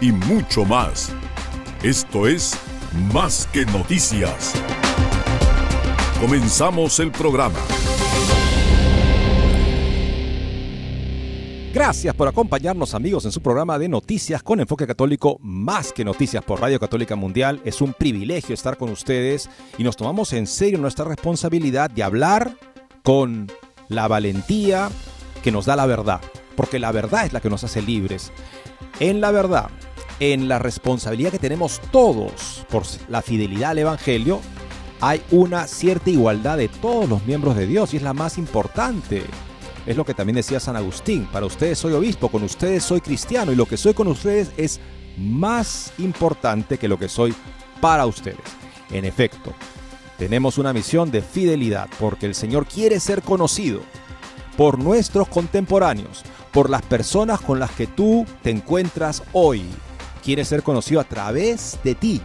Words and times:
y 0.00 0.12
mucho 0.12 0.64
más. 0.64 1.12
Esto 1.82 2.26
es 2.26 2.58
Más 3.12 3.46
que 3.52 3.66
noticias. 3.66 4.54
Comenzamos 6.20 6.98
el 6.98 7.10
programa. 7.10 7.58
Gracias 11.74 12.14
por 12.14 12.26
acompañarnos 12.26 12.94
amigos 12.94 13.26
en 13.26 13.32
su 13.32 13.42
programa 13.42 13.78
de 13.78 13.90
noticias 13.90 14.42
con 14.42 14.60
enfoque 14.60 14.86
católico 14.86 15.38
más 15.42 15.92
que 15.92 16.06
noticias 16.06 16.42
por 16.42 16.62
Radio 16.62 16.80
Católica 16.80 17.16
Mundial. 17.16 17.60
Es 17.66 17.82
un 17.82 17.92
privilegio 17.92 18.54
estar 18.54 18.78
con 18.78 18.88
ustedes 18.88 19.50
y 19.76 19.84
nos 19.84 19.94
tomamos 19.94 20.32
en 20.32 20.46
serio 20.46 20.78
nuestra 20.78 21.04
responsabilidad 21.04 21.90
de 21.90 22.02
hablar 22.02 22.56
con 23.02 23.52
la 23.88 24.08
valentía 24.08 24.88
que 25.42 25.52
nos 25.52 25.66
da 25.66 25.76
la 25.76 25.84
verdad, 25.84 26.22
porque 26.56 26.78
la 26.78 26.92
verdad 26.92 27.26
es 27.26 27.34
la 27.34 27.40
que 27.40 27.50
nos 27.50 27.62
hace 27.62 27.82
libres. 27.82 28.32
En 28.98 29.20
la 29.20 29.30
verdad, 29.30 29.68
en 30.20 30.48
la 30.48 30.58
responsabilidad 30.58 31.30
que 31.30 31.38
tenemos 31.38 31.80
todos 31.90 32.66
por 32.70 32.84
la 33.08 33.22
fidelidad 33.22 33.70
al 33.70 33.78
Evangelio, 33.78 34.40
hay 35.00 35.22
una 35.30 35.66
cierta 35.66 36.10
igualdad 36.10 36.56
de 36.56 36.68
todos 36.68 37.08
los 37.08 37.24
miembros 37.26 37.56
de 37.56 37.66
Dios 37.66 37.92
y 37.92 37.98
es 37.98 38.02
la 38.02 38.14
más 38.14 38.38
importante. 38.38 39.22
Es 39.86 39.96
lo 39.96 40.04
que 40.04 40.14
también 40.14 40.36
decía 40.36 40.58
San 40.58 40.76
Agustín, 40.76 41.26
para 41.26 41.46
ustedes 41.46 41.78
soy 41.78 41.92
obispo, 41.92 42.28
con 42.28 42.42
ustedes 42.42 42.82
soy 42.82 43.00
cristiano 43.00 43.52
y 43.52 43.56
lo 43.56 43.66
que 43.66 43.76
soy 43.76 43.94
con 43.94 44.08
ustedes 44.08 44.50
es 44.56 44.80
más 45.16 45.92
importante 45.98 46.78
que 46.78 46.88
lo 46.88 46.98
que 46.98 47.08
soy 47.08 47.34
para 47.80 48.06
ustedes. 48.06 48.38
En 48.90 49.04
efecto, 49.04 49.52
tenemos 50.18 50.58
una 50.58 50.72
misión 50.72 51.10
de 51.10 51.22
fidelidad 51.22 51.88
porque 52.00 52.26
el 52.26 52.34
Señor 52.34 52.66
quiere 52.66 53.00
ser 53.00 53.22
conocido 53.22 53.80
por 54.56 54.78
nuestros 54.78 55.28
contemporáneos, 55.28 56.22
por 56.52 56.70
las 56.70 56.82
personas 56.82 57.40
con 57.40 57.60
las 57.60 57.70
que 57.72 57.86
tú 57.86 58.24
te 58.42 58.50
encuentras 58.50 59.22
hoy. 59.32 59.62
Quiere 60.26 60.44
ser 60.44 60.64
conocido 60.64 61.00
a 61.00 61.04
través 61.04 61.78
de 61.84 61.94
ti. 61.94 62.20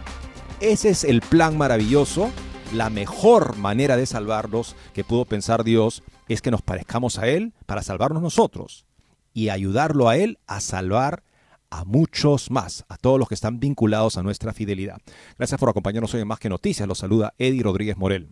Ese 0.58 0.88
es 0.88 1.04
el 1.04 1.20
plan 1.20 1.56
maravilloso, 1.56 2.32
la 2.74 2.90
mejor 2.90 3.56
manera 3.58 3.96
de 3.96 4.06
salvarlos 4.06 4.74
que 4.92 5.04
pudo 5.04 5.24
pensar 5.24 5.62
Dios 5.62 6.02
es 6.28 6.42
que 6.42 6.50
nos 6.50 6.62
parezcamos 6.62 7.20
a 7.20 7.28
Él 7.28 7.52
para 7.64 7.80
salvarnos 7.80 8.20
nosotros 8.20 8.86
y 9.32 9.50
ayudarlo 9.50 10.08
a 10.08 10.16
Él 10.16 10.40
a 10.48 10.58
salvar 10.58 11.22
a 11.70 11.84
muchos 11.84 12.50
más, 12.50 12.84
a 12.88 12.96
todos 12.96 13.20
los 13.20 13.28
que 13.28 13.36
están 13.36 13.60
vinculados 13.60 14.16
a 14.16 14.24
nuestra 14.24 14.52
fidelidad. 14.52 14.98
Gracias 15.38 15.60
por 15.60 15.68
acompañarnos 15.68 16.12
hoy 16.12 16.22
en 16.22 16.26
Más 16.26 16.40
que 16.40 16.48
Noticias. 16.48 16.88
Los 16.88 16.98
saluda 16.98 17.34
Eddie 17.38 17.62
Rodríguez 17.62 17.96
Morel. 17.96 18.30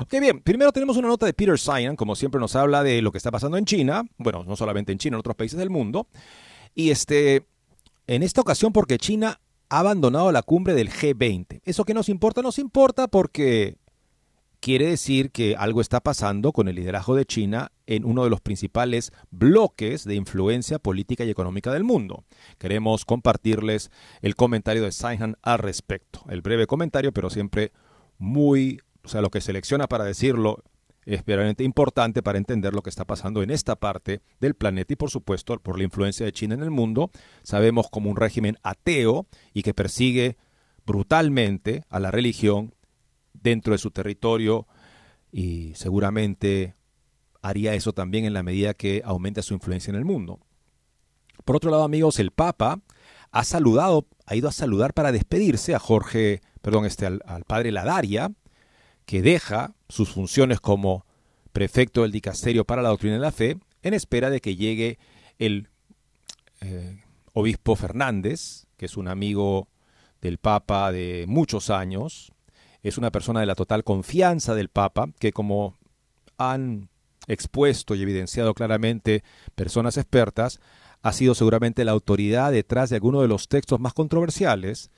Ok, 0.00 0.20
bien, 0.20 0.40
primero 0.40 0.72
tenemos 0.72 0.96
una 0.96 1.08
nota 1.08 1.26
de 1.26 1.34
Peter 1.34 1.58
Sion, 1.58 1.96
como 1.96 2.16
siempre 2.16 2.40
nos 2.40 2.56
habla 2.56 2.82
de 2.82 3.02
lo 3.02 3.12
que 3.12 3.18
está 3.18 3.30
pasando 3.30 3.58
en 3.58 3.66
China, 3.66 4.04
bueno, 4.16 4.42
no 4.42 4.56
solamente 4.56 4.90
en 4.90 4.96
China, 4.96 5.16
en 5.16 5.20
otros 5.20 5.36
países 5.36 5.58
del 5.58 5.68
mundo. 5.68 6.08
Y 6.74 6.88
este, 6.88 7.44
en 8.06 8.22
esta 8.22 8.40
ocasión 8.40 8.72
porque 8.72 8.98
China 8.98 9.40
ha 9.68 9.78
abandonado 9.80 10.32
la 10.32 10.42
cumbre 10.42 10.74
del 10.74 10.90
G20. 10.90 11.60
¿Eso 11.64 11.84
que 11.84 11.94
nos 11.94 12.08
importa? 12.08 12.42
Nos 12.42 12.58
importa 12.58 13.08
porque 13.08 13.78
quiere 14.60 14.86
decir 14.86 15.32
que 15.32 15.56
algo 15.56 15.80
está 15.80 16.00
pasando 16.00 16.52
con 16.52 16.68
el 16.68 16.76
liderazgo 16.76 17.16
de 17.16 17.26
China 17.26 17.72
en 17.86 18.04
uno 18.04 18.22
de 18.22 18.30
los 18.30 18.40
principales 18.40 19.12
bloques 19.30 20.04
de 20.04 20.14
influencia 20.14 20.78
política 20.78 21.24
y 21.24 21.30
económica 21.30 21.72
del 21.72 21.84
mundo. 21.84 22.24
Queremos 22.58 23.04
compartirles 23.04 23.90
el 24.20 24.36
comentario 24.36 24.84
de 24.84 24.92
Saihan 24.92 25.36
al 25.42 25.58
respecto. 25.58 26.22
El 26.28 26.42
breve 26.42 26.66
comentario, 26.66 27.12
pero 27.12 27.28
siempre 27.28 27.72
muy, 28.18 28.80
o 29.02 29.08
sea, 29.08 29.20
lo 29.20 29.30
que 29.30 29.40
selecciona 29.40 29.88
para 29.88 30.04
decirlo 30.04 30.62
es 31.04 31.24
verdaderamente 31.24 31.64
importante 31.64 32.22
para 32.22 32.38
entender 32.38 32.74
lo 32.74 32.82
que 32.82 32.90
está 32.90 33.04
pasando 33.04 33.42
en 33.42 33.50
esta 33.50 33.76
parte 33.76 34.22
del 34.40 34.54
planeta 34.54 34.92
y 34.92 34.96
por 34.96 35.10
supuesto 35.10 35.58
por 35.58 35.76
la 35.76 35.84
influencia 35.84 36.24
de 36.24 36.32
China 36.32 36.54
en 36.54 36.62
el 36.62 36.70
mundo. 36.70 37.10
Sabemos 37.42 37.88
como 37.90 38.10
un 38.10 38.16
régimen 38.16 38.58
ateo 38.62 39.26
y 39.52 39.62
que 39.62 39.74
persigue 39.74 40.36
brutalmente 40.86 41.84
a 41.88 41.98
la 42.00 42.10
religión 42.10 42.74
dentro 43.32 43.72
de 43.72 43.78
su 43.78 43.90
territorio 43.90 44.66
y 45.30 45.72
seguramente 45.74 46.74
haría 47.40 47.74
eso 47.74 47.92
también 47.92 48.24
en 48.24 48.34
la 48.34 48.42
medida 48.42 48.74
que 48.74 49.02
aumenta 49.04 49.42
su 49.42 49.54
influencia 49.54 49.90
en 49.90 49.96
el 49.96 50.04
mundo. 50.04 50.40
Por 51.44 51.56
otro 51.56 51.70
lado, 51.70 51.82
amigos, 51.82 52.20
el 52.20 52.30
Papa 52.30 52.80
ha 53.32 53.44
saludado, 53.44 54.06
ha 54.26 54.36
ido 54.36 54.48
a 54.48 54.52
saludar 54.52 54.94
para 54.94 55.10
despedirse 55.10 55.74
a 55.74 55.80
Jorge, 55.80 56.40
perdón, 56.60 56.84
este, 56.84 57.06
al, 57.06 57.20
al 57.26 57.44
padre 57.44 57.72
Ladaria, 57.72 58.30
que 59.06 59.22
deja 59.22 59.74
sus 59.92 60.08
funciones 60.08 60.58
como 60.58 61.04
prefecto 61.52 62.00
del 62.00 62.12
dicasterio 62.12 62.64
para 62.64 62.80
la 62.80 62.88
doctrina 62.88 63.16
de 63.16 63.20
la 63.20 63.30
fe, 63.30 63.58
en 63.82 63.92
espera 63.92 64.30
de 64.30 64.40
que 64.40 64.56
llegue 64.56 64.98
el 65.38 65.68
eh, 66.62 67.04
obispo 67.34 67.76
Fernández, 67.76 68.66
que 68.78 68.86
es 68.86 68.96
un 68.96 69.06
amigo 69.06 69.68
del 70.22 70.38
Papa 70.38 70.92
de 70.92 71.26
muchos 71.28 71.68
años, 71.68 72.32
es 72.82 72.96
una 72.96 73.10
persona 73.10 73.40
de 73.40 73.46
la 73.46 73.54
total 73.54 73.84
confianza 73.84 74.54
del 74.54 74.70
Papa, 74.70 75.10
que 75.18 75.32
como 75.32 75.76
han 76.38 76.88
expuesto 77.26 77.94
y 77.94 78.00
evidenciado 78.00 78.54
claramente 78.54 79.22
personas 79.54 79.98
expertas, 79.98 80.58
ha 81.02 81.12
sido 81.12 81.34
seguramente 81.34 81.84
la 81.84 81.92
autoridad 81.92 82.50
detrás 82.50 82.88
de 82.88 82.96
algunos 82.96 83.20
de 83.20 83.28
los 83.28 83.48
textos 83.48 83.78
más 83.78 83.92
controversiales 83.92 84.90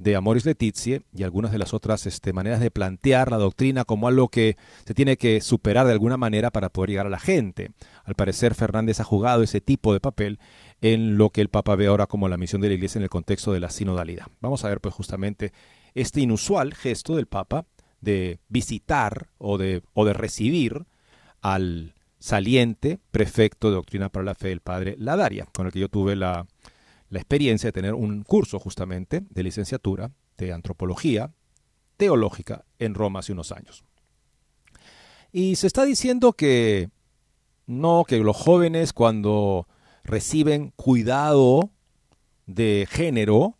de 0.00 0.16
Amoris 0.16 0.46
Letizie 0.46 1.02
y 1.14 1.24
algunas 1.24 1.52
de 1.52 1.58
las 1.58 1.74
otras 1.74 2.06
este, 2.06 2.32
maneras 2.32 2.58
de 2.60 2.70
plantear 2.70 3.30
la 3.30 3.36
doctrina 3.36 3.84
como 3.84 4.08
algo 4.08 4.28
que 4.28 4.56
se 4.86 4.94
tiene 4.94 5.18
que 5.18 5.42
superar 5.42 5.86
de 5.86 5.92
alguna 5.92 6.16
manera 6.16 6.50
para 6.50 6.70
poder 6.70 6.90
llegar 6.90 7.06
a 7.06 7.10
la 7.10 7.18
gente. 7.18 7.72
Al 8.04 8.14
parecer 8.14 8.54
Fernández 8.54 8.98
ha 9.00 9.04
jugado 9.04 9.42
ese 9.42 9.60
tipo 9.60 9.92
de 9.92 10.00
papel 10.00 10.38
en 10.80 11.18
lo 11.18 11.28
que 11.28 11.42
el 11.42 11.50
Papa 11.50 11.76
ve 11.76 11.88
ahora 11.88 12.06
como 12.06 12.30
la 12.30 12.38
misión 12.38 12.62
de 12.62 12.68
la 12.68 12.74
Iglesia 12.74 12.98
en 12.98 13.02
el 13.02 13.10
contexto 13.10 13.52
de 13.52 13.60
la 13.60 13.68
sinodalidad. 13.68 14.28
Vamos 14.40 14.64
a 14.64 14.70
ver 14.70 14.80
pues 14.80 14.94
justamente 14.94 15.52
este 15.94 16.22
inusual 16.22 16.72
gesto 16.72 17.14
del 17.14 17.26
Papa 17.26 17.66
de 18.00 18.38
visitar 18.48 19.28
o 19.36 19.58
de, 19.58 19.82
recibir 20.14 20.86
al 21.42 21.92
saliente 22.18 23.00
prefecto 23.10 23.68
de 23.68 23.74
doctrina 23.74 24.08
para 24.08 24.24
la 24.24 24.34
fe, 24.34 24.50
el 24.50 24.60
padre 24.60 24.96
Ladaria, 24.98 25.46
con 25.52 25.66
el 25.66 25.72
que 25.72 25.80
yo 25.80 25.90
tuve 25.90 26.16
la, 26.16 26.46
la 27.10 27.18
experiencia 27.18 27.68
de 27.68 27.72
tener 27.72 27.94
un 27.94 28.22
curso 28.22 28.58
justamente 28.58 29.22
de 29.28 29.42
licenciatura 29.42 30.12
de 30.38 30.52
antropología 30.52 31.32
teológica 31.96 32.64
en 32.78 32.94
Roma 32.94 33.18
hace 33.18 33.32
unos 33.32 33.52
años. 33.52 33.84
Y 35.32 35.56
se 35.56 35.66
está 35.66 35.84
diciendo 35.84 36.32
que 36.32 36.88
no, 37.66 38.04
que 38.06 38.18
los 38.18 38.36
jóvenes 38.36 38.92
cuando 38.92 39.68
reciben 40.02 40.72
cuidado 40.76 41.70
de 42.46 42.86
género, 42.90 43.58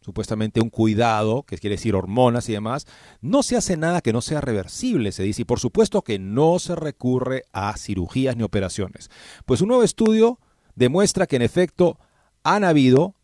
supuestamente 0.00 0.60
un 0.60 0.70
cuidado, 0.70 1.42
que 1.44 1.58
quiere 1.58 1.76
decir 1.76 1.94
hormonas 1.94 2.48
y 2.48 2.52
demás, 2.52 2.86
no 3.20 3.42
se 3.42 3.56
hace 3.56 3.76
nada 3.76 4.00
que 4.00 4.12
no 4.12 4.20
sea 4.20 4.40
reversible, 4.40 5.12
se 5.12 5.22
dice, 5.22 5.42
y 5.42 5.44
por 5.44 5.60
supuesto 5.60 6.02
que 6.02 6.18
no 6.18 6.58
se 6.58 6.74
recurre 6.74 7.44
a 7.52 7.76
cirugías 7.76 8.36
ni 8.36 8.42
operaciones. 8.42 9.10
Pues 9.46 9.60
un 9.60 9.68
nuevo 9.68 9.82
estudio 9.82 10.40
demuestra 10.74 11.26
que 11.26 11.36
en 11.36 11.42
efecto 11.42 11.98
han 12.44 12.62
habido 12.62 13.14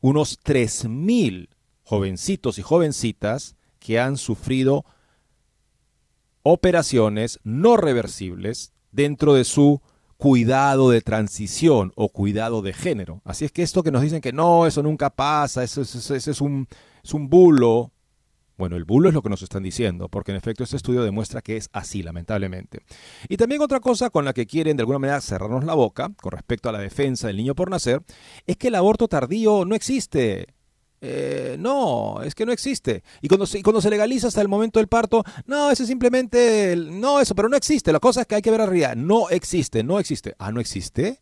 unos 0.00 0.38
3.000 0.40 1.48
jovencitos 1.82 2.58
y 2.58 2.62
jovencitas 2.62 3.56
que 3.80 4.00
han 4.00 4.16
sufrido 4.16 4.84
operaciones 6.42 7.40
no 7.44 7.76
reversibles 7.76 8.72
dentro 8.92 9.34
de 9.34 9.44
su 9.44 9.82
cuidado 10.16 10.90
de 10.90 11.00
transición 11.00 11.92
o 11.94 12.08
cuidado 12.08 12.62
de 12.62 12.72
género. 12.72 13.20
Así 13.24 13.44
es 13.44 13.52
que 13.52 13.62
esto 13.62 13.82
que 13.82 13.92
nos 13.92 14.02
dicen 14.02 14.20
que 14.20 14.32
no, 14.32 14.66
eso 14.66 14.82
nunca 14.82 15.10
pasa, 15.10 15.62
eso, 15.62 15.82
es, 15.82 16.40
un, 16.40 16.66
es 17.02 17.14
un 17.14 17.28
bulo, 17.28 17.92
bueno, 18.58 18.76
el 18.76 18.84
bulo 18.84 19.08
es 19.08 19.14
lo 19.14 19.22
que 19.22 19.28
nos 19.28 19.42
están 19.42 19.62
diciendo, 19.62 20.08
porque 20.08 20.32
en 20.32 20.36
efecto 20.36 20.64
este 20.64 20.76
estudio 20.76 21.04
demuestra 21.04 21.40
que 21.40 21.56
es 21.56 21.70
así, 21.72 22.02
lamentablemente. 22.02 22.80
Y 23.28 23.36
también 23.36 23.62
otra 23.62 23.78
cosa 23.78 24.10
con 24.10 24.24
la 24.24 24.32
que 24.32 24.46
quieren 24.46 24.76
de 24.76 24.82
alguna 24.82 24.98
manera 24.98 25.20
cerrarnos 25.20 25.64
la 25.64 25.74
boca 25.74 26.10
con 26.20 26.32
respecto 26.32 26.68
a 26.68 26.72
la 26.72 26.80
defensa 26.80 27.28
del 27.28 27.36
niño 27.36 27.54
por 27.54 27.70
nacer, 27.70 28.02
es 28.46 28.56
que 28.56 28.68
el 28.68 28.74
aborto 28.74 29.06
tardío 29.06 29.64
no 29.64 29.76
existe. 29.76 30.48
Eh, 31.00 31.54
no, 31.60 32.20
es 32.24 32.34
que 32.34 32.44
no 32.44 32.50
existe. 32.50 33.04
Y 33.22 33.28
cuando, 33.28 33.46
se, 33.46 33.62
cuando 33.62 33.80
se 33.80 33.90
legaliza 33.90 34.26
hasta 34.26 34.42
el 34.42 34.48
momento 34.48 34.80
del 34.80 34.88
parto, 34.88 35.22
no, 35.46 35.70
eso 35.70 35.84
es 35.84 35.88
simplemente, 35.88 36.74
no, 36.76 37.20
eso, 37.20 37.36
pero 37.36 37.48
no 37.48 37.56
existe. 37.56 37.92
La 37.92 38.00
cosa 38.00 38.22
es 38.22 38.26
que 38.26 38.34
hay 38.34 38.42
que 38.42 38.50
ver 38.50 38.60
arriba. 38.60 38.96
No 38.96 39.30
existe, 39.30 39.84
no 39.84 40.00
existe. 40.00 40.34
Ah, 40.40 40.50
no 40.50 40.60
existe. 40.60 41.20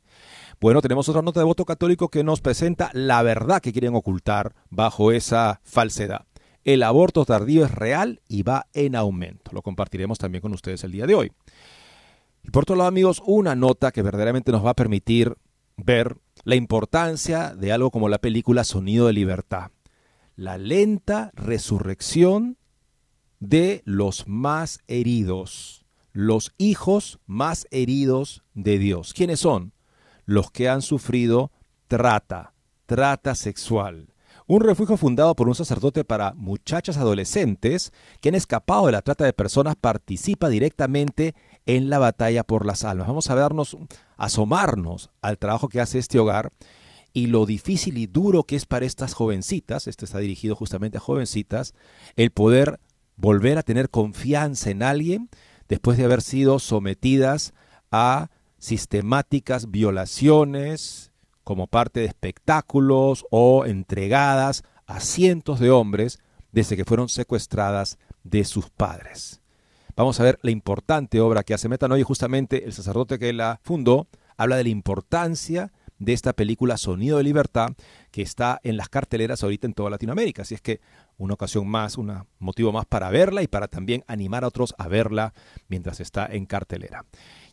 Bueno, 0.58 0.80
tenemos 0.80 1.06
otra 1.10 1.20
nota 1.20 1.40
de 1.40 1.44
voto 1.44 1.66
católico 1.66 2.08
que 2.08 2.24
nos 2.24 2.40
presenta 2.40 2.88
la 2.94 3.22
verdad 3.22 3.60
que 3.60 3.72
quieren 3.72 3.94
ocultar 3.94 4.54
bajo 4.70 5.12
esa 5.12 5.60
falsedad. 5.64 6.24
El 6.66 6.82
aborto 6.82 7.24
tardío 7.24 7.64
es 7.64 7.70
real 7.70 8.20
y 8.26 8.42
va 8.42 8.66
en 8.74 8.96
aumento. 8.96 9.52
Lo 9.54 9.62
compartiremos 9.62 10.18
también 10.18 10.42
con 10.42 10.52
ustedes 10.52 10.82
el 10.82 10.90
día 10.90 11.06
de 11.06 11.14
hoy. 11.14 11.32
Y 12.42 12.50
por 12.50 12.64
otro 12.64 12.74
lado, 12.74 12.88
amigos, 12.88 13.22
una 13.24 13.54
nota 13.54 13.92
que 13.92 14.02
verdaderamente 14.02 14.50
nos 14.50 14.66
va 14.66 14.70
a 14.70 14.74
permitir 14.74 15.36
ver 15.76 16.16
la 16.42 16.56
importancia 16.56 17.54
de 17.54 17.70
algo 17.70 17.92
como 17.92 18.08
la 18.08 18.18
película 18.18 18.64
Sonido 18.64 19.06
de 19.06 19.12
Libertad. 19.12 19.70
La 20.34 20.58
lenta 20.58 21.30
resurrección 21.34 22.58
de 23.38 23.82
los 23.84 24.26
más 24.26 24.80
heridos, 24.88 25.86
los 26.10 26.52
hijos 26.58 27.20
más 27.26 27.68
heridos 27.70 28.42
de 28.54 28.78
Dios. 28.78 29.14
¿Quiénes 29.14 29.38
son? 29.38 29.72
Los 30.24 30.50
que 30.50 30.68
han 30.68 30.82
sufrido 30.82 31.52
trata, 31.86 32.54
trata 32.86 33.36
sexual 33.36 34.08
un 34.46 34.60
refugio 34.60 34.96
fundado 34.96 35.34
por 35.34 35.48
un 35.48 35.54
sacerdote 35.54 36.04
para 36.04 36.32
muchachas 36.34 36.96
adolescentes 36.96 37.92
que 38.20 38.28
han 38.28 38.34
escapado 38.34 38.86
de 38.86 38.92
la 38.92 39.02
trata 39.02 39.24
de 39.24 39.32
personas 39.32 39.74
participa 39.76 40.48
directamente 40.48 41.34
en 41.66 41.90
la 41.90 41.98
batalla 41.98 42.44
por 42.44 42.64
las 42.64 42.84
almas. 42.84 43.08
Vamos 43.08 43.28
a 43.28 43.34
vernos, 43.34 43.76
asomarnos 44.16 45.10
al 45.20 45.38
trabajo 45.38 45.68
que 45.68 45.80
hace 45.80 45.98
este 45.98 46.20
hogar 46.20 46.52
y 47.12 47.26
lo 47.26 47.46
difícil 47.46 47.98
y 47.98 48.06
duro 48.06 48.44
que 48.44 48.56
es 48.56 48.66
para 48.66 48.86
estas 48.86 49.14
jovencitas, 49.14 49.86
esto 49.88 50.04
está 50.04 50.18
dirigido 50.18 50.54
justamente 50.54 50.98
a 50.98 51.00
jovencitas, 51.00 51.74
el 52.14 52.30
poder 52.30 52.78
volver 53.16 53.58
a 53.58 53.62
tener 53.62 53.90
confianza 53.90 54.70
en 54.70 54.82
alguien 54.82 55.28
después 55.68 55.98
de 55.98 56.04
haber 56.04 56.22
sido 56.22 56.58
sometidas 56.58 57.52
a 57.90 58.30
sistemáticas 58.58 59.70
violaciones, 59.70 61.10
como 61.46 61.68
parte 61.68 62.00
de 62.00 62.06
espectáculos 62.06 63.24
o 63.30 63.66
entregadas 63.66 64.64
a 64.84 64.98
cientos 64.98 65.60
de 65.60 65.70
hombres 65.70 66.18
desde 66.50 66.76
que 66.76 66.84
fueron 66.84 67.08
secuestradas 67.08 68.00
de 68.24 68.44
sus 68.44 68.68
padres. 68.68 69.40
Vamos 69.94 70.18
a 70.18 70.24
ver 70.24 70.40
la 70.42 70.50
importante 70.50 71.20
obra 71.20 71.44
que 71.44 71.54
hace 71.54 71.68
Metanoia 71.68 72.02
justamente 72.02 72.64
el 72.64 72.72
sacerdote 72.72 73.20
que 73.20 73.32
la 73.32 73.60
fundó 73.62 74.08
habla 74.36 74.56
de 74.56 74.64
la 74.64 74.70
importancia 74.70 75.70
de 76.00 76.14
esta 76.14 76.32
película 76.32 76.76
Sonido 76.78 77.18
de 77.18 77.22
Libertad 77.22 77.74
que 78.10 78.22
está 78.22 78.58
en 78.64 78.76
las 78.76 78.88
carteleras 78.88 79.44
ahorita 79.44 79.68
en 79.68 79.74
toda 79.74 79.88
Latinoamérica. 79.88 80.42
Así 80.42 80.56
es 80.56 80.60
que 80.60 80.80
una 81.16 81.34
ocasión 81.34 81.68
más, 81.68 81.96
un 81.96 82.12
motivo 82.40 82.72
más 82.72 82.86
para 82.86 83.08
verla 83.10 83.44
y 83.44 83.46
para 83.46 83.68
también 83.68 84.02
animar 84.08 84.42
a 84.42 84.48
otros 84.48 84.74
a 84.78 84.88
verla 84.88 85.32
mientras 85.68 86.00
está 86.00 86.26
en 86.26 86.44
cartelera. 86.44 87.04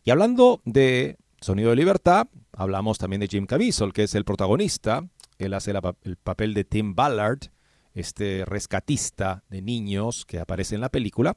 Y 0.02 0.10
hablando 0.10 0.62
de 0.64 1.16
Sonido 1.44 1.68
de 1.68 1.76
Libertad, 1.76 2.28
hablamos 2.52 2.96
también 2.96 3.20
de 3.20 3.26
Jim 3.26 3.44
Caviezel, 3.44 3.92
que 3.92 4.04
es 4.04 4.14
el 4.14 4.24
protagonista. 4.24 5.06
Él 5.36 5.52
hace 5.52 5.74
el 6.02 6.16
papel 6.16 6.54
de 6.54 6.64
Tim 6.64 6.94
Ballard, 6.94 7.50
este 7.92 8.46
rescatista 8.46 9.44
de 9.50 9.60
niños 9.60 10.24
que 10.24 10.38
aparece 10.40 10.74
en 10.74 10.80
la 10.80 10.88
película. 10.88 11.36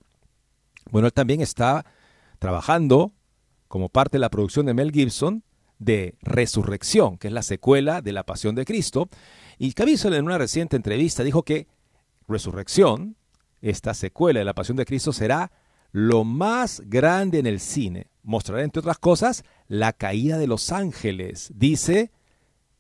Bueno, 0.92 1.08
él 1.08 1.14
también 1.14 1.42
está 1.42 1.86
trabajando 2.40 3.12
como 3.68 3.90
parte 3.90 4.16
de 4.16 4.22
la 4.22 4.30
producción 4.30 4.66
de 4.66 4.74
Mel 4.74 4.94
Gibson 4.94 5.44
de 5.78 6.16
Resurrección, 6.22 7.18
que 7.18 7.28
es 7.28 7.34
la 7.34 7.44
secuela 7.44 8.02
de 8.02 8.14
La 8.14 8.24
Pasión 8.24 8.56
de 8.56 8.64
Cristo. 8.64 9.10
Y 9.58 9.74
Caviezel 9.74 10.14
en 10.14 10.24
una 10.24 10.38
reciente 10.38 10.78
entrevista 10.78 11.22
dijo 11.22 11.44
que 11.44 11.68
Resurrección, 12.30 13.18
esta 13.60 13.94
secuela 13.94 14.40
de 14.40 14.46
La 14.46 14.54
Pasión 14.54 14.78
de 14.78 14.86
Cristo, 14.86 15.12
será 15.12 15.52
lo 15.92 16.24
más 16.24 16.82
grande 16.86 17.40
en 17.40 17.48
el 17.48 17.60
cine. 17.60 18.08
Mostrará, 18.24 18.64
entre 18.64 18.80
otras 18.82 18.98
cosas, 18.98 19.44
la 19.68 19.94
caída 19.94 20.38
de 20.38 20.48
los 20.48 20.72
ángeles, 20.72 21.52
dice 21.56 22.12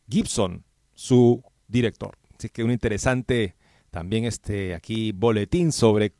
Gibson, 0.09 0.63
su 0.94 1.44
director. 1.68 2.18
Así 2.38 2.50
que 2.50 2.63
un 2.63 2.71
interesante 2.71 3.56
también 3.92 4.25
este 4.25 4.75
aquí 4.75 5.12
boletín 5.12 5.71
sobre 5.71 6.13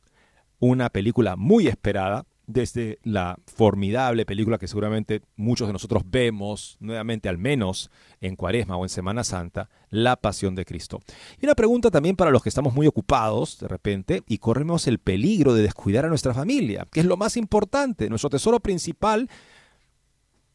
una 0.58 0.90
película 0.90 1.36
muy 1.36 1.68
esperada 1.68 2.26
desde 2.48 2.98
la 3.04 3.38
formidable 3.44 4.24
película 4.24 4.56
que 4.56 4.66
seguramente 4.66 5.20
muchos 5.36 5.68
de 5.68 5.74
nosotros 5.74 6.02
vemos 6.06 6.78
nuevamente 6.80 7.28
al 7.28 7.36
menos 7.36 7.90
en 8.22 8.36
Cuaresma 8.36 8.76
o 8.76 8.86
en 8.86 8.88
Semana 8.88 9.22
Santa, 9.22 9.68
La 9.90 10.16
Pasión 10.16 10.54
de 10.54 10.64
Cristo. 10.64 11.00
Y 11.40 11.44
una 11.44 11.54
pregunta 11.54 11.90
también 11.90 12.16
para 12.16 12.30
los 12.30 12.42
que 12.42 12.48
estamos 12.48 12.74
muy 12.74 12.86
ocupados 12.86 13.60
de 13.60 13.68
repente 13.68 14.22
y 14.26 14.38
corremos 14.38 14.86
el 14.86 14.98
peligro 14.98 15.52
de 15.52 15.62
descuidar 15.62 16.06
a 16.06 16.08
nuestra 16.08 16.32
familia, 16.32 16.88
que 16.90 17.00
es 17.00 17.06
lo 17.06 17.18
más 17.18 17.36
importante, 17.36 18.08
nuestro 18.08 18.30
tesoro 18.30 18.60
principal 18.60 19.28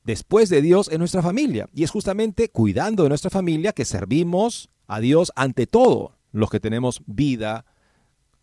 después 0.03 0.49
de 0.49 0.63
Dios 0.63 0.89
es 0.91 0.97
nuestra 0.97 1.21
familia. 1.21 1.69
Y 1.75 1.83
es 1.83 1.91
justamente 1.91 2.49
cuidando 2.49 3.03
de 3.03 3.09
nuestra 3.09 3.29
familia 3.29 3.71
que 3.71 3.85
servimos 3.85 4.71
a 4.87 4.99
Dios 4.99 5.31
ante 5.35 5.67
todo 5.67 6.17
los 6.31 6.49
que 6.49 6.59
tenemos 6.59 7.03
vida 7.05 7.65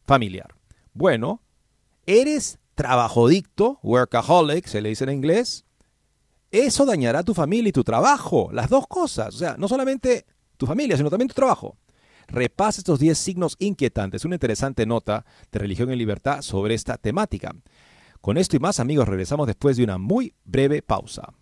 familiar. 0.06 0.54
Bueno, 0.94 1.42
eres 2.06 2.59
trabachodicto, 2.80 3.78
workaholic, 3.82 4.66
se 4.66 4.80
le 4.80 4.88
dice 4.88 5.04
en 5.04 5.10
inglés, 5.10 5.66
eso 6.50 6.86
dañará 6.86 7.22
tu 7.22 7.34
familia 7.34 7.68
y 7.68 7.72
tu 7.72 7.84
trabajo, 7.84 8.48
las 8.54 8.70
dos 8.70 8.86
cosas, 8.86 9.34
o 9.34 9.38
sea, 9.38 9.56
no 9.58 9.68
solamente 9.68 10.24
tu 10.56 10.64
familia, 10.64 10.96
sino 10.96 11.10
también 11.10 11.28
tu 11.28 11.34
trabajo. 11.34 11.76
Repasa 12.26 12.80
estos 12.80 12.98
10 12.98 13.18
signos 13.18 13.56
inquietantes, 13.58 14.24
una 14.24 14.36
interesante 14.36 14.86
nota 14.86 15.26
de 15.52 15.58
Religión 15.58 15.90
en 15.90 15.98
Libertad 15.98 16.40
sobre 16.40 16.72
esta 16.72 16.96
temática. 16.96 17.54
Con 18.22 18.38
esto 18.38 18.56
y 18.56 18.60
más 18.60 18.80
amigos 18.80 19.06
regresamos 19.06 19.46
después 19.46 19.76
de 19.76 19.84
una 19.84 19.98
muy 19.98 20.32
breve 20.44 20.80
pausa. 20.80 21.34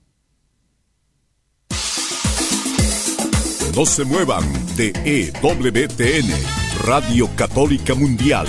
No 3.76 3.86
se 3.86 4.04
muevan 4.04 4.42
de 4.76 4.90
EWTN, 5.04 6.32
Radio 6.84 7.30
Católica 7.36 7.94
Mundial 7.94 8.48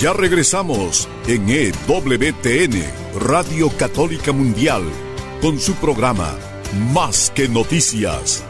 Ya 0.00 0.14
regresamos 0.14 1.06
en 1.26 1.46
EWTN, 1.46 2.82
Radio 3.20 3.68
Católica 3.76 4.32
Mundial, 4.32 4.82
con 5.42 5.60
su 5.60 5.74
programa 5.74 6.34
Más 6.94 7.30
que 7.34 7.46
Noticias. 7.48 8.42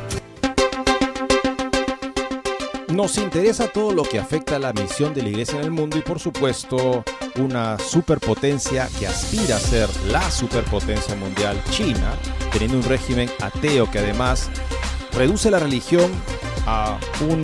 Nos 2.87 3.19
interesa 3.19 3.66
todo 3.66 3.90
lo 3.90 4.04
que 4.04 4.21
afecta 4.21 4.54
a 4.54 4.59
la 4.61 4.73
misión 4.73 5.12
de 5.12 5.23
la 5.23 5.30
Iglesia 5.30 5.59
en 5.59 5.64
el 5.64 5.71
mundo 5.73 5.99
y 5.99 6.02
por 6.02 6.21
supuesto 6.21 7.02
una 7.35 7.80
superpotencia 7.80 8.88
que 9.00 9.09
aspira 9.09 9.57
a 9.57 9.59
ser 9.59 9.88
la 10.07 10.30
superpotencia 10.30 11.16
mundial, 11.16 11.61
China, 11.71 12.14
teniendo 12.52 12.76
un 12.76 12.85
régimen 12.85 13.28
ateo 13.40 13.90
que 13.90 13.99
además 13.99 14.49
reduce 15.14 15.50
la 15.50 15.59
religión 15.59 16.12
a 16.64 16.97
un 17.28 17.42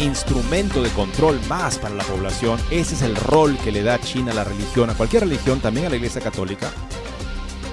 instrumento 0.00 0.82
de 0.82 0.88
control 0.90 1.38
más 1.48 1.78
para 1.78 1.94
la 1.94 2.04
población. 2.04 2.58
Ese 2.70 2.94
es 2.94 3.02
el 3.02 3.14
rol 3.14 3.56
que 3.58 3.70
le 3.70 3.82
da 3.82 4.00
China 4.00 4.32
a 4.32 4.34
la 4.34 4.44
religión, 4.44 4.88
a 4.88 4.94
cualquier 4.94 5.24
religión, 5.24 5.60
también 5.60 5.86
a 5.86 5.90
la 5.90 5.96
Iglesia 5.96 6.22
Católica. 6.22 6.70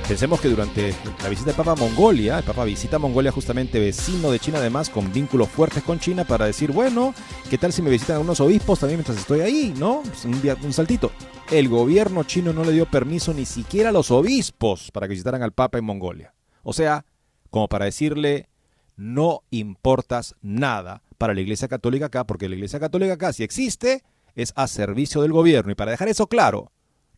Pensemos 0.08 0.40
que 0.40 0.48
durante 0.48 0.94
la 1.22 1.30
visita 1.30 1.48
del 1.48 1.56
Papa 1.56 1.72
a 1.72 1.76
Mongolia, 1.76 2.38
el 2.38 2.44
Papa 2.44 2.64
visita 2.64 3.00
Mongolia 3.00 3.32
justamente 3.32 3.80
vecino 3.80 4.32
de 4.32 4.40
China 4.40 4.60
además, 4.60 4.90
con 4.90 5.12
vínculos 5.12 5.50
fuertes 5.50 5.84
con 5.84 6.00
China 6.00 6.24
para 6.24 6.46
decir, 6.46 6.72
bueno, 6.72 7.14
¿qué 7.50 7.58
tal 7.58 7.74
si 7.74 7.82
me 7.82 7.90
visitan 7.90 8.20
unos 8.20 8.40
obispos 8.40 8.80
también 8.80 9.00
mientras 9.00 9.18
estoy 9.18 9.42
ahí? 9.42 9.74
¿No? 9.78 10.02
Pues 10.04 10.24
un, 10.26 10.42
un 10.64 10.74
saltito. 10.74 11.12
El 11.52 11.68
gobierno 11.70 12.24
chino 12.24 12.54
no 12.54 12.64
le 12.64 12.72
dio 12.72 12.86
permiso 12.86 13.34
ni 13.34 13.46
siquiera 13.46 13.90
a 13.90 13.94
los 13.94 14.12
obispos 14.12 14.92
para 14.92 15.08
que 15.08 15.14
visitaran 15.14 15.44
al 15.44 15.54
Papa 15.54 15.78
en 15.78 15.86
Mongolia. 15.86 16.34
O 16.64 16.74
sea, 16.74 17.06
como 17.50 17.68
para 17.68 17.86
decirle, 17.86 18.50
no 18.96 19.44
importas 19.50 20.36
nada 20.42 21.04
para 21.18 21.34
la 21.34 21.42
Iglesia 21.42 21.68
Católica 21.68 22.08
acá, 22.08 22.26
porque 22.26 22.50
la 22.50 22.56
Iglesia 22.56 22.80
Católica 22.80 23.14
acá, 23.14 23.34
si 23.34 23.44
existe, 23.44 24.04
es 24.36 24.54
a 24.56 24.68
servicio 24.68 25.22
del 25.22 25.32
gobierno. 25.32 25.72
Y 25.72 25.76
para 25.76 25.92
dejar 25.92 26.08
eso 26.08 26.28
claro, 26.28 26.72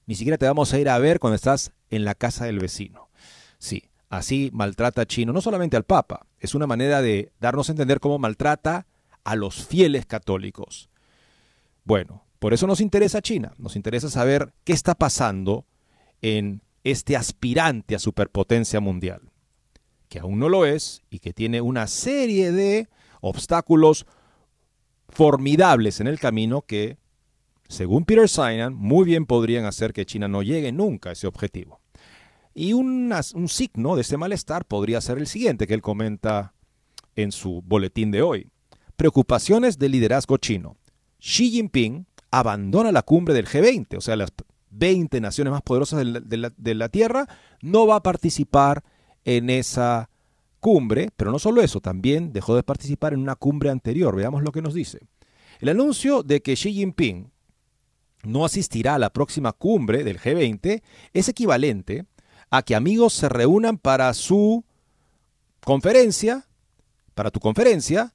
ni 0.06 0.16
siquiera 0.16 0.38
te 0.38 0.48
vamos 0.48 0.74
a 0.74 0.80
ir 0.80 0.90
a 0.90 0.98
ver 0.98 1.20
cuando 1.20 1.36
estás 1.36 1.72
en 1.90 2.06
la 2.06 2.16
casa 2.16 2.46
del 2.46 2.60
vecino. 2.60 3.10
Sí, 3.58 3.84
así 4.10 4.50
maltrata 4.54 5.06
Chino, 5.06 5.34
no 5.34 5.42
solamente 5.42 5.78
al 5.78 5.84
Papa, 5.84 6.26
es 6.40 6.56
una 6.56 6.66
manera 6.68 7.02
de 7.02 7.32
darnos 7.40 7.70
a 7.70 7.74
entender 7.74 8.00
cómo 8.00 8.18
maltrata 8.20 8.88
a 9.24 9.36
los 9.36 9.66
fieles 9.66 10.06
católicos. 10.06 10.90
Bueno, 11.84 12.24
por 12.40 12.54
eso 12.54 12.68
nos 12.68 12.82
interesa 12.82 13.22
China, 13.22 13.54
nos 13.58 13.76
interesa 13.76 14.10
saber 14.10 14.54
qué 14.64 14.74
está 14.74 14.96
pasando 14.96 15.66
en 16.22 16.62
este 16.84 17.18
aspirante 17.18 17.96
a 17.96 18.00
superpotencia 18.00 18.80
mundial, 18.80 19.22
que 20.08 20.20
aún 20.20 20.40
no 20.40 20.48
lo 20.48 20.66
es 20.66 21.02
y 21.10 21.20
que 21.20 21.34
tiene 21.34 21.62
una 21.62 21.88
serie 21.88 22.52
de 22.52 22.88
obstáculos 23.22 24.06
formidables 25.10 26.00
en 26.00 26.08
el 26.08 26.20
camino 26.20 26.62
que 26.62 26.98
según 27.70 28.04
Peter 28.04 28.28
Sinan, 28.28 28.74
muy 28.74 29.06
bien 29.06 29.28
podrían 29.28 29.66
hacer 29.66 29.94
que 29.94 30.06
China 30.06 30.28
no 30.28 30.42
llegue 30.42 30.72
nunca 30.72 31.10
a 31.10 31.14
ese 31.14 31.28
objetivo. 31.28 31.80
Y 32.56 32.74
un, 32.74 33.14
signo 33.48 33.96
de 33.96 34.02
ese 34.02 34.18
malestar 34.18 34.66
podría 34.66 35.00
ser 35.02 35.20
el 35.20 35.28
siguiente 35.28 35.68
que 35.68 35.76
él 35.76 35.82
comenta 35.82 36.54
en 37.16 37.32
su 37.32 37.62
boletín 37.62 38.10
de 38.10 38.24
hoy. 38.24 38.48
Preocupaciones 38.96 39.78
del 39.78 39.92
liderazgo 39.92 40.38
chino. 40.38 40.78
Xi 41.20 41.52
Jinping 41.52 42.08
abandona 42.32 42.92
la 42.92 43.04
cumbre 43.04 43.36
del 43.36 43.48
G20, 43.48 43.98
o 43.98 44.02
sea, 44.02 44.16
las 44.16 44.34
20 44.72 45.22
naciones 45.22 45.52
más 45.52 45.62
poderosas 45.62 46.00
de 46.00 46.06
la, 46.06 46.20
de 46.20 46.38
la, 46.38 46.54
de 46.58 46.74
la 46.74 46.90
Tierra, 46.90 47.28
no 47.62 47.86
va 47.86 47.98
a 47.98 48.04
participar 48.04 48.84
en 49.26 49.50
esa 49.52 50.10
cumbre, 50.60 51.10
pero 51.16 51.32
no 51.32 51.40
solo 51.40 51.62
eso, 51.62 51.82
también 51.82 52.34
dejó 52.34 52.56
de 52.56 52.64
participar 52.64 53.14
en 53.14 53.22
una 53.22 53.36
cumbre 53.36 53.70
anterior. 53.70 54.16
Veamos 54.16 54.44
lo 54.44 54.52
que 54.52 54.62
nos 54.62 54.74
dice. 54.74 55.00
El 55.60 55.70
anuncio 55.70 56.24
de 56.24 56.42
que 56.42 56.56
Xi 56.56 56.74
Jinping 56.74 57.32
no 58.24 58.46
asistirá 58.46 58.96
a 58.96 59.00
la 59.00 59.12
próxima 59.12 59.54
cumbre 59.54 60.04
del 60.04 60.20
G20 60.20 60.82
es 61.14 61.30
equivalente 61.30 62.06
a 62.50 62.62
que 62.64 62.76
amigos 62.76 63.14
se 63.14 63.30
reúnan 63.30 63.78
para 63.78 64.14
su 64.14 64.64
conferencia, 65.64 66.48
para 67.14 67.32
tu 67.32 67.40
conferencia, 67.40 68.14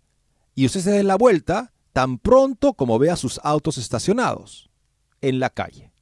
y 0.55 0.67
usted 0.67 0.81
se 0.81 0.91
dé 0.91 1.03
la 1.03 1.17
vuelta 1.17 1.73
tan 1.93 2.19
pronto 2.19 2.75
como 2.75 2.99
vea 2.99 3.17
sus 3.17 3.41
autos 3.43 3.79
estacionados 3.79 4.71
en 5.21 5.39
la 5.39 5.51
calle. 5.51 5.93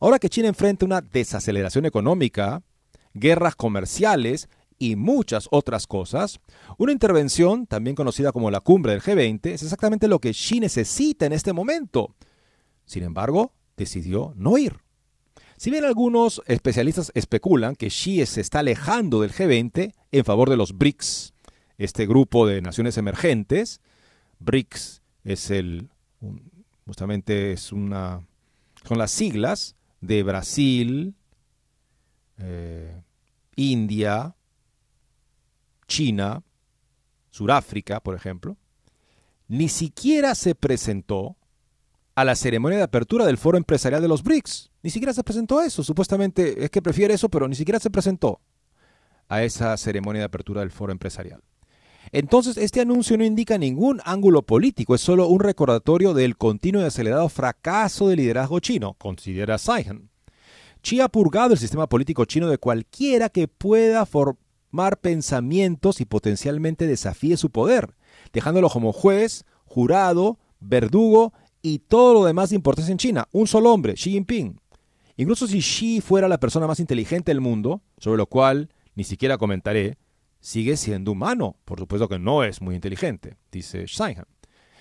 Ahora 0.00 0.18
que 0.18 0.30
China 0.30 0.48
enfrenta 0.48 0.86
una 0.86 1.00
desaceleración 1.00 1.86
económica, 1.86 2.62
guerras 3.14 3.54
comerciales 3.54 4.48
y 4.78 4.96
muchas 4.96 5.48
otras 5.50 5.86
cosas, 5.86 6.40
una 6.78 6.92
intervención, 6.92 7.66
también 7.66 7.96
conocida 7.96 8.32
como 8.32 8.50
la 8.50 8.60
cumbre 8.60 8.92
del 8.92 9.02
G20, 9.02 9.46
es 9.50 9.62
exactamente 9.62 10.08
lo 10.08 10.18
que 10.18 10.32
Xi 10.32 10.60
necesita 10.60 11.26
en 11.26 11.32
este 11.32 11.52
momento 11.52 12.14
sin 12.86 13.02
embargo, 13.02 13.52
decidió 13.76 14.32
no 14.36 14.56
ir. 14.56 14.78
Si 15.58 15.70
bien 15.70 15.84
algunos 15.84 16.40
especialistas 16.46 17.10
especulan 17.14 17.76
que 17.76 17.88
Xi 17.88 18.24
se 18.26 18.40
está 18.40 18.60
alejando 18.60 19.20
del 19.20 19.32
G20 19.32 19.92
en 20.12 20.24
favor 20.24 20.48
de 20.48 20.56
los 20.56 20.78
BRICS, 20.78 21.34
este 21.78 22.06
grupo 22.06 22.46
de 22.46 22.62
naciones 22.62 22.96
emergentes, 22.96 23.80
BRICS 24.38 25.02
es 25.24 25.50
el 25.50 25.90
justamente 26.86 27.52
es 27.52 27.72
una 27.72 28.22
son 28.86 28.98
las 28.98 29.10
siglas 29.10 29.74
de 30.00 30.22
Brasil, 30.22 31.14
eh, 32.38 33.02
India, 33.56 34.35
China, 35.86 36.42
Sudáfrica, 37.30 38.00
por 38.00 38.14
ejemplo, 38.14 38.56
ni 39.48 39.68
siquiera 39.68 40.34
se 40.34 40.54
presentó 40.54 41.36
a 42.14 42.24
la 42.24 42.34
ceremonia 42.34 42.78
de 42.78 42.84
apertura 42.84 43.26
del 43.26 43.38
foro 43.38 43.58
empresarial 43.58 44.00
de 44.00 44.08
los 44.08 44.22
BRICS. 44.22 44.70
Ni 44.82 44.90
siquiera 44.90 45.12
se 45.12 45.22
presentó 45.22 45.60
eso. 45.60 45.84
Supuestamente 45.84 46.64
es 46.64 46.70
que 46.70 46.82
prefiere 46.82 47.14
eso, 47.14 47.28
pero 47.28 47.46
ni 47.46 47.54
siquiera 47.54 47.78
se 47.78 47.90
presentó 47.90 48.40
a 49.28 49.42
esa 49.42 49.76
ceremonia 49.76 50.20
de 50.20 50.26
apertura 50.26 50.60
del 50.60 50.70
foro 50.70 50.92
empresarial. 50.92 51.42
Entonces, 52.12 52.56
este 52.56 52.80
anuncio 52.80 53.18
no 53.18 53.24
indica 53.24 53.58
ningún 53.58 54.00
ángulo 54.04 54.42
político, 54.42 54.94
es 54.94 55.00
solo 55.00 55.26
un 55.26 55.40
recordatorio 55.40 56.14
del 56.14 56.36
continuo 56.36 56.82
y 56.82 56.84
acelerado 56.84 57.28
fracaso 57.28 58.08
del 58.08 58.18
liderazgo 58.18 58.60
chino, 58.60 58.94
considera 58.94 59.58
Saihan. 59.58 60.08
Xi 60.82 61.00
ha 61.00 61.08
purgado 61.08 61.52
el 61.52 61.58
sistema 61.58 61.88
político 61.88 62.24
chino 62.24 62.48
de 62.48 62.58
cualquiera 62.58 63.28
que 63.28 63.48
pueda 63.48 64.06
formar 64.70 64.98
pensamientos 64.98 66.00
y 66.00 66.04
potencialmente 66.04 66.86
desafíe 66.86 67.36
su 67.36 67.50
poder, 67.50 67.96
dejándolo 68.32 68.68
como 68.68 68.92
juez, 68.92 69.44
jurado, 69.64 70.38
verdugo 70.60 71.32
y 71.62 71.78
todo 71.78 72.14
lo 72.14 72.24
demás 72.24 72.50
de 72.50 72.56
importancia 72.56 72.92
en 72.92 72.98
China. 72.98 73.28
Un 73.32 73.46
solo 73.46 73.72
hombre, 73.72 73.94
Xi 73.94 74.10
Jinping. 74.10 74.60
Incluso 75.16 75.46
si 75.46 75.60
Xi 75.60 76.00
fuera 76.00 76.28
la 76.28 76.38
persona 76.38 76.66
más 76.66 76.80
inteligente 76.80 77.30
del 77.30 77.40
mundo, 77.40 77.80
sobre 77.98 78.18
lo 78.18 78.26
cual 78.26 78.68
ni 78.94 79.04
siquiera 79.04 79.38
comentaré, 79.38 79.96
sigue 80.40 80.76
siendo 80.76 81.12
humano. 81.12 81.56
Por 81.64 81.78
supuesto 81.78 82.08
que 82.08 82.18
no 82.18 82.44
es 82.44 82.60
muy 82.60 82.74
inteligente, 82.74 83.36
dice 83.50 83.86
Saihan. 83.88 84.26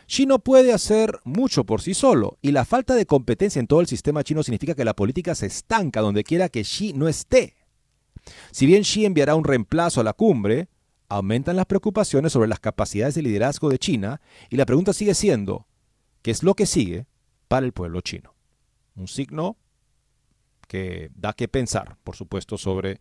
Xi 0.08 0.26
no 0.26 0.40
puede 0.40 0.74
hacer 0.74 1.20
mucho 1.24 1.66
por 1.66 1.82
sí 1.82 1.94
solo, 1.94 2.38
y 2.42 2.52
la 2.52 2.66
falta 2.66 2.96
de 2.96 3.06
competencia 3.06 3.60
en 3.60 3.68
todo 3.68 3.80
el 3.80 3.88
sistema 3.88 4.24
chino 4.24 4.44
significa 4.44 4.76
que 4.76 4.86
la 4.86 4.94
política 4.94 5.34
se 5.36 5.48
estanca 5.48 6.02
donde 6.02 6.24
quiera 6.24 6.50
que 6.50 6.64
Xi 6.64 6.94
no 6.94 7.08
esté. 7.08 7.56
Si 8.52 8.66
bien 8.66 8.84
Xi 8.84 9.06
enviará 9.06 9.36
un 9.36 9.44
reemplazo 9.44 10.02
a 10.02 10.04
la 10.04 10.14
cumbre, 10.14 10.70
aumentan 11.10 11.56
las 11.56 11.66
preocupaciones 11.66 12.34
sobre 12.34 12.48
las 12.48 12.60
capacidades 12.60 13.16
de 13.16 13.22
liderazgo 13.22 13.70
de 13.70 13.80
China, 13.80 14.22
y 14.50 14.58
la 14.58 14.66
pregunta 14.66 14.94
sigue 14.94 15.14
siendo, 15.14 15.68
que 16.22 16.32
es 16.32 16.44
lo 16.44 16.56
que 16.56 16.66
sigue 16.66 17.06
para 17.48 17.66
el 17.66 17.74
pueblo 17.74 18.02
chino. 18.02 18.34
Un 18.96 19.08
signo 19.08 19.58
que 20.68 21.12
da 21.16 21.34
que 21.34 21.48
pensar, 21.48 21.98
por 22.04 22.16
supuesto, 22.16 22.58
sobre 22.58 23.00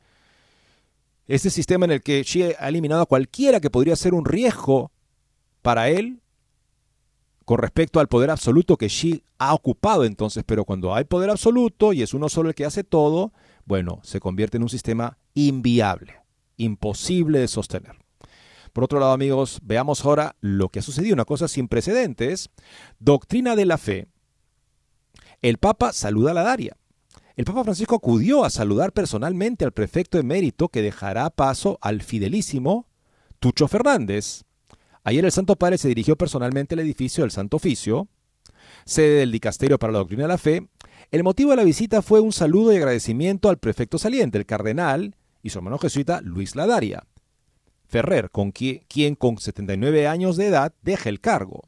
este 1.27 1.51
sistema 1.51 1.87
en 1.87 1.93
el 1.93 2.03
que 2.03 2.23
Xi 2.23 2.43
ha 2.43 2.69
eliminado 2.69 3.03
a 3.03 3.07
cualquiera 3.07 3.61
que 3.61 3.71
podría 3.71 3.97
ser 3.97 4.13
un 4.13 4.25
riesgo 4.25 4.93
para 5.63 5.89
él 5.89 6.21
con 7.45 7.59
respecto 7.59 8.01
al 8.01 8.09
poder 8.09 8.31
absoluto 8.31 8.77
que 8.77 8.89
Xi 8.89 9.23
ha 9.39 9.55
ocupado 9.55 10.05
entonces, 10.05 10.45
pero 10.47 10.65
cuando 10.65 10.95
hay 10.95 11.05
poder 11.05 11.31
absoluto 11.31 11.93
y 11.93 12.03
es 12.03 12.15
uno 12.15 12.29
solo 12.29 12.51
el 12.51 12.55
que 12.55 12.65
hace 12.65 12.85
todo, 12.85 13.33
bueno, 13.65 14.01
se 14.03 14.21
convierte 14.21 14.57
en 14.57 14.63
un 14.63 14.69
sistema 14.69 15.19
inviable, 15.35 16.15
imposible 16.57 17.39
de 17.39 17.49
sostener. 17.49 17.97
Por 18.73 18.85
otro 18.85 18.99
lado, 18.99 19.13
amigos, 19.13 19.61
veamos 19.63 20.05
ahora 20.05 20.37
lo 20.41 20.69
que 20.69 20.81
ha 20.81 20.83
sucedido, 20.83 21.15
una 21.15 21.25
cosa 21.25 21.47
sin 21.47 21.69
precedentes. 21.69 22.51
Doctrina 22.99 23.55
de 23.55 23.67
la 23.67 23.79
fe. 23.79 24.09
El 25.43 25.59
Papa 25.59 25.93
saluda 25.93 26.33
a 26.33 26.35
la 26.35 26.43
Daria. 26.43 26.77
El 27.37 27.45
Papa 27.45 27.65
Francisco 27.65 27.97
acudió 27.97 28.45
a 28.45 28.51
saludar 28.51 28.93
personalmente 28.93 29.65
al 29.65 29.73
prefecto 29.73 30.19
emérito 30.19 30.69
que 30.69 30.83
dejará 30.83 31.31
paso 31.31 31.79
al 31.83 32.03
fidelísimo 32.03 32.89
Tucho 33.39 33.69
Fernández. 33.69 34.45
Ayer 35.05 35.25
el 35.25 35.33
Santo 35.33 35.57
Padre 35.57 35.79
se 35.79 35.89
dirigió 35.89 36.17
personalmente 36.17 36.75
al 36.75 36.81
edificio 36.81 37.23
del 37.23 37.31
Santo 37.31 37.59
Oficio, 37.59 38.09
sede 38.85 39.21
del 39.21 39.33
Dicasterio 39.33 39.79
para 39.79 39.93
la 39.93 39.99
Doctrina 40.01 40.25
de 40.25 40.29
la 40.29 40.39
Fe. 40.39 40.69
El 41.11 41.23
motivo 41.23 41.51
de 41.51 41.57
la 41.57 41.65
visita 41.65 42.03
fue 42.03 42.21
un 42.21 42.33
saludo 42.33 42.73
y 42.73 42.77
agradecimiento 42.77 43.49
al 43.49 43.59
prefecto 43.59 43.99
saliente, 43.99 44.39
el 44.39 44.47
cardenal 44.47 45.17
y 45.43 45.51
su 45.51 45.59
hermano 45.59 45.79
jesuita 45.79 46.21
Luis 46.23 46.57
Ladaria. 46.57 47.05
Ferrer, 47.87 48.31
con 48.31 48.51
quien, 48.51 49.15
con 49.15 49.39
79 49.39 50.09
años 50.09 50.37
de 50.37 50.47
edad 50.47 50.73
deja 50.83 51.09
el 51.09 51.21
cargo. 51.21 51.63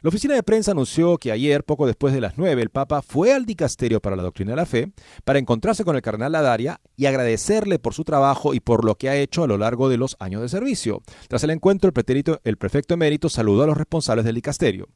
La 0.00 0.08
oficina 0.08 0.34
de 0.34 0.42
prensa 0.42 0.72
anunció 0.72 1.16
que 1.16 1.30
ayer, 1.30 1.62
poco 1.62 1.86
después 1.86 2.12
de 2.12 2.20
las 2.20 2.36
9, 2.36 2.60
el 2.60 2.70
Papa 2.70 3.02
fue 3.02 3.32
al 3.32 3.46
dicasterio 3.46 4.00
para 4.00 4.16
la 4.16 4.24
doctrina 4.24 4.50
de 4.50 4.56
la 4.56 4.66
fe 4.66 4.90
para 5.24 5.38
encontrarse 5.38 5.84
con 5.84 5.94
el 5.94 6.02
cardenal 6.02 6.32
Ladaria 6.32 6.80
y 6.96 7.06
agradecerle 7.06 7.78
por 7.78 7.94
su 7.94 8.02
trabajo 8.02 8.52
y 8.52 8.58
por 8.58 8.84
lo 8.84 8.96
que 8.96 9.08
ha 9.08 9.14
hecho 9.14 9.44
a 9.44 9.46
lo 9.46 9.58
largo 9.58 9.88
de 9.88 9.98
los 9.98 10.16
años 10.18 10.42
de 10.42 10.48
servicio. 10.48 11.02
Tras 11.28 11.44
el 11.44 11.50
encuentro, 11.50 11.92
el, 11.94 12.40
el 12.42 12.56
prefecto 12.56 12.94
emérito 12.94 13.28
saludó 13.28 13.62
a 13.62 13.66
los 13.68 13.76
responsables 13.76 14.24
del 14.24 14.34
dicasterio. 14.34 14.88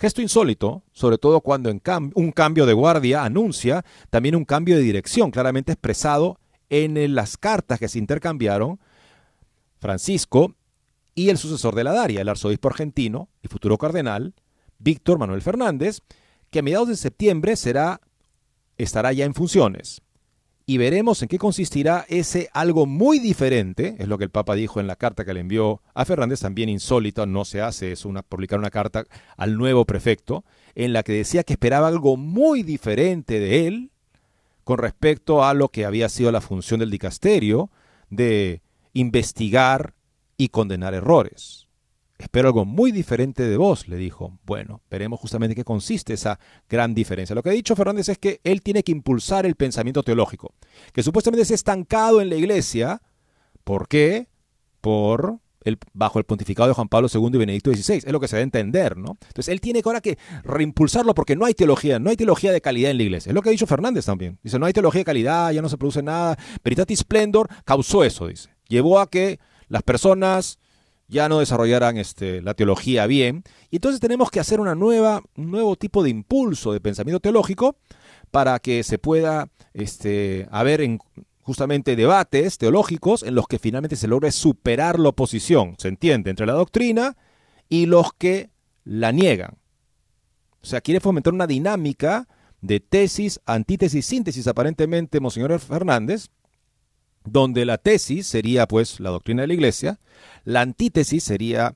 Gesto 0.00 0.22
insólito, 0.22 0.82
sobre 0.92 1.18
todo 1.18 1.42
cuando 1.42 1.68
en 1.68 1.82
un 2.14 2.32
cambio 2.32 2.64
de 2.64 2.72
guardia 2.72 3.22
anuncia 3.22 3.84
también 4.08 4.34
un 4.34 4.46
cambio 4.46 4.76
de 4.76 4.82
dirección 4.82 5.30
claramente 5.30 5.72
expresado 5.72 6.38
en 6.70 7.14
las 7.14 7.36
cartas 7.36 7.78
que 7.78 7.88
se 7.88 7.98
intercambiaron 7.98 8.80
Francisco 9.78 10.54
y 11.14 11.28
el 11.28 11.36
sucesor 11.36 11.74
de 11.74 11.84
la 11.84 11.92
Daria, 11.92 12.22
el 12.22 12.30
arzobispo 12.30 12.68
argentino 12.68 13.28
y 13.42 13.48
futuro 13.48 13.76
cardenal, 13.76 14.32
Víctor 14.78 15.18
Manuel 15.18 15.42
Fernández, 15.42 16.00
que 16.48 16.60
a 16.60 16.62
mediados 16.62 16.88
de 16.88 16.96
septiembre 16.96 17.54
será, 17.56 18.00
estará 18.78 19.12
ya 19.12 19.26
en 19.26 19.34
funciones. 19.34 20.00
Y 20.70 20.78
veremos 20.78 21.20
en 21.20 21.26
qué 21.26 21.36
consistirá 21.36 22.06
ese 22.08 22.48
algo 22.52 22.86
muy 22.86 23.18
diferente, 23.18 23.96
es 23.98 24.06
lo 24.06 24.18
que 24.18 24.22
el 24.22 24.30
Papa 24.30 24.54
dijo 24.54 24.78
en 24.78 24.86
la 24.86 24.94
carta 24.94 25.24
que 25.24 25.34
le 25.34 25.40
envió 25.40 25.82
a 25.94 26.04
Fernández, 26.04 26.38
también 26.38 26.68
insólito, 26.68 27.26
no 27.26 27.44
se 27.44 27.60
hace, 27.60 27.90
es 27.90 28.04
una, 28.04 28.22
publicar 28.22 28.60
una 28.60 28.70
carta 28.70 29.04
al 29.36 29.58
nuevo 29.58 29.84
prefecto, 29.84 30.44
en 30.76 30.92
la 30.92 31.02
que 31.02 31.12
decía 31.12 31.42
que 31.42 31.54
esperaba 31.54 31.88
algo 31.88 32.16
muy 32.16 32.62
diferente 32.62 33.40
de 33.40 33.66
él 33.66 33.90
con 34.62 34.78
respecto 34.78 35.44
a 35.44 35.54
lo 35.54 35.70
que 35.70 35.86
había 35.86 36.08
sido 36.08 36.30
la 36.30 36.40
función 36.40 36.78
del 36.78 36.90
dicasterio 36.92 37.68
de 38.08 38.62
investigar 38.92 39.94
y 40.36 40.50
condenar 40.50 40.94
errores. 40.94 41.66
Espero 42.20 42.48
algo 42.48 42.64
muy 42.66 42.92
diferente 42.92 43.42
de 43.44 43.56
vos, 43.56 43.88
le 43.88 43.96
dijo. 43.96 44.38
Bueno, 44.44 44.82
veremos 44.90 45.18
justamente 45.18 45.54
qué 45.54 45.64
consiste 45.64 46.12
esa 46.12 46.38
gran 46.68 46.94
diferencia. 46.94 47.34
Lo 47.34 47.42
que 47.42 47.48
ha 47.48 47.52
dicho 47.52 47.74
Fernández 47.74 48.10
es 48.10 48.18
que 48.18 48.40
él 48.44 48.62
tiene 48.62 48.82
que 48.82 48.92
impulsar 48.92 49.46
el 49.46 49.56
pensamiento 49.56 50.02
teológico, 50.02 50.54
que 50.92 51.02
supuestamente 51.02 51.42
es 51.42 51.50
estancado 51.50 52.20
en 52.20 52.28
la 52.28 52.36
iglesia. 52.36 53.00
¿Por 53.64 53.88
qué? 53.88 54.28
Por 54.82 55.38
el, 55.64 55.78
bajo 55.92 56.18
el 56.18 56.24
pontificado 56.24 56.68
de 56.68 56.74
Juan 56.74 56.88
Pablo 56.88 57.08
II 57.12 57.30
y 57.32 57.38
Benedicto 57.38 57.72
XVI. 57.72 57.96
Es 57.96 58.12
lo 58.12 58.20
que 58.20 58.28
se 58.28 58.36
debe 58.36 58.44
entender, 58.44 58.96
¿no? 58.96 59.16
Entonces 59.28 59.48
él 59.48 59.60
tiene 59.60 59.82
que 59.82 59.88
ahora 59.88 60.00
que 60.00 60.18
reimpulsarlo 60.44 61.14
porque 61.14 61.36
no 61.36 61.46
hay 61.46 61.54
teología, 61.54 61.98
no 61.98 62.10
hay 62.10 62.16
teología 62.16 62.52
de 62.52 62.60
calidad 62.60 62.90
en 62.90 62.98
la 62.98 63.02
iglesia. 63.04 63.30
Es 63.30 63.34
lo 63.34 63.42
que 63.42 63.48
ha 63.48 63.52
dicho 63.52 63.66
Fernández 63.66 64.04
también. 64.04 64.38
Dice, 64.42 64.58
no 64.58 64.66
hay 64.66 64.72
teología 64.72 65.00
de 65.00 65.04
calidad, 65.06 65.52
ya 65.52 65.62
no 65.62 65.68
se 65.68 65.78
produce 65.78 66.02
nada. 66.02 66.38
Veritatis 66.62 67.00
Splendor 67.00 67.48
causó 67.64 68.04
eso, 68.04 68.26
dice. 68.26 68.50
Llevó 68.68 69.00
a 69.00 69.08
que 69.08 69.40
las 69.68 69.82
personas 69.82 70.59
ya 71.10 71.28
no 71.28 71.40
desarrollaran 71.40 71.98
este, 71.98 72.40
la 72.40 72.54
teología 72.54 73.06
bien. 73.06 73.42
Y 73.70 73.76
entonces 73.76 74.00
tenemos 74.00 74.30
que 74.30 74.40
hacer 74.40 74.60
un 74.60 74.78
nuevo 74.78 75.76
tipo 75.76 76.02
de 76.02 76.10
impulso 76.10 76.72
de 76.72 76.80
pensamiento 76.80 77.20
teológico 77.20 77.76
para 78.30 78.58
que 78.60 78.82
se 78.84 78.98
pueda 78.98 79.48
este, 79.74 80.46
haber 80.50 80.80
en, 80.80 81.00
justamente 81.42 81.96
debates 81.96 82.58
teológicos 82.58 83.24
en 83.24 83.34
los 83.34 83.48
que 83.48 83.58
finalmente 83.58 83.96
se 83.96 84.08
logre 84.08 84.30
superar 84.30 84.98
la 85.00 85.08
oposición, 85.08 85.74
se 85.78 85.88
entiende, 85.88 86.30
entre 86.30 86.46
la 86.46 86.52
doctrina 86.52 87.16
y 87.68 87.86
los 87.86 88.12
que 88.12 88.50
la 88.84 89.10
niegan. 89.10 89.58
O 90.62 90.66
sea, 90.66 90.80
quiere 90.80 91.00
fomentar 91.00 91.32
una 91.32 91.46
dinámica 91.46 92.28
de 92.60 92.78
tesis, 92.78 93.40
antítesis, 93.46 94.06
síntesis, 94.06 94.46
aparentemente, 94.46 95.18
Monseñor 95.18 95.58
Fernández, 95.58 96.28
donde 97.24 97.64
la 97.64 97.78
tesis 97.78 98.26
sería 98.26 98.66
pues 98.66 99.00
la 99.00 99.10
doctrina 99.10 99.42
de 99.42 99.48
la 99.48 99.54
iglesia, 99.54 100.00
la 100.44 100.62
antítesis 100.62 101.24
sería 101.24 101.74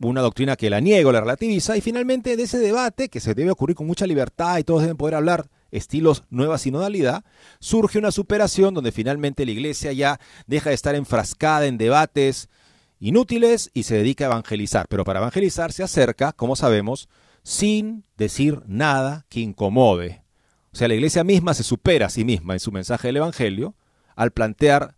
una 0.00 0.20
doctrina 0.20 0.56
que 0.56 0.70
la 0.70 0.80
niega 0.80 1.08
o 1.08 1.12
la 1.12 1.20
relativiza, 1.20 1.76
y 1.76 1.80
finalmente 1.80 2.36
de 2.36 2.42
ese 2.42 2.58
debate, 2.58 3.08
que 3.08 3.20
se 3.20 3.34
debe 3.34 3.50
ocurrir 3.50 3.76
con 3.76 3.86
mucha 3.86 4.06
libertad 4.06 4.58
y 4.58 4.64
todos 4.64 4.82
deben 4.82 4.96
poder 4.96 5.14
hablar 5.14 5.48
estilos 5.70 6.24
nueva 6.30 6.58
sinodalidad, 6.58 7.24
surge 7.58 7.98
una 7.98 8.12
superación 8.12 8.74
donde 8.74 8.92
finalmente 8.92 9.44
la 9.44 9.52
iglesia 9.52 9.92
ya 9.92 10.20
deja 10.46 10.70
de 10.70 10.74
estar 10.74 10.94
enfrascada 10.94 11.66
en 11.66 11.78
debates 11.78 12.48
inútiles 13.00 13.70
y 13.74 13.82
se 13.82 13.96
dedica 13.96 14.24
a 14.24 14.28
evangelizar. 14.28 14.86
Pero 14.88 15.04
para 15.04 15.20
evangelizar 15.20 15.72
se 15.72 15.82
acerca, 15.82 16.32
como 16.32 16.54
sabemos, 16.54 17.08
sin 17.42 18.04
decir 18.16 18.62
nada 18.66 19.26
que 19.28 19.40
incomode. 19.40 20.22
O 20.72 20.76
sea, 20.76 20.88
la 20.88 20.94
iglesia 20.94 21.24
misma 21.24 21.54
se 21.54 21.62
supera 21.62 22.06
a 22.06 22.10
sí 22.10 22.24
misma 22.24 22.54
en 22.54 22.60
su 22.60 22.72
mensaje 22.72 23.08
del 23.08 23.18
Evangelio 23.18 23.74
al 24.16 24.30
plantear 24.30 24.96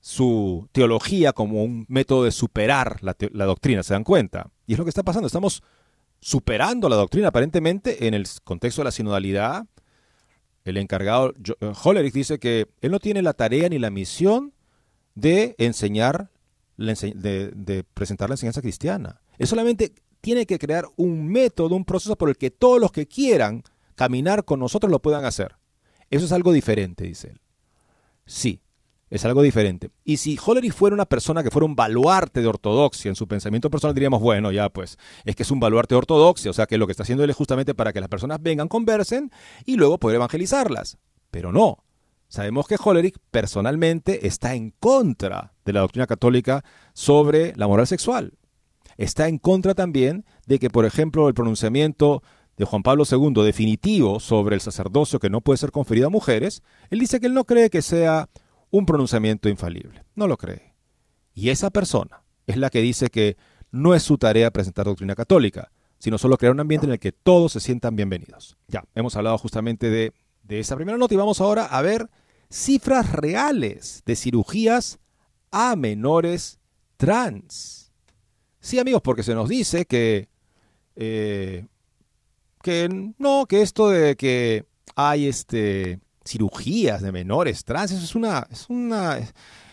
su 0.00 0.68
teología 0.72 1.32
como 1.32 1.62
un 1.62 1.86
método 1.88 2.24
de 2.24 2.32
superar 2.32 2.98
la, 3.02 3.14
doctrina, 3.44 3.82
¿se 3.84 3.94
dan 3.94 4.02
cuenta? 4.02 4.50
Y 4.66 4.72
es 4.72 4.78
lo 4.78 4.84
que 4.84 4.90
está 4.90 5.04
pasando, 5.04 5.26
estamos 5.26 5.62
superando 6.20 6.88
la 6.88 6.96
doctrina 6.96 7.28
aparentemente 7.28 8.06
en 8.06 8.14
el 8.14 8.26
contexto 8.42 8.82
de 8.82 8.86
la 8.86 8.90
sinodalidad. 8.90 9.64
El 10.64 10.76
encargado 10.76 11.32
eh, 11.60 11.72
Hollerich 11.84 12.14
dice 12.14 12.38
que 12.38 12.68
él 12.80 12.90
no 12.90 12.98
tiene 12.98 13.22
la 13.22 13.32
tarea 13.32 13.68
ni 13.68 13.78
la 13.78 13.90
misión 13.90 14.52
de 15.14 15.54
enseñar, 15.58 16.30
de, 16.76 17.52
de 17.54 17.84
presentar 17.94 18.28
la 18.28 18.34
enseñanza 18.34 18.60
cristiana. 18.60 19.20
Él 19.38 19.46
solamente 19.46 19.92
tiene 20.20 20.46
que 20.46 20.58
crear 20.58 20.86
un 20.96 21.28
método, 21.28 21.76
un 21.76 21.84
proceso 21.84 22.16
por 22.16 22.28
el 22.28 22.36
que 22.36 22.50
todos 22.50 22.80
los 22.80 22.90
que 22.90 23.06
quieran 23.06 23.62
caminar 23.94 24.44
con 24.44 24.58
nosotros 24.58 24.90
lo 24.90 25.00
puedan 25.00 25.24
hacer. 25.24 25.56
Eso 26.10 26.24
es 26.24 26.32
algo 26.32 26.52
diferente, 26.52 27.04
dice 27.04 27.28
él. 27.28 27.40
Sí, 28.26 28.60
es 29.10 29.26
algo 29.26 29.42
diferente. 29.42 29.90
Y 30.04 30.16
si 30.16 30.38
Hollerich 30.42 30.72
fuera 30.72 30.94
una 30.94 31.04
persona 31.04 31.42
que 31.42 31.50
fuera 31.50 31.66
un 31.66 31.76
baluarte 31.76 32.40
de 32.40 32.46
ortodoxia 32.46 33.10
en 33.10 33.14
su 33.14 33.28
pensamiento 33.28 33.68
personal, 33.70 33.94
diríamos, 33.94 34.22
bueno, 34.22 34.50
ya 34.52 34.70
pues, 34.70 34.98
es 35.24 35.36
que 35.36 35.42
es 35.42 35.50
un 35.50 35.60
baluarte 35.60 35.94
de 35.94 35.98
ortodoxia, 35.98 36.50
o 36.50 36.54
sea 36.54 36.66
que 36.66 36.78
lo 36.78 36.86
que 36.86 36.92
está 36.92 37.02
haciendo 37.02 37.22
él 37.22 37.28
es 37.28 37.36
justamente 37.36 37.74
para 37.74 37.92
que 37.92 38.00
las 38.00 38.08
personas 38.08 38.38
vengan, 38.40 38.68
conversen 38.68 39.30
y 39.66 39.76
luego 39.76 39.98
poder 39.98 40.16
evangelizarlas. 40.16 40.96
Pero 41.30 41.52
no. 41.52 41.84
Sabemos 42.28 42.66
que 42.66 42.78
Hollerich 42.82 43.18
personalmente 43.30 44.26
está 44.26 44.54
en 44.54 44.70
contra 44.70 45.52
de 45.66 45.74
la 45.74 45.80
doctrina 45.80 46.06
católica 46.06 46.64
sobre 46.94 47.54
la 47.56 47.68
moral 47.68 47.86
sexual. 47.86 48.38
Está 48.96 49.28
en 49.28 49.36
contra 49.36 49.74
también 49.74 50.24
de 50.46 50.58
que, 50.58 50.70
por 50.70 50.86
ejemplo, 50.86 51.28
el 51.28 51.34
pronunciamiento 51.34 52.22
de 52.62 52.66
Juan 52.66 52.84
Pablo 52.84 53.02
II 53.10 53.42
definitivo 53.44 54.20
sobre 54.20 54.54
el 54.54 54.60
sacerdocio 54.60 55.18
que 55.18 55.30
no 55.30 55.40
puede 55.40 55.56
ser 55.56 55.72
conferido 55.72 56.06
a 56.06 56.10
mujeres, 56.10 56.62
él 56.90 57.00
dice 57.00 57.18
que 57.18 57.26
él 57.26 57.34
no 57.34 57.44
cree 57.44 57.70
que 57.70 57.82
sea 57.82 58.28
un 58.70 58.86
pronunciamiento 58.86 59.48
infalible. 59.48 60.04
No 60.14 60.28
lo 60.28 60.36
cree. 60.36 60.72
Y 61.34 61.50
esa 61.50 61.70
persona 61.70 62.22
es 62.46 62.56
la 62.56 62.70
que 62.70 62.80
dice 62.80 63.08
que 63.08 63.36
no 63.72 63.96
es 63.96 64.04
su 64.04 64.16
tarea 64.16 64.52
presentar 64.52 64.86
doctrina 64.86 65.16
católica, 65.16 65.72
sino 65.98 66.18
solo 66.18 66.38
crear 66.38 66.54
un 66.54 66.60
ambiente 66.60 66.86
en 66.86 66.92
el 66.92 67.00
que 67.00 67.10
todos 67.10 67.50
se 67.50 67.58
sientan 67.58 67.96
bienvenidos. 67.96 68.56
Ya, 68.68 68.84
hemos 68.94 69.16
hablado 69.16 69.38
justamente 69.38 69.90
de, 69.90 70.12
de 70.44 70.60
esa 70.60 70.76
primera 70.76 70.98
nota 70.98 71.14
y 71.14 71.16
vamos 71.16 71.40
ahora 71.40 71.66
a 71.66 71.82
ver 71.82 72.10
cifras 72.48 73.10
reales 73.10 74.04
de 74.06 74.14
cirugías 74.14 75.00
a 75.50 75.74
menores 75.74 76.60
trans. 76.96 77.92
Sí, 78.60 78.78
amigos, 78.78 79.02
porque 79.02 79.24
se 79.24 79.34
nos 79.34 79.48
dice 79.48 79.84
que 79.84 80.28
eh, 80.94 81.66
que 82.62 83.12
no, 83.18 83.46
que 83.46 83.62
esto 83.62 83.90
de 83.90 84.16
que 84.16 84.64
hay 84.94 85.26
este 85.26 86.00
cirugías 86.24 87.02
de 87.02 87.12
menores 87.12 87.64
trans, 87.64 87.90
eso 87.90 88.04
es 88.04 88.14
una, 88.14 88.46
es 88.50 88.66
una, 88.68 89.18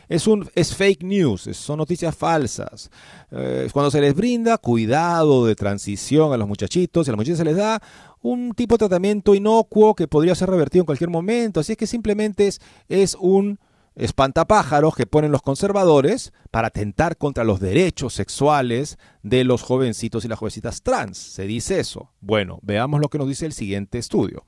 es 0.08 0.28
un, 0.28 0.50
es 0.56 0.76
fake 0.76 1.04
news, 1.04 1.50
son 1.54 1.78
noticias 1.78 2.16
falsas. 2.16 2.90
Eh, 3.32 3.70
cuando 3.72 3.92
se 3.92 4.02
les 4.02 4.16
brinda 4.16 4.58
cuidado 4.58 5.46
de 5.46 5.56
transición 5.56 6.34
a 6.34 6.38
los 6.38 6.48
muchachitos 6.48 7.08
y 7.08 7.10
a 7.10 7.14
las 7.14 7.18
muchachas 7.18 7.38
se 7.38 7.46
les 7.46 7.56
da 7.56 7.82
un 8.22 8.54
tipo 8.54 8.76
de 8.76 8.80
tratamiento 8.80 9.36
inocuo 9.36 9.96
que 9.96 10.08
podría 10.08 10.36
ser 10.36 10.50
revertido 10.50 10.82
en 10.82 10.88
cualquier 10.88 11.10
momento, 11.10 11.60
así 11.60 11.74
es 11.74 11.78
que 11.78 11.88
simplemente 11.88 12.48
es, 12.48 12.60
es 12.90 13.16
un 13.20 13.60
espantapájaros 14.00 14.96
que 14.96 15.06
ponen 15.06 15.32
los 15.32 15.42
conservadores 15.42 16.32
para 16.52 16.70
atentar 16.70 17.18
contra 17.18 17.44
los 17.44 17.60
derechos 17.60 18.14
sexuales 18.14 18.98
de 19.24 19.44
los 19.44 19.62
jovencitos 19.62 20.24
y 20.24 20.30
las 20.30 20.40
jovencitas 20.40 20.82
trans. 20.82 21.18
Se 21.18 21.44
dice 21.44 21.80
eso. 21.80 22.14
Bueno, 22.22 22.60
veamos 22.62 23.02
lo 23.02 23.10
que 23.10 23.18
nos 23.18 23.28
dice 23.28 23.46
el 23.46 23.52
siguiente 23.52 23.98
estudio. 23.98 24.48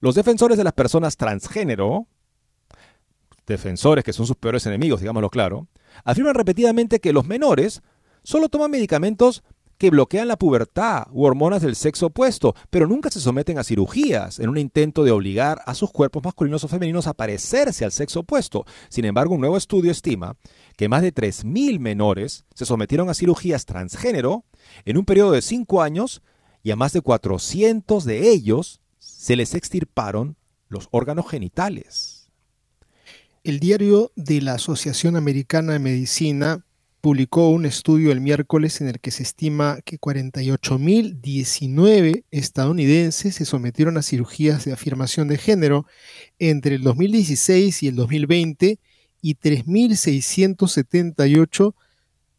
Los 0.00 0.14
defensores 0.14 0.58
de 0.58 0.64
las 0.64 0.74
personas 0.74 1.16
transgénero, 1.16 2.06
defensores 3.46 4.04
que 4.04 4.12
son 4.12 4.26
sus 4.26 4.36
peores 4.36 4.66
enemigos, 4.66 5.00
digámoslo 5.00 5.30
claro, 5.30 5.68
afirman 6.04 6.34
repetidamente 6.34 7.00
que 7.00 7.14
los 7.14 7.26
menores 7.26 7.82
solo 8.22 8.50
toman 8.50 8.70
medicamentos 8.70 9.42
que 9.82 9.90
bloquean 9.90 10.28
la 10.28 10.38
pubertad 10.38 11.08
u 11.10 11.24
hormonas 11.24 11.60
del 11.60 11.74
sexo 11.74 12.06
opuesto, 12.06 12.54
pero 12.70 12.86
nunca 12.86 13.10
se 13.10 13.18
someten 13.18 13.58
a 13.58 13.64
cirugías 13.64 14.38
en 14.38 14.48
un 14.48 14.56
intento 14.56 15.02
de 15.02 15.10
obligar 15.10 15.60
a 15.66 15.74
sus 15.74 15.90
cuerpos 15.90 16.22
masculinos 16.22 16.62
o 16.62 16.68
femeninos 16.68 17.08
a 17.08 17.14
parecerse 17.14 17.84
al 17.84 17.90
sexo 17.90 18.20
opuesto. 18.20 18.64
Sin 18.90 19.06
embargo, 19.06 19.34
un 19.34 19.40
nuevo 19.40 19.56
estudio 19.56 19.90
estima 19.90 20.36
que 20.76 20.88
más 20.88 21.02
de 21.02 21.12
3.000 21.12 21.80
menores 21.80 22.44
se 22.54 22.64
sometieron 22.64 23.10
a 23.10 23.14
cirugías 23.14 23.66
transgénero 23.66 24.44
en 24.84 24.98
un 24.98 25.04
periodo 25.04 25.32
de 25.32 25.42
5 25.42 25.82
años 25.82 26.22
y 26.62 26.70
a 26.70 26.76
más 26.76 26.92
de 26.92 27.00
400 27.00 28.04
de 28.04 28.30
ellos 28.30 28.80
se 29.00 29.34
les 29.34 29.52
extirparon 29.56 30.36
los 30.68 30.86
órganos 30.92 31.28
genitales. 31.28 32.30
El 33.42 33.58
diario 33.58 34.12
de 34.14 34.42
la 34.42 34.54
Asociación 34.54 35.16
Americana 35.16 35.72
de 35.72 35.80
Medicina 35.80 36.64
publicó 37.02 37.50
un 37.50 37.66
estudio 37.66 38.12
el 38.12 38.20
miércoles 38.20 38.80
en 38.80 38.86
el 38.86 39.00
que 39.00 39.10
se 39.10 39.24
estima 39.24 39.80
que 39.84 39.98
48.019 39.98 42.22
estadounidenses 42.30 43.34
se 43.34 43.44
sometieron 43.44 43.96
a 43.96 44.02
cirugías 44.02 44.64
de 44.64 44.72
afirmación 44.72 45.26
de 45.26 45.36
género 45.36 45.84
entre 46.38 46.76
el 46.76 46.82
2016 46.82 47.82
y 47.82 47.88
el 47.88 47.96
2020 47.96 48.78
y 49.20 49.34
3.678 49.34 51.74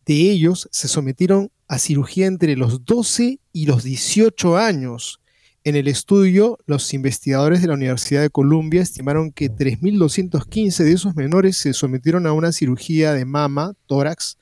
de 0.05 0.13
ellos 0.13 0.69
se 0.71 0.87
sometieron 0.87 1.51
a 1.67 1.77
cirugía 1.77 2.27
entre 2.27 2.55
los 2.55 2.85
12 2.85 3.39
y 3.51 3.65
los 3.65 3.83
18 3.83 4.55
años. 4.57 5.19
En 5.65 5.77
el 5.77 5.87
estudio, 5.87 6.59
los 6.65 6.93
investigadores 6.93 7.61
de 7.61 7.69
la 7.69 7.75
Universidad 7.75 8.21
de 8.21 8.29
Columbia 8.29 8.81
estimaron 8.81 9.31
que 9.31 9.49
3.215 9.49 10.83
de 10.83 10.91
esos 10.91 11.15
menores 11.15 11.55
se 11.55 11.71
sometieron 11.71 12.27
a 12.27 12.33
una 12.33 12.51
cirugía 12.51 13.13
de 13.13 13.23
mama, 13.23 13.73
tórax, 13.85 14.37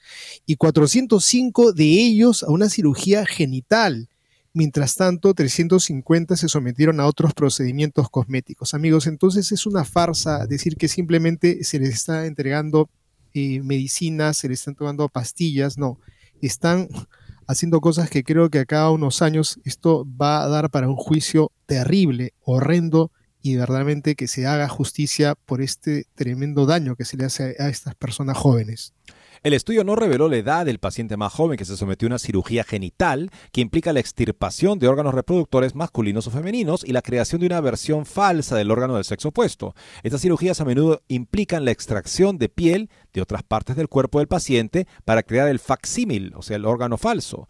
y 0.47 0.55
405 0.55 1.73
de 1.73 1.84
ellos 1.84 2.41
a 2.41 2.49
una 2.49 2.69
cirugía 2.69 3.23
genital. 3.27 4.10
Mientras 4.51 4.95
tanto, 4.95 5.36
350 5.36 6.36
se 6.36 6.49
sometieron 6.49 6.99
a 6.99 7.05
otros 7.05 7.36
procedimientos 7.36 8.10
cosméticos. 8.10 8.73
Amigos, 8.73 9.05
entonces 9.05 9.51
es 9.51 9.67
una 9.67 9.86
farsa 9.86 10.47
decir 10.47 10.75
que 10.75 10.88
simplemente 10.88 11.63
se 11.63 11.77
les 11.77 11.89
está 11.89 12.25
entregando 12.25 12.89
eh, 13.36 13.62
medicinas, 13.62 14.38
se 14.38 14.49
les 14.49 14.60
están 14.60 14.73
tomando 14.73 15.07
pastillas. 15.07 15.77
No, 15.77 15.99
están 16.41 16.89
haciendo 17.52 17.82
cosas 17.82 18.10
que 18.10 18.24
creo 18.24 18.50
que 18.50 18.60
a 18.60 18.66
cada 18.66 18.90
unos 18.92 19.22
años 19.22 19.60
esto 19.64 20.06
va 20.20 20.44
a 20.44 20.48
dar 20.48 20.70
para 20.70 20.88
un 20.88 20.96
juicio 20.96 21.52
terrible, 21.66 22.34
horrendo 22.42 23.12
y 23.42 23.56
verdaderamente 23.56 24.16
que 24.16 24.28
se 24.28 24.46
haga 24.46 24.70
justicia 24.70 25.36
por 25.46 25.62
este 25.62 26.06
tremendo 26.16 26.66
daño 26.66 26.96
que 26.96 27.06
se 27.06 27.18
le 27.18 27.26
hace 27.26 27.56
a 27.60 27.70
estas 27.70 27.96
personas 27.96 28.38
jóvenes. 28.38 28.94
El 29.44 29.54
estudio 29.54 29.84
no 29.84 29.96
reveló 29.96 30.30
la 30.30 30.38
edad 30.38 30.68
del 30.68 30.78
paciente 30.78 31.18
más 31.18 31.34
joven 31.34 31.58
que 31.58 31.66
se 31.66 31.76
sometió 31.76 32.06
a 32.06 32.10
una 32.10 32.20
cirugía 32.20 32.64
genital 32.64 33.32
que 33.52 33.62
implica 33.62 33.92
la 33.92 34.00
extirpación 34.00 34.78
de 34.78 34.88
órganos 34.88 35.16
reproductores 35.16 35.74
masculinos 35.74 36.28
o 36.28 36.32
femeninos 36.32 36.84
y 36.86 36.92
la 36.92 37.02
creación 37.02 37.42
de 37.42 37.48
una 37.48 37.60
versión 37.60 38.06
falsa 38.06 38.56
del 38.56 38.70
órgano 38.70 38.94
del 38.94 39.04
sexo 39.04 39.30
opuesto. 39.30 39.74
Estas 40.04 40.22
cirugías 40.22 40.62
a 40.62 40.66
menudo 40.66 41.02
implican 41.08 41.66
la 41.66 41.72
extracción 41.72 42.38
de 42.38 42.50
piel 42.50 42.92
de 43.13 43.21
otras 43.21 43.43
partes 43.43 43.76
del 43.76 43.89
cuerpo 43.89 44.19
del 44.19 44.28
paciente 44.28 44.88
para 45.06 45.24
crear 45.24 45.47
el 45.47 45.60
facsímil, 45.60 46.34
o 46.36 46.41
sea, 46.41 46.58
el 46.58 46.65
órgano 46.65 46.97
falso 46.97 47.47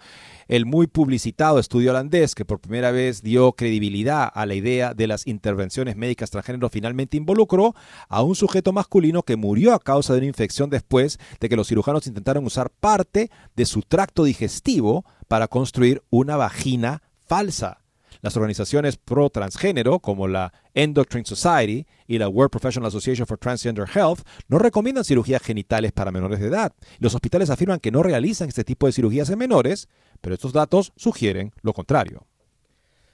el 0.52 0.66
muy 0.66 0.88
publicitado 0.88 1.60
estudio 1.60 1.92
holandés 1.92 2.36
que 2.36 2.44
por 2.44 2.60
primera 2.60 2.92
vez 2.92 3.24
dio 3.24 3.54
credibilidad 3.54 4.30
a 4.34 4.46
la 4.46 4.54
idea 4.54 4.94
de 4.94 5.08
las 5.08 5.26
intervenciones 5.26 5.96
médicas 5.96 6.30
transgénero 6.30 6.68
finalmente 6.68 7.16
involucró 7.16 7.74
a 8.10 8.22
un 8.22 8.36
sujeto 8.36 8.74
masculino 8.74 9.24
que 9.24 9.38
murió 9.38 9.74
a 9.74 9.80
causa 9.80 10.12
de 10.12 10.20
una 10.20 10.28
infección 10.28 10.70
después 10.70 11.20
de 11.40 11.48
que 11.48 11.56
los 11.56 11.70
cirujanos 11.70 12.06
intentaron 12.06 12.46
usar 12.46 12.70
parte 12.70 13.32
de 13.56 13.66
su 13.66 13.82
tracto 13.82 14.26
digestivo 14.26 15.06
para 15.30 15.48
construir 15.48 16.04
una 16.10 16.36
vagina 16.36 17.02
falsa. 17.26 17.81
Las 18.22 18.38
organizaciones 18.38 18.98
pro-transgénero, 18.98 20.00
como 20.00 20.28
la 20.28 20.54
Endocrine 20.74 21.26
Society 21.26 21.88
y 22.08 22.20
la 22.20 22.30
World 22.30 22.52
Professional 22.52 22.88
Association 22.88 23.26
for 23.26 23.38
Transgender 23.38 23.88
Health, 23.94 24.22
no 24.48 24.60
recomiendan 24.60 25.04
cirugías 25.04 25.42
genitales 25.42 25.92
para 25.92 26.12
menores 26.12 26.40
de 26.40 26.48
edad. 26.48 26.74
Los 27.00 27.16
hospitales 27.16 27.50
afirman 27.50 27.80
que 27.80 27.92
no 27.92 28.04
realizan 28.04 28.48
este 28.48 28.64
tipo 28.64 28.86
de 28.86 28.94
cirugías 28.94 29.30
en 29.30 29.40
menores, 29.40 29.90
pero 30.22 30.36
estos 30.36 30.54
datos 30.54 30.94
sugieren 30.96 31.52
lo 31.62 31.74
contrario. 31.74 32.28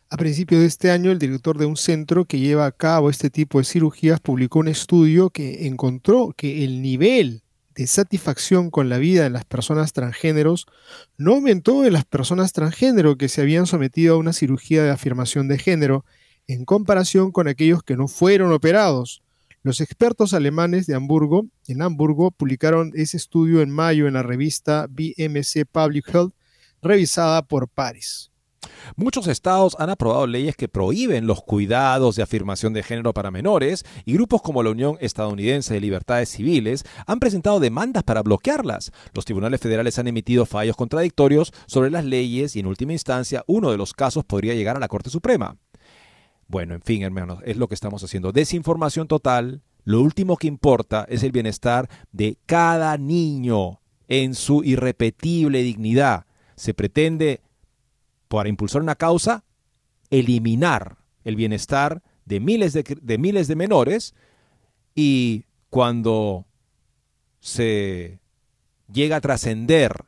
A 0.10 0.16
principios 0.16 0.62
de 0.62 0.68
este 0.68 0.90
año, 0.90 1.12
el 1.12 1.20
director 1.20 1.58
de 1.58 1.66
un 1.66 1.76
centro 1.76 2.26
que 2.26 2.40
lleva 2.40 2.66
a 2.66 2.72
cabo 2.72 3.10
este 3.10 3.30
tipo 3.30 3.58
de 3.58 3.66
cirugías 3.66 4.22
publicó 4.22 4.60
un 4.60 4.70
estudio 4.70 5.30
que 5.30 5.68
encontró 5.68 6.34
que 6.36 6.64
el 6.64 6.82
nivel 6.82 7.44
de 7.78 7.86
satisfacción 7.86 8.72
con 8.72 8.90
la 8.90 8.98
vida 8.98 9.24
de 9.24 9.30
las 9.30 9.46
personas 9.46 9.94
transgéneros 9.94 10.66
no 11.16 11.36
aumentó 11.36 11.86
en 11.86 11.94
las 11.94 12.06
personas 12.06 12.52
transgénero 12.52 13.18
que 13.18 13.30
se 13.30 13.42
habían 13.42 13.68
sometido 13.68 14.16
a 14.16 14.18
una 14.18 14.34
cirugía 14.34 14.84
de 14.84 14.90
afirmación 14.90 15.48
de 15.48 15.60
género 15.60 16.04
en 16.48 16.66
comparación 16.66 17.32
con 17.32 17.48
aquellos 17.48 17.84
que 17.84 17.96
no 17.96 18.08
fueron 18.08 18.52
operados. 18.52 19.22
Los 19.62 19.80
expertos 19.80 20.34
alemanes 20.34 20.88
de 20.88 20.96
Hamburgo, 20.96 21.46
en 21.68 21.84
Hamburgo, 21.84 22.32
publicaron 22.32 22.94
ese 22.96 23.18
estudio 23.18 23.62
en 23.62 23.70
mayo 23.70 24.08
en 24.08 24.16
la 24.16 24.24
revista 24.24 24.88
BMC 24.90 25.66
Public 25.72 26.10
Health 26.12 26.34
revisada 26.82 27.44
por 27.44 27.68
pares. 27.68 28.32
Muchos 28.96 29.28
estados 29.28 29.76
han 29.80 29.90
aprobado 29.90 30.28
leyes 30.28 30.56
que 30.56 30.68
prohíben 30.68 31.28
los 31.28 31.42
cuidados 31.42 32.16
de 32.16 32.24
afirmación 32.24 32.74
de 32.74 32.84
género 32.84 33.14
para 33.14 33.32
menores 33.32 33.86
y 34.06 34.14
grupos 34.14 34.42
como 34.42 34.64
la 34.64 34.72
Unión 34.72 34.98
Estadounidense 35.00 35.74
de 35.74 35.82
Libertades 35.82 36.30
Civiles 36.30 36.84
han 37.06 37.20
presentado 37.20 37.60
demandas 37.60 38.04
para 38.04 38.24
bloquearlas. 38.24 38.92
Los 39.14 39.26
tribunales 39.26 39.60
federales 39.60 39.98
han 40.00 40.08
emitido 40.08 40.46
fallos 40.46 40.76
contradictorios 40.76 41.54
sobre 41.66 41.92
las 41.92 42.06
leyes 42.06 42.56
y 42.56 42.60
en 42.60 42.68
última 42.68 42.94
instancia 42.94 43.44
uno 43.48 43.72
de 43.72 43.78
los 43.78 43.94
casos 43.94 44.26
podría 44.26 44.54
llegar 44.54 44.76
a 44.78 44.80
la 44.80 44.88
Corte 44.88 45.10
Suprema. 45.10 45.58
Bueno, 46.48 46.76
en 46.76 46.82
fin, 46.82 47.04
hermanos, 47.04 47.40
es 47.46 47.58
lo 47.58 47.68
que 47.68 47.76
estamos 47.76 48.04
haciendo. 48.04 48.32
Desinformación 48.32 49.08
total. 49.08 49.62
Lo 49.84 50.02
último 50.02 50.38
que 50.38 50.48
importa 50.48 51.06
es 51.10 51.24
el 51.24 51.32
bienestar 51.32 51.90
de 52.12 52.38
cada 52.46 52.98
niño 52.98 53.80
en 54.10 54.36
su 54.36 54.64
irrepetible 54.64 55.62
dignidad 55.62 56.28
se 56.58 56.74
pretende, 56.74 57.42
para 58.28 58.50
impulsar 58.50 58.82
una 58.82 58.96
causa, 58.96 59.44
eliminar 60.10 60.98
el 61.24 61.36
bienestar 61.36 62.02
de 62.26 62.40
miles 62.40 62.74
de, 62.74 62.84
de 63.02 63.18
miles 63.18 63.48
de 63.48 63.56
menores 63.56 64.14
y 64.96 65.46
cuando 65.70 66.46
se 67.40 68.20
llega 68.92 69.18
a 69.18 69.22
trascender 69.22 70.06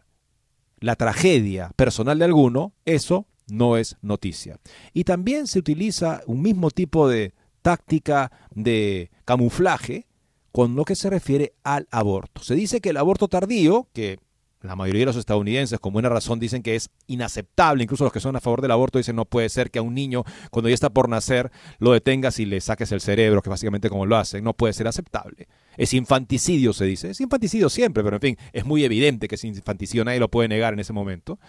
la 0.79 0.95
tragedia 0.95 1.71
personal 1.75 2.19
de 2.19 2.25
alguno, 2.25 2.73
eso 2.85 3.27
no 3.47 3.77
es 3.77 3.97
noticia. 4.01 4.57
Y 4.93 5.03
también 5.03 5.47
se 5.47 5.59
utiliza 5.59 6.21
un 6.25 6.41
mismo 6.41 6.71
tipo 6.71 7.07
de 7.07 7.33
táctica 7.61 8.31
de 8.51 9.11
camuflaje 9.25 10.07
con 10.51 10.75
lo 10.75 10.85
que 10.85 10.95
se 10.95 11.09
refiere 11.09 11.53
al 11.63 11.87
aborto. 11.91 12.43
Se 12.43 12.55
dice 12.55 12.81
que 12.81 12.89
el 12.89 12.97
aborto 12.97 13.27
tardío, 13.27 13.87
que 13.93 14.19
la 14.61 14.75
mayoría 14.75 15.01
de 15.01 15.05
los 15.07 15.15
estadounidenses 15.15 15.79
con 15.79 15.93
buena 15.93 16.09
razón 16.09 16.39
dicen 16.39 16.61
que 16.61 16.75
es 16.75 16.89
inaceptable, 17.07 17.83
incluso 17.83 18.03
los 18.03 18.11
que 18.11 18.19
son 18.19 18.35
a 18.35 18.41
favor 18.41 18.61
del 18.61 18.71
aborto 18.71 18.97
dicen 18.97 19.15
no 19.15 19.25
puede 19.25 19.47
ser 19.49 19.71
que 19.71 19.79
a 19.79 19.81
un 19.81 19.93
niño 19.93 20.23
cuando 20.51 20.67
ya 20.69 20.73
está 20.73 20.89
por 20.89 21.07
nacer 21.07 21.51
lo 21.79 21.93
detengas 21.93 22.39
y 22.39 22.45
le 22.45 22.59
saques 22.59 22.91
el 22.91 22.99
cerebro, 22.99 23.41
que 23.41 23.49
básicamente 23.49 23.89
como 23.89 24.05
lo 24.05 24.17
hacen, 24.17 24.43
no 24.43 24.53
puede 24.53 24.73
ser 24.73 24.87
aceptable. 24.87 25.47
Es 25.77 25.93
infanticidio, 25.93 26.73
se 26.73 26.85
dice. 26.85 27.11
Es 27.11 27.21
infanticidio 27.21 27.69
siempre, 27.69 28.03
pero 28.03 28.17
en 28.17 28.21
fin, 28.21 28.37
es 28.51 28.65
muy 28.65 28.83
evidente 28.83 29.27
que 29.27 29.35
es 29.35 29.43
infanticidio, 29.45 30.03
nadie 30.03 30.19
lo 30.19 30.29
puede 30.29 30.49
negar 30.49 30.73
en 30.73 30.79
ese 30.79 30.91
momento. 30.91 31.39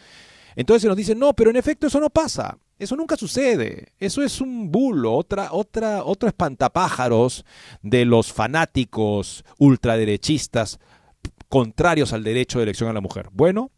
Entonces 0.57 0.83
se 0.83 0.89
nos 0.89 0.97
dicen, 0.97 1.19
no, 1.19 1.35
pero 1.35 1.51
en 1.51 1.57
efecto 1.57 1.87
eso 1.87 2.01
no 2.01 2.11
pasa. 2.11 2.59
Eso 2.79 2.97
nunca 2.97 3.17
sucede. 3.17 3.93
Eso 3.99 4.23
es 4.23 4.41
un 4.41 4.71
bulo, 4.71 5.15
otra, 5.15 5.53
otra, 5.53 6.03
otro 6.03 6.29
espantapájaros 6.29 7.45
de 7.83 8.05
los 8.05 8.33
fanáticos 8.33 9.45
ultraderechistas 9.59 10.81
contrarios 11.51 12.15
al 12.15 12.25
derecho 12.25 12.59
de 12.59 12.63
elección 12.63 12.89
a 12.89 12.95
la 12.95 13.01
mujer. 13.03 13.29
Bueno, 13.33 13.71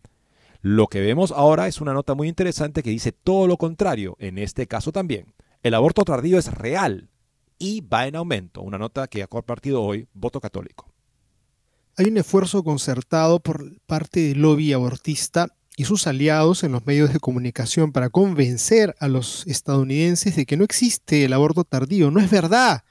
lo 0.61 0.87
que 0.87 1.01
vemos 1.01 1.33
ahora 1.33 1.67
es 1.67 1.81
una 1.81 1.95
nota 1.95 2.15
muy 2.15 2.29
interesante 2.29 2.83
que 2.83 2.91
dice 2.91 3.11
todo 3.11 3.49
lo 3.49 3.57
contrario, 3.57 4.15
en 4.21 4.39
este 4.39 4.69
caso 4.69 4.93
también. 4.93 5.35
El 5.65 5.75
aborto 5.75 6.05
tardío 6.05 6.39
es 6.39 6.53
real 6.53 7.09
y 7.59 7.81
va 7.81 8.07
en 8.07 8.15
aumento. 8.17 8.61
Una 8.61 8.79
nota 8.79 9.09
que 9.09 9.23
ha 9.23 9.27
compartido 9.27 9.83
hoy 9.83 10.07
Voto 10.13 10.39
Católico. 10.41 10.93
Hay 11.97 12.07
un 12.07 12.19
esfuerzo 12.19 12.63
concertado 12.63 13.41
por 13.41 13.81
parte 13.87 14.21
del 14.21 14.43
lobby 14.43 14.73
abortista 14.75 15.49
y 15.75 15.85
sus 15.85 16.07
aliados 16.07 16.65
en 16.65 16.73
los 16.73 16.85
medios 16.85 17.13
de 17.13 17.21
comunicación 17.21 17.91
para 17.91 18.11
convencer 18.11 18.95
a 18.99 19.09
los 19.09 19.47
estadounidenses 19.47 20.37
de 20.37 20.45
que 20.45 20.59
no 20.59 20.65
existe 20.65 21.25
el 21.25 21.33
aborto 21.33 21.65
tardío. 21.65 22.11
No 22.11 22.21
es 22.21 22.31
verdad. 22.31 22.85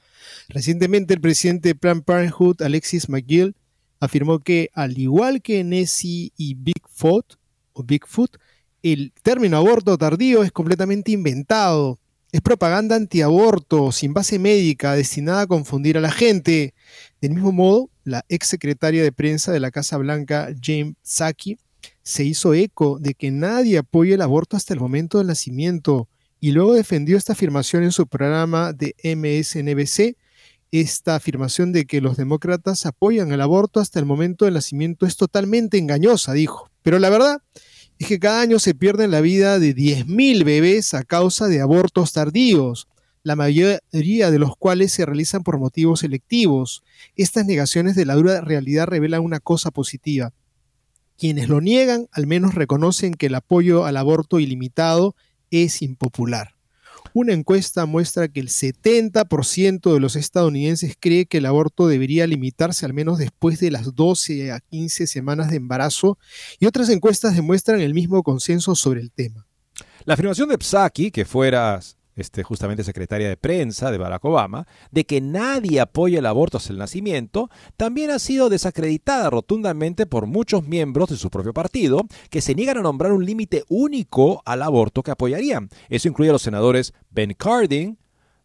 Recientemente 0.48 1.14
el 1.14 1.20
presidente 1.20 1.68
de 1.68 1.74
Planned 1.76 2.02
Parenthood, 2.02 2.62
Alexis 2.62 3.08
McGill, 3.08 3.54
afirmó 4.02 4.40
que 4.40 4.68
al 4.74 4.98
igual 4.98 5.42
que 5.42 5.62
Nessie 5.62 6.32
y 6.36 6.54
Bigfoot, 6.54 7.36
o 7.72 7.84
Bigfoot, 7.84 8.36
el 8.82 9.12
término 9.22 9.56
aborto 9.56 9.96
tardío 9.96 10.42
es 10.42 10.50
completamente 10.50 11.12
inventado. 11.12 12.00
Es 12.32 12.40
propaganda 12.40 12.96
antiaborto, 12.96 13.92
sin 13.92 14.12
base 14.12 14.40
médica, 14.40 14.96
destinada 14.96 15.42
a 15.42 15.46
confundir 15.46 15.96
a 15.98 16.00
la 16.00 16.10
gente. 16.10 16.74
Del 17.20 17.34
mismo 17.34 17.52
modo, 17.52 17.90
la 18.02 18.24
ex 18.28 18.48
secretaria 18.48 19.04
de 19.04 19.12
prensa 19.12 19.52
de 19.52 19.60
la 19.60 19.70
Casa 19.70 19.98
Blanca, 19.98 20.48
James 20.60 20.94
Psaki, 21.02 21.58
se 22.02 22.24
hizo 22.24 22.54
eco 22.54 22.98
de 22.98 23.14
que 23.14 23.30
nadie 23.30 23.78
apoya 23.78 24.16
el 24.16 24.22
aborto 24.22 24.56
hasta 24.56 24.74
el 24.74 24.80
momento 24.80 25.18
del 25.18 25.28
nacimiento 25.28 26.08
y 26.40 26.50
luego 26.50 26.74
defendió 26.74 27.16
esta 27.16 27.34
afirmación 27.34 27.84
en 27.84 27.92
su 27.92 28.08
programa 28.08 28.72
de 28.72 28.96
MSNBC 29.04 30.16
esta 30.72 31.14
afirmación 31.14 31.70
de 31.70 31.84
que 31.84 32.00
los 32.00 32.16
demócratas 32.16 32.86
apoyan 32.86 33.30
el 33.30 33.42
aborto 33.42 33.78
hasta 33.78 34.00
el 34.00 34.06
momento 34.06 34.46
del 34.46 34.54
nacimiento 34.54 35.04
es 35.04 35.16
totalmente 35.16 35.76
engañosa, 35.76 36.32
dijo. 36.32 36.70
Pero 36.82 36.98
la 36.98 37.10
verdad 37.10 37.42
es 37.98 38.08
que 38.08 38.18
cada 38.18 38.40
año 38.40 38.58
se 38.58 38.74
pierden 38.74 39.10
la 39.10 39.20
vida 39.20 39.58
de 39.58 39.76
10.000 39.76 40.44
bebés 40.44 40.94
a 40.94 41.04
causa 41.04 41.46
de 41.46 41.60
abortos 41.60 42.14
tardíos, 42.14 42.88
la 43.22 43.36
mayoría 43.36 43.80
de 44.30 44.38
los 44.38 44.56
cuales 44.56 44.92
se 44.92 45.04
realizan 45.04 45.44
por 45.44 45.58
motivos 45.58 46.00
selectivos. 46.00 46.82
Estas 47.16 47.44
negaciones 47.44 47.94
de 47.94 48.06
la 48.06 48.14
dura 48.14 48.40
realidad 48.40 48.86
revelan 48.86 49.22
una 49.22 49.40
cosa 49.40 49.70
positiva 49.70 50.32
Quienes 51.18 51.50
lo 51.50 51.60
niegan 51.60 52.08
al 52.12 52.26
menos 52.26 52.54
reconocen 52.54 53.12
que 53.12 53.26
el 53.26 53.34
apoyo 53.34 53.84
al 53.84 53.98
aborto 53.98 54.40
ilimitado 54.40 55.14
es 55.50 55.82
impopular. 55.82 56.54
Una 57.14 57.34
encuesta 57.34 57.84
muestra 57.84 58.28
que 58.28 58.40
el 58.40 58.48
70% 58.48 59.92
de 59.92 60.00
los 60.00 60.16
estadounidenses 60.16 60.96
cree 60.98 61.26
que 61.26 61.38
el 61.38 61.46
aborto 61.46 61.86
debería 61.86 62.26
limitarse 62.26 62.86
al 62.86 62.94
menos 62.94 63.18
después 63.18 63.60
de 63.60 63.70
las 63.70 63.94
12 63.94 64.50
a 64.52 64.60
15 64.60 65.06
semanas 65.06 65.50
de 65.50 65.56
embarazo 65.56 66.18
y 66.58 66.66
otras 66.66 66.88
encuestas 66.88 67.36
demuestran 67.36 67.80
el 67.80 67.92
mismo 67.92 68.22
consenso 68.22 68.74
sobre 68.74 69.00
el 69.00 69.10
tema. 69.10 69.46
La 70.04 70.14
afirmación 70.14 70.48
de 70.48 70.56
Psaki, 70.58 71.10
que 71.10 71.24
fuera 71.24 71.80
este, 72.16 72.42
justamente 72.42 72.84
secretaria 72.84 73.28
de 73.28 73.36
prensa 73.36 73.90
de 73.90 73.98
Barack 73.98 74.24
Obama, 74.24 74.66
de 74.90 75.04
que 75.04 75.20
nadie 75.20 75.80
apoya 75.80 76.18
el 76.18 76.26
aborto 76.26 76.58
hasta 76.58 76.72
el 76.72 76.78
nacimiento, 76.78 77.50
también 77.76 78.10
ha 78.10 78.18
sido 78.18 78.48
desacreditada 78.48 79.30
rotundamente 79.30 80.06
por 80.06 80.26
muchos 80.26 80.66
miembros 80.66 81.10
de 81.10 81.16
su 81.16 81.30
propio 81.30 81.52
partido, 81.52 82.02
que 82.30 82.40
se 82.40 82.54
niegan 82.54 82.78
a 82.78 82.82
nombrar 82.82 83.12
un 83.12 83.24
límite 83.24 83.64
único 83.68 84.42
al 84.44 84.62
aborto 84.62 85.02
que 85.02 85.10
apoyarían. 85.10 85.68
Eso 85.88 86.08
incluye 86.08 86.30
a 86.30 86.32
los 86.32 86.42
senadores 86.42 86.92
Ben 87.10 87.34
Cardin, 87.34 87.98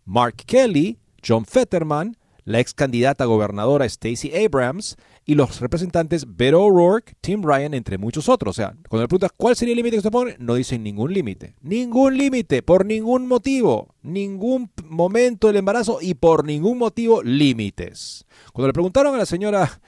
Mark 0.06 0.36
Kelly, 0.46 1.00
John 1.26 1.46
Fetterman, 1.46 2.16
la 2.48 2.62
ex 2.62 2.74
candidata 2.74 3.26
gobernadora 3.26 3.88
Stacey 3.90 4.32
Abrams 4.34 4.96
y 5.26 5.36
los 5.36 5.60
representantes 5.60 6.38
Beto 6.38 6.64
O'Rourke, 6.64 7.14
Tim 7.20 7.44
Ryan, 7.44 7.74
entre 7.74 7.98
muchos 7.98 8.30
otros. 8.30 8.52
O 8.52 8.56
sea, 8.56 8.74
cuando 8.88 9.04
le 9.04 9.10
preguntas 9.10 9.34
cuál 9.36 9.58
sería 9.58 9.74
el 9.74 9.78
límite 9.78 9.98
que 9.98 10.02
se 10.02 10.12
pone, 10.12 10.38
no 10.40 10.56
dicen 10.56 10.82
ningún 10.82 11.14
límite. 11.14 11.56
Ningún 11.62 12.18
límite, 12.18 12.64
por 12.64 12.86
ningún 12.86 13.28
motivo, 13.28 13.94
ningún 14.02 14.72
momento 14.86 15.48
del 15.48 15.58
embarazo 15.58 16.00
y 16.02 16.14
por 16.14 16.46
ningún 16.46 16.78
motivo 16.78 17.22
límites. 17.22 18.26
Cuando 18.54 18.68
le 18.68 18.74
preguntaron 18.74 19.14
a 19.14 19.18
la 19.18 19.26
señora 19.26 19.82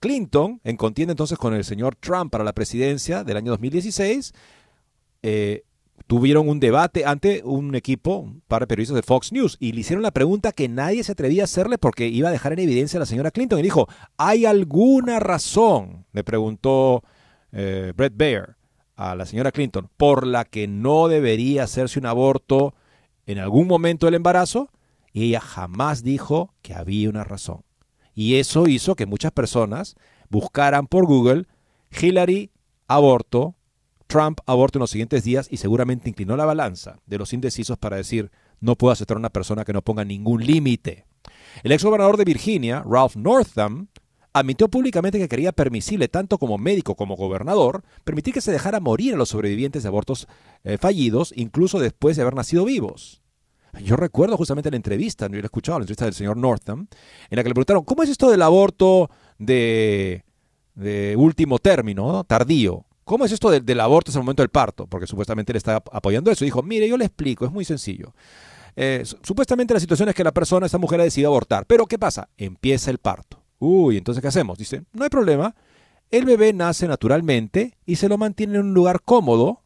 Clinton, 0.00 0.62
en 0.64 0.78
contienda 0.78 1.12
entonces 1.12 1.36
con 1.36 1.52
el 1.52 1.64
señor 1.64 1.96
Trump 1.96 2.32
para 2.32 2.44
la 2.44 2.54
presidencia 2.54 3.24
del 3.24 3.36
año 3.36 3.50
2016, 3.50 4.32
eh, 5.22 5.64
tuvieron 6.06 6.48
un 6.48 6.60
debate 6.60 7.04
ante 7.04 7.42
un 7.44 7.74
equipo, 7.74 8.16
un 8.18 8.42
par 8.46 8.62
de 8.62 8.66
periodistas 8.66 8.96
de 8.96 9.02
Fox 9.02 9.32
News, 9.32 9.56
y 9.58 9.72
le 9.72 9.80
hicieron 9.80 10.02
la 10.02 10.10
pregunta 10.10 10.52
que 10.52 10.68
nadie 10.68 11.02
se 11.04 11.12
atrevía 11.12 11.42
a 11.42 11.44
hacerle 11.44 11.78
porque 11.78 12.08
iba 12.08 12.28
a 12.28 12.32
dejar 12.32 12.52
en 12.52 12.58
evidencia 12.60 12.98
a 12.98 13.00
la 13.00 13.06
señora 13.06 13.30
Clinton. 13.30 13.58
Y 13.58 13.62
dijo, 13.62 13.88
¿hay 14.16 14.46
alguna 14.46 15.20
razón, 15.20 16.06
le 16.12 16.24
preguntó 16.24 17.02
eh, 17.52 17.92
Brett 17.96 18.16
Baer 18.16 18.56
a 18.96 19.14
la 19.14 19.26
señora 19.26 19.52
Clinton, 19.52 19.88
por 19.96 20.26
la 20.26 20.44
que 20.44 20.68
no 20.68 21.08
debería 21.08 21.64
hacerse 21.64 21.98
un 21.98 22.06
aborto 22.06 22.74
en 23.26 23.38
algún 23.38 23.66
momento 23.66 24.06
del 24.06 24.14
embarazo? 24.14 24.70
Y 25.12 25.28
ella 25.28 25.40
jamás 25.40 26.02
dijo 26.02 26.52
que 26.62 26.74
había 26.74 27.08
una 27.08 27.24
razón. 27.24 27.62
Y 28.14 28.36
eso 28.36 28.66
hizo 28.68 28.94
que 28.94 29.06
muchas 29.06 29.32
personas 29.32 29.96
buscaran 30.28 30.86
por 30.86 31.06
Google 31.06 31.46
Hillary 31.90 32.50
aborto 32.86 33.54
Trump 34.06 34.40
aborto 34.46 34.78
en 34.78 34.80
los 34.80 34.90
siguientes 34.90 35.24
días 35.24 35.48
y 35.50 35.56
seguramente 35.56 36.08
inclinó 36.08 36.36
la 36.36 36.44
balanza 36.44 36.98
de 37.06 37.18
los 37.18 37.32
indecisos 37.32 37.78
para 37.78 37.96
decir 37.96 38.30
no 38.60 38.76
puedo 38.76 38.92
aceptar 38.92 39.16
a 39.16 39.20
una 39.20 39.30
persona 39.30 39.64
que 39.64 39.72
no 39.72 39.82
ponga 39.82 40.04
ningún 40.04 40.44
límite. 40.44 41.06
El 41.62 41.72
ex 41.72 41.84
gobernador 41.84 42.16
de 42.16 42.24
Virginia, 42.24 42.84
Ralph 42.86 43.16
Northam, 43.16 43.88
admitió 44.32 44.68
públicamente 44.68 45.18
que 45.18 45.28
quería 45.28 45.52
permisible, 45.52 46.08
tanto 46.08 46.38
como 46.38 46.58
médico 46.58 46.96
como 46.96 47.16
gobernador, 47.16 47.84
permitir 48.02 48.34
que 48.34 48.40
se 48.40 48.52
dejara 48.52 48.80
morir 48.80 49.14
a 49.14 49.16
los 49.16 49.28
sobrevivientes 49.28 49.84
de 49.84 49.88
abortos 49.88 50.26
eh, 50.64 50.76
fallidos, 50.76 51.32
incluso 51.36 51.78
después 51.78 52.16
de 52.16 52.22
haber 52.22 52.34
nacido 52.34 52.64
vivos. 52.64 53.22
Yo 53.82 53.96
recuerdo 53.96 54.36
justamente 54.36 54.70
la 54.70 54.76
entrevista, 54.76 55.28
no 55.28 55.36
he 55.36 55.40
escuchado 55.40 55.78
la 55.78 55.84
entrevista 55.84 56.04
del 56.04 56.14
señor 56.14 56.36
Northam, 56.36 56.86
en 57.30 57.36
la 57.36 57.42
que 57.42 57.48
le 57.48 57.54
preguntaron, 57.54 57.84
¿cómo 57.84 58.02
es 58.02 58.10
esto 58.10 58.30
del 58.30 58.42
aborto 58.42 59.10
de, 59.38 60.24
último 61.16 61.58
término, 61.58 62.24
tardío? 62.24 62.84
¿Cómo 63.04 63.24
es 63.24 63.32
esto 63.32 63.50
del, 63.50 63.80
aborto 63.80 64.10
en 64.10 64.16
el 64.16 64.22
momento 64.22 64.42
del 64.42 64.48
parto? 64.48 64.86
Porque 64.86 65.06
supuestamente 65.06 65.52
él 65.52 65.56
está 65.56 65.76
apoyando 65.92 66.30
eso. 66.30 66.44
Dijo, 66.44 66.62
mire, 66.62 66.88
yo 66.88 66.96
le 66.96 67.04
explico, 67.04 67.44
es 67.44 67.52
muy 67.52 67.64
sencillo. 67.64 68.14
Eh, 68.76 69.04
supuestamente 69.22 69.74
la 69.74 69.80
situación 69.80 70.08
es 70.08 70.14
que 70.14 70.24
la 70.24 70.32
persona, 70.32 70.66
esa 70.66 70.78
mujer 70.78 71.00
ha 71.00 71.04
decidido 71.04 71.30
abortar. 71.30 71.66
Pero 71.66 71.86
¿qué 71.86 71.98
pasa? 71.98 72.28
Empieza 72.38 72.90
el 72.90 72.98
parto. 72.98 73.42
Uy, 73.58 73.98
entonces 73.98 74.22
¿qué 74.22 74.28
hacemos? 74.28 74.58
Dice, 74.58 74.82
no 74.92 75.04
hay 75.04 75.10
problema. 75.10 75.54
El 76.10 76.24
bebé 76.24 76.52
nace 76.52 76.88
naturalmente 76.88 77.76
y 77.84 77.96
se 77.96 78.08
lo 78.08 78.18
mantiene 78.18 78.54
en 78.54 78.66
un 78.66 78.74
lugar 78.74 79.02
cómodo. 79.02 79.62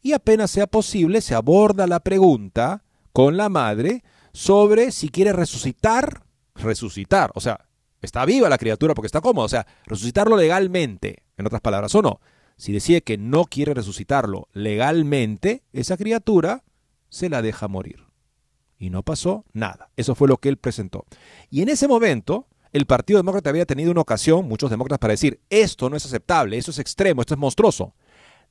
Y 0.00 0.12
apenas 0.12 0.50
sea 0.50 0.68
posible, 0.68 1.20
se 1.20 1.34
aborda 1.34 1.86
la 1.88 2.00
pregunta 2.00 2.84
con 3.12 3.36
la 3.36 3.48
madre 3.48 4.04
sobre 4.32 4.92
si 4.92 5.08
quiere 5.08 5.32
resucitar, 5.32 6.22
resucitar. 6.54 7.32
O 7.34 7.40
sea, 7.40 7.66
está 8.00 8.24
viva 8.24 8.48
la 8.48 8.58
criatura 8.58 8.94
porque 8.94 9.06
está 9.06 9.20
cómoda. 9.20 9.46
O 9.46 9.48
sea, 9.48 9.66
resucitarlo 9.86 10.36
legalmente, 10.36 11.24
en 11.36 11.46
otras 11.46 11.60
palabras, 11.60 11.92
o 11.96 12.02
no. 12.02 12.20
Si 12.58 12.72
decide 12.72 13.02
que 13.02 13.16
no 13.16 13.44
quiere 13.44 13.72
resucitarlo 13.72 14.48
legalmente, 14.52 15.62
esa 15.72 15.96
criatura 15.96 16.64
se 17.08 17.30
la 17.30 17.40
deja 17.40 17.68
morir. 17.68 18.04
Y 18.78 18.90
no 18.90 19.04
pasó 19.04 19.44
nada. 19.52 19.90
Eso 19.96 20.14
fue 20.14 20.28
lo 20.28 20.38
que 20.38 20.48
él 20.48 20.56
presentó. 20.56 21.06
Y 21.50 21.62
en 21.62 21.68
ese 21.68 21.86
momento, 21.86 22.48
el 22.72 22.84
Partido 22.84 23.18
Demócrata 23.18 23.50
había 23.50 23.64
tenido 23.64 23.92
una 23.92 24.00
ocasión, 24.00 24.46
muchos 24.46 24.70
demócratas, 24.70 24.98
para 24.98 25.12
decir, 25.12 25.40
esto 25.48 25.88
no 25.88 25.96
es 25.96 26.04
aceptable, 26.04 26.58
esto 26.58 26.72
es 26.72 26.80
extremo, 26.80 27.22
esto 27.22 27.34
es 27.34 27.40
monstruoso. 27.40 27.94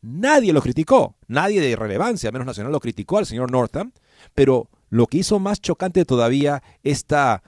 Nadie 0.01 0.53
lo 0.53 0.61
criticó, 0.61 1.15
nadie 1.27 1.59
de 1.59 1.75
relevancia, 1.75 2.31
menos 2.31 2.47
nacional, 2.47 2.71
lo 2.71 2.79
criticó 2.79 3.17
al 3.17 3.25
señor 3.25 3.51
Northam, 3.51 3.91
pero 4.33 4.69
lo 4.89 5.07
que 5.07 5.17
hizo 5.17 5.39
más 5.39 5.59
chocante 5.59 6.05
todavía 6.05 6.63
esta 6.81 7.43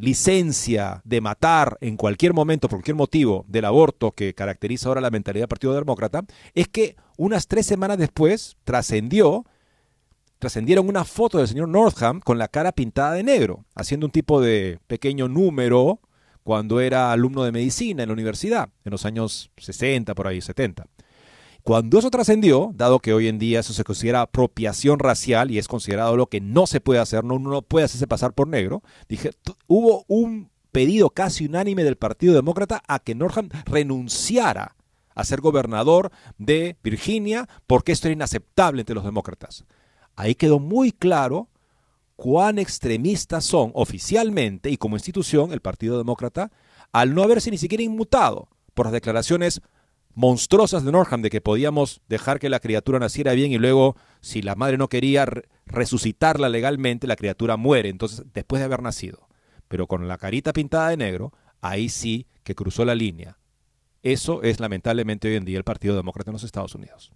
licencia 0.00 1.00
de 1.04 1.20
matar 1.20 1.78
en 1.80 1.96
cualquier 1.96 2.32
momento, 2.32 2.68
por 2.68 2.78
cualquier 2.78 2.96
motivo, 2.96 3.44
del 3.48 3.64
aborto 3.64 4.12
que 4.12 4.34
caracteriza 4.34 4.88
ahora 4.88 5.00
la 5.00 5.10
mentalidad 5.10 5.42
del 5.42 5.48
Partido 5.48 5.74
Demócrata, 5.74 6.24
es 6.54 6.68
que 6.68 6.96
unas 7.16 7.46
tres 7.46 7.66
semanas 7.66 7.98
después 7.98 8.56
trascendió, 8.64 9.44
trascendieron 10.38 10.88
una 10.88 11.04
foto 11.04 11.38
del 11.38 11.48
señor 11.48 11.68
Northam 11.68 12.20
con 12.20 12.38
la 12.38 12.48
cara 12.48 12.72
pintada 12.72 13.12
de 13.12 13.22
negro, 13.22 13.64
haciendo 13.74 14.06
un 14.06 14.12
tipo 14.12 14.40
de 14.40 14.78
pequeño 14.86 15.28
número 15.28 16.00
cuando 16.42 16.80
era 16.80 17.10
alumno 17.10 17.44
de 17.44 17.52
medicina 17.52 18.02
en 18.02 18.10
la 18.10 18.12
universidad, 18.12 18.68
en 18.84 18.90
los 18.90 19.06
años 19.06 19.50
60, 19.56 20.14
por 20.14 20.26
ahí, 20.26 20.40
70. 20.40 20.86
Cuando 21.64 21.98
eso 21.98 22.10
trascendió, 22.10 22.72
dado 22.74 22.98
que 22.98 23.14
hoy 23.14 23.26
en 23.26 23.38
día 23.38 23.60
eso 23.60 23.72
se 23.72 23.84
considera 23.84 24.20
apropiación 24.20 24.98
racial 24.98 25.50
y 25.50 25.56
es 25.56 25.66
considerado 25.66 26.14
lo 26.14 26.26
que 26.26 26.42
no 26.42 26.66
se 26.66 26.82
puede 26.82 27.00
hacer, 27.00 27.24
no, 27.24 27.36
uno 27.36 27.50
no 27.50 27.62
puede 27.62 27.86
hacerse 27.86 28.06
pasar 28.06 28.34
por 28.34 28.48
negro, 28.48 28.82
dije, 29.08 29.30
hubo 29.66 30.04
un 30.06 30.50
pedido 30.72 31.08
casi 31.08 31.46
unánime 31.46 31.82
del 31.82 31.96
Partido 31.96 32.34
Demócrata 32.34 32.82
a 32.86 32.98
que 32.98 33.14
Northam 33.14 33.48
renunciara 33.64 34.76
a 35.14 35.24
ser 35.24 35.40
gobernador 35.40 36.12
de 36.36 36.76
Virginia 36.84 37.48
porque 37.66 37.92
esto 37.92 38.08
era 38.08 38.14
inaceptable 38.14 38.82
entre 38.82 38.94
los 38.94 39.04
demócratas. 39.04 39.64
Ahí 40.16 40.34
quedó 40.34 40.58
muy 40.58 40.92
claro 40.92 41.48
cuán 42.14 42.58
extremistas 42.58 43.42
son 43.42 43.70
oficialmente 43.72 44.68
y 44.68 44.76
como 44.76 44.96
institución 44.96 45.50
el 45.50 45.62
Partido 45.62 45.96
Demócrata 45.96 46.52
al 46.92 47.14
no 47.14 47.22
haberse 47.22 47.50
ni 47.50 47.56
siquiera 47.56 47.82
inmutado 47.82 48.48
por 48.74 48.84
las 48.84 48.92
declaraciones 48.92 49.62
monstruosas 50.14 50.84
de 50.84 50.92
Norham 50.92 51.22
de 51.22 51.30
que 51.30 51.40
podíamos 51.40 52.00
dejar 52.08 52.38
que 52.38 52.48
la 52.48 52.60
criatura 52.60 52.98
naciera 52.98 53.32
bien 53.32 53.52
y 53.52 53.58
luego, 53.58 53.96
si 54.20 54.42
la 54.42 54.54
madre 54.54 54.78
no 54.78 54.88
quería 54.88 55.26
resucitarla 55.66 56.48
legalmente, 56.48 57.06
la 57.06 57.16
criatura 57.16 57.56
muere, 57.56 57.88
entonces 57.88 58.24
después 58.32 58.60
de 58.60 58.64
haber 58.64 58.82
nacido. 58.82 59.28
Pero 59.68 59.86
con 59.86 60.06
la 60.08 60.18
carita 60.18 60.52
pintada 60.52 60.90
de 60.90 60.96
negro, 60.96 61.32
ahí 61.60 61.88
sí 61.88 62.26
que 62.42 62.54
cruzó 62.54 62.84
la 62.84 62.94
línea. 62.94 63.38
Eso 64.02 64.42
es 64.42 64.60
lamentablemente 64.60 65.28
hoy 65.28 65.36
en 65.36 65.44
día 65.44 65.58
el 65.58 65.64
Partido 65.64 65.96
Demócrata 65.96 66.30
en 66.30 66.34
los 66.34 66.44
Estados 66.44 66.74
Unidos. 66.74 67.12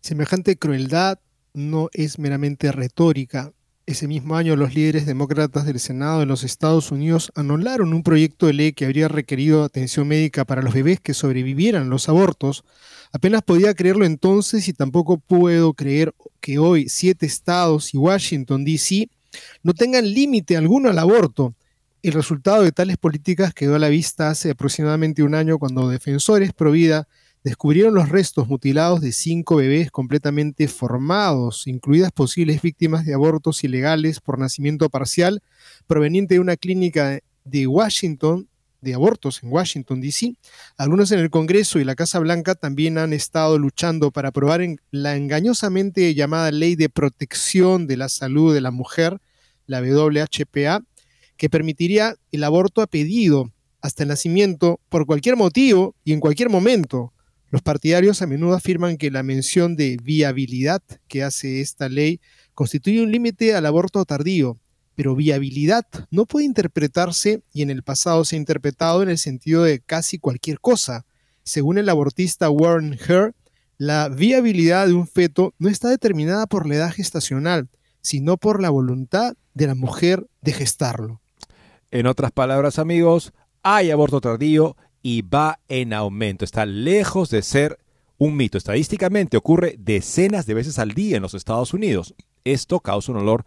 Semejante 0.00 0.56
crueldad 0.56 1.20
no 1.54 1.88
es 1.92 2.18
meramente 2.18 2.72
retórica, 2.72 3.52
ese 3.86 4.06
mismo 4.06 4.36
año, 4.36 4.54
los 4.54 4.74
líderes 4.74 5.06
demócratas 5.06 5.66
del 5.66 5.80
Senado 5.80 6.20
de 6.20 6.26
los 6.26 6.44
Estados 6.44 6.92
Unidos 6.92 7.32
anularon 7.34 7.92
un 7.92 8.02
proyecto 8.02 8.46
de 8.46 8.52
ley 8.52 8.72
que 8.72 8.84
habría 8.84 9.08
requerido 9.08 9.64
atención 9.64 10.06
médica 10.06 10.44
para 10.44 10.62
los 10.62 10.72
bebés 10.72 11.00
que 11.00 11.14
sobrevivieran 11.14 11.90
los 11.90 12.08
abortos. 12.08 12.64
Apenas 13.12 13.42
podía 13.42 13.74
creerlo 13.74 14.04
entonces 14.04 14.68
y 14.68 14.72
tampoco 14.72 15.18
puedo 15.18 15.74
creer 15.74 16.14
que 16.40 16.58
hoy 16.58 16.88
siete 16.88 17.26
estados 17.26 17.92
y 17.92 17.98
Washington, 17.98 18.64
D.C. 18.64 19.08
no 19.62 19.74
tengan 19.74 20.08
límite 20.12 20.56
alguno 20.56 20.88
al 20.88 20.98
aborto. 20.98 21.54
El 22.02 22.12
resultado 22.12 22.62
de 22.62 22.72
tales 22.72 22.98
políticas 22.98 23.52
quedó 23.52 23.74
a 23.74 23.80
la 23.80 23.88
vista 23.88 24.30
hace 24.30 24.50
aproximadamente 24.50 25.22
un 25.22 25.34
año 25.34 25.58
cuando 25.58 25.88
defensores 25.88 26.52
pro 26.52 26.70
vida 26.70 27.08
descubrieron 27.44 27.94
los 27.94 28.08
restos 28.08 28.48
mutilados 28.48 29.00
de 29.00 29.12
cinco 29.12 29.56
bebés 29.56 29.90
completamente 29.90 30.68
formados, 30.68 31.66
incluidas 31.66 32.12
posibles 32.12 32.62
víctimas 32.62 33.04
de 33.04 33.14
abortos 33.14 33.64
ilegales 33.64 34.20
por 34.20 34.38
nacimiento 34.38 34.88
parcial, 34.88 35.42
proveniente 35.86 36.34
de 36.34 36.40
una 36.40 36.56
clínica 36.56 37.20
de 37.44 37.66
Washington, 37.66 38.48
de 38.80 38.94
abortos 38.94 39.42
en 39.42 39.52
Washington, 39.52 40.00
D.C. 40.00 40.34
Algunos 40.76 41.12
en 41.12 41.20
el 41.20 41.30
Congreso 41.30 41.78
y 41.78 41.84
la 41.84 41.94
Casa 41.94 42.18
Blanca 42.18 42.54
también 42.54 42.98
han 42.98 43.12
estado 43.12 43.58
luchando 43.58 44.10
para 44.10 44.30
aprobar 44.30 44.60
la 44.90 45.16
engañosamente 45.16 46.14
llamada 46.14 46.50
Ley 46.50 46.74
de 46.74 46.88
Protección 46.88 47.86
de 47.86 47.96
la 47.96 48.08
Salud 48.08 48.52
de 48.52 48.60
la 48.60 48.72
Mujer, 48.72 49.20
la 49.66 49.80
WHPA, 49.80 50.84
que 51.36 51.48
permitiría 51.48 52.16
el 52.32 52.44
aborto 52.44 52.82
a 52.82 52.86
pedido 52.86 53.52
hasta 53.80 54.04
el 54.04 54.10
nacimiento, 54.10 54.80
por 54.88 55.06
cualquier 55.06 55.36
motivo 55.36 55.94
y 56.04 56.12
en 56.12 56.20
cualquier 56.20 56.48
momento. 56.48 57.11
Los 57.52 57.60
partidarios 57.60 58.22
a 58.22 58.26
menudo 58.26 58.54
afirman 58.54 58.96
que 58.96 59.10
la 59.10 59.22
mención 59.22 59.76
de 59.76 59.98
viabilidad 60.02 60.82
que 61.06 61.22
hace 61.22 61.60
esta 61.60 61.90
ley 61.90 62.18
constituye 62.54 63.02
un 63.02 63.12
límite 63.12 63.54
al 63.54 63.66
aborto 63.66 64.02
tardío, 64.06 64.58
pero 64.94 65.14
viabilidad 65.14 65.84
no 66.10 66.24
puede 66.24 66.46
interpretarse 66.46 67.42
y 67.52 67.60
en 67.60 67.68
el 67.68 67.82
pasado 67.82 68.24
se 68.24 68.36
ha 68.36 68.38
interpretado 68.38 69.02
en 69.02 69.10
el 69.10 69.18
sentido 69.18 69.64
de 69.64 69.80
casi 69.80 70.18
cualquier 70.18 70.60
cosa. 70.60 71.04
Según 71.42 71.76
el 71.76 71.90
abortista 71.90 72.48
Warren 72.48 72.98
Herr, 73.06 73.34
la 73.76 74.08
viabilidad 74.08 74.86
de 74.86 74.94
un 74.94 75.06
feto 75.06 75.52
no 75.58 75.68
está 75.68 75.90
determinada 75.90 76.46
por 76.46 76.66
la 76.66 76.76
edad 76.76 76.92
gestacional, 76.94 77.68
sino 78.00 78.38
por 78.38 78.62
la 78.62 78.70
voluntad 78.70 79.34
de 79.52 79.66
la 79.66 79.74
mujer 79.74 80.26
de 80.40 80.54
gestarlo. 80.54 81.20
En 81.90 82.06
otras 82.06 82.32
palabras, 82.32 82.78
amigos, 82.78 83.34
hay 83.62 83.90
aborto 83.90 84.22
tardío 84.22 84.74
y 85.02 85.22
va 85.22 85.60
en 85.68 85.92
aumento. 85.92 86.44
Está 86.44 86.66
lejos 86.66 87.30
de 87.30 87.42
ser 87.42 87.78
un 88.18 88.36
mito. 88.36 88.58
Estadísticamente 88.58 89.36
ocurre 89.36 89.76
decenas 89.78 90.46
de 90.46 90.54
veces 90.54 90.78
al 90.78 90.92
día 90.92 91.16
en 91.16 91.22
los 91.22 91.34
Estados 91.34 91.74
Unidos. 91.74 92.14
Esto 92.44 92.80
causa 92.80 93.12
un 93.12 93.18
olor 93.18 93.44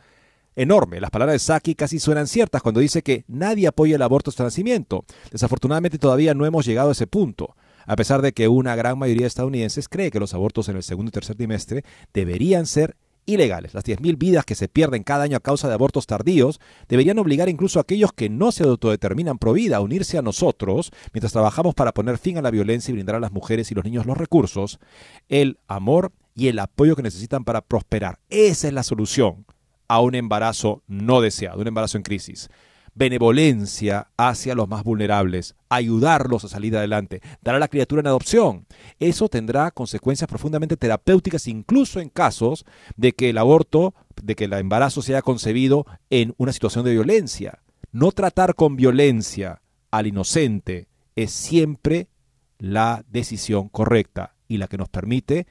enorme. 0.56 1.00
Las 1.00 1.12
palabras 1.12 1.36
de 1.36 1.40
Saki 1.40 1.76
casi 1.76 2.00
suenan 2.00 2.28
ciertas 2.28 2.62
cuando 2.62 2.80
dice 2.80 3.02
que 3.02 3.26
nadie 3.28 3.68
apoya 3.68 3.96
el 3.96 4.02
aborto 4.02 4.30
hasta 4.30 4.44
nacimiento. 4.44 5.06
Desafortunadamente 5.32 5.98
todavía 5.98 6.34
no 6.34 6.46
hemos 6.46 6.66
llegado 6.66 6.90
a 6.90 6.94
ese 6.94 7.08
punto 7.08 7.56
a 7.86 7.96
pesar 7.96 8.22
de 8.22 8.34
que 8.34 8.48
una 8.48 8.76
gran 8.76 8.98
mayoría 8.98 9.24
de 9.24 9.28
estadounidenses 9.28 9.88
cree 9.88 10.12
que 10.12 10.20
los 10.20 10.34
abortos 10.34 10.70
en 10.70 10.78
el 10.78 10.84
segundo 10.84 11.10
y 11.10 11.12
tercer 11.12 11.36
trimestre 11.36 11.84
deberían 12.14 12.66
ser 12.66 12.96
ilegales. 13.26 13.74
Las 13.74 13.84
10.000 13.84 14.18
vidas 14.18 14.46
que 14.46 14.56
se 14.56 14.68
pierden 14.68 15.04
cada 15.04 15.24
año 15.24 15.38
a 15.38 15.42
causa 15.42 15.68
de 15.68 15.74
abortos 15.74 16.08
tardíos 16.08 16.60
deberían 16.88 17.20
obligar 17.20 17.50
incluso 17.50 17.80
a 17.80 17.84
aquellos 17.84 18.14
que 18.14 18.30
no 18.30 18.52
se 18.52 18.64
autodeterminan 18.64 19.38
pro 19.38 19.54
vida 19.54 19.78
a 19.78 19.82
unirse 19.82 20.18
a 20.18 20.22
nosotros 20.22 20.92
mientras 21.14 21.34
trabajamos 21.34 21.76
para 21.76 21.94
poner 21.94 22.18
fin 22.18 22.38
a 22.38 22.42
la 22.42 22.52
violencia 22.52 22.92
y 22.92 22.96
brindar 22.96 23.16
a 23.16 23.20
las 23.20 23.32
mujeres 23.32 23.72
y 23.72 23.76
los 23.76 23.86
niños 23.86 24.06
los 24.06 24.18
recursos, 24.18 24.80
el 25.30 25.60
amor 25.68 26.12
y 26.36 26.48
el 26.48 26.60
apoyo 26.60 26.96
que 26.96 27.04
necesitan 27.04 27.44
para 27.44 27.62
prosperar. 27.62 28.20
Esa 28.30 28.68
es 28.68 28.74
la 28.74 28.84
solución 28.84 29.46
a 29.88 30.02
un 30.02 30.16
embarazo 30.16 30.84
no 30.88 31.22
deseado, 31.22 31.62
un 31.62 31.68
embarazo 31.68 31.98
en 31.98 32.04
crisis 32.04 32.50
benevolencia 32.96 34.08
hacia 34.18 34.56
los 34.56 34.68
más 34.70 34.84
vulnerables, 34.84 35.56
ayudarlos 35.70 36.46
a 36.46 36.48
salir 36.48 36.76
adelante, 36.76 37.22
dar 37.42 37.56
a 37.56 37.60
la 37.60 37.68
criatura 37.68 38.00
en 38.00 38.08
adopción. 38.08 38.66
Eso 39.00 39.28
tendrá 39.28 39.70
consecuencias 39.72 40.30
profundamente 40.30 40.78
terapéuticas, 40.78 41.48
incluso 41.48 42.00
en 42.00 42.10
casos 42.10 42.66
de 42.96 43.12
que 43.12 43.30
el 43.30 43.38
aborto, 43.38 43.94
de 44.24 44.36
que 44.36 44.46
el 44.46 44.54
embarazo 44.54 45.02
se 45.02 45.14
haya 45.14 45.22
concebido 45.22 45.86
en 46.10 46.34
una 46.38 46.54
situación 46.54 46.86
de 46.86 46.94
violencia. 46.94 47.60
No 47.92 48.12
tratar 48.12 48.56
con 48.56 48.78
violencia 48.78 49.62
al 49.92 50.08
inocente 50.08 50.88
es 51.16 51.32
siempre 51.32 52.08
la 52.58 53.04
decisión 53.10 53.68
correcta 53.68 54.36
y 54.48 54.58
la 54.58 54.68
que 54.68 54.78
nos 54.78 54.90
permite 54.90 55.48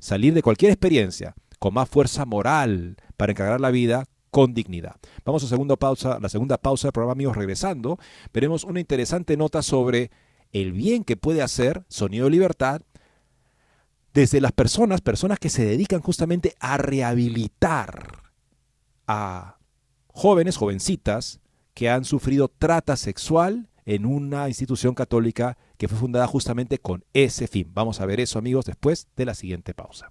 salir 0.00 0.34
de 0.34 0.42
cualquier 0.42 0.72
experiencia 0.72 1.34
con 1.58 1.74
más 1.74 1.88
fuerza 1.88 2.24
moral 2.24 2.96
para 3.16 3.32
encargar 3.32 3.60
la 3.60 3.70
vida 3.70 4.04
con 4.30 4.54
dignidad. 4.54 4.96
Vamos 5.24 5.44
a 5.44 5.48
segunda 5.48 5.76
pausa, 5.76 6.18
la 6.20 6.28
segunda 6.28 6.58
pausa 6.58 6.88
del 6.88 6.92
programa, 6.92 7.12
amigos, 7.12 7.36
regresando. 7.36 7.98
Veremos 8.32 8.64
una 8.64 8.80
interesante 8.80 9.36
nota 9.36 9.62
sobre 9.62 10.10
el 10.52 10.72
bien 10.72 11.04
que 11.04 11.16
puede 11.16 11.42
hacer 11.42 11.84
Sonido 11.88 12.24
de 12.26 12.30
Libertad 12.30 12.82
desde 14.14 14.40
las 14.40 14.52
personas, 14.52 15.00
personas 15.00 15.38
que 15.38 15.50
se 15.50 15.64
dedican 15.64 16.00
justamente 16.00 16.54
a 16.60 16.76
rehabilitar 16.78 18.22
a 19.06 19.58
jóvenes, 20.08 20.56
jovencitas, 20.56 21.40
que 21.74 21.88
han 21.88 22.04
sufrido 22.04 22.48
trata 22.48 22.96
sexual 22.96 23.68
en 23.86 24.04
una 24.04 24.48
institución 24.48 24.94
católica 24.94 25.56
que 25.76 25.88
fue 25.88 25.96
fundada 25.96 26.26
justamente 26.26 26.78
con 26.78 27.04
ese 27.12 27.46
fin. 27.46 27.70
Vamos 27.72 28.00
a 28.00 28.06
ver 28.06 28.20
eso, 28.20 28.38
amigos, 28.38 28.64
después 28.64 29.06
de 29.16 29.24
la 29.24 29.34
siguiente 29.34 29.74
pausa. 29.74 30.10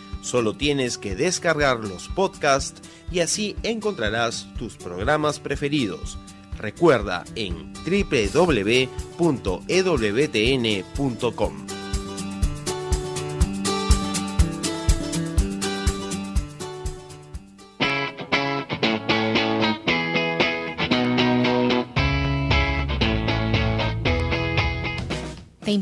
Solo 0.21 0.53
tienes 0.53 0.97
que 0.97 1.15
descargar 1.15 1.79
los 1.79 2.07
podcasts 2.09 2.81
y 3.11 3.19
así 3.19 3.55
encontrarás 3.63 4.47
tus 4.57 4.77
programas 4.77 5.39
preferidos. 5.39 6.17
Recuerda 6.57 7.23
en 7.35 7.73
www.ewtn.com. 7.73 8.91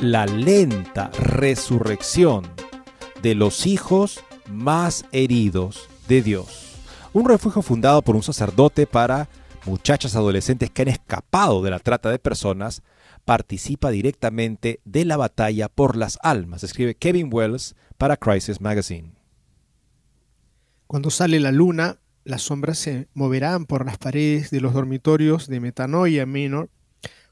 La 0.00 0.26
lenta 0.26 1.10
resurrección 1.18 2.44
de 3.22 3.34
los 3.34 3.66
hijos 3.66 4.24
más 4.50 5.04
heridos 5.12 5.88
de 6.08 6.22
Dios. 6.22 6.76
Un 7.12 7.28
refugio 7.28 7.62
fundado 7.62 8.02
por 8.02 8.16
un 8.16 8.22
sacerdote 8.22 8.86
para 8.86 9.28
muchachas 9.66 10.16
adolescentes 10.16 10.70
que 10.70 10.82
han 10.82 10.88
escapado 10.88 11.62
de 11.62 11.70
la 11.70 11.78
trata 11.78 12.10
de 12.10 12.18
personas, 12.18 12.82
participa 13.24 13.90
directamente 13.90 14.80
de 14.84 15.04
la 15.04 15.16
batalla 15.16 15.68
por 15.68 15.96
las 15.96 16.18
almas, 16.22 16.62
escribe 16.64 16.94
Kevin 16.94 17.30
Wells 17.32 17.74
para 17.96 18.16
Crisis 18.16 18.60
Magazine. 18.60 19.12
Cuando 20.86 21.10
sale 21.10 21.40
la 21.40 21.52
luna, 21.52 21.98
las 22.24 22.42
sombras 22.42 22.78
se 22.78 23.08
moverán 23.14 23.64
por 23.66 23.86
las 23.86 23.98
paredes 23.98 24.50
de 24.50 24.60
los 24.60 24.74
dormitorios 24.74 25.48
de 25.48 25.60
Metanoia 25.60 26.26
Menor 26.26 26.68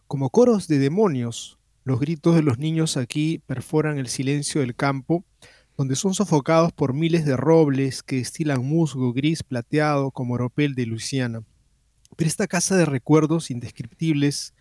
como 0.06 0.30
coros 0.30 0.68
de 0.68 0.78
demonios. 0.78 1.58
Los 1.84 1.98
gritos 1.98 2.36
de 2.36 2.42
los 2.42 2.58
niños 2.58 2.96
aquí 2.96 3.42
perforan 3.46 3.98
el 3.98 4.06
silencio 4.06 4.60
del 4.60 4.76
campo 4.76 5.24
donde 5.76 5.96
son 5.96 6.14
sofocados 6.14 6.72
por 6.72 6.94
miles 6.94 7.24
de 7.24 7.36
robles 7.36 8.02
que 8.02 8.16
destilan 8.16 8.64
musgo 8.64 9.12
gris 9.12 9.42
plateado 9.42 10.10
como 10.10 10.34
oropel 10.34 10.74
de 10.74 10.86
Luisiana. 10.86 11.42
Pero 12.16 12.28
esta 12.28 12.46
casa 12.46 12.76
de 12.76 12.84
recuerdos 12.84 13.50
indescriptibles 13.50 14.54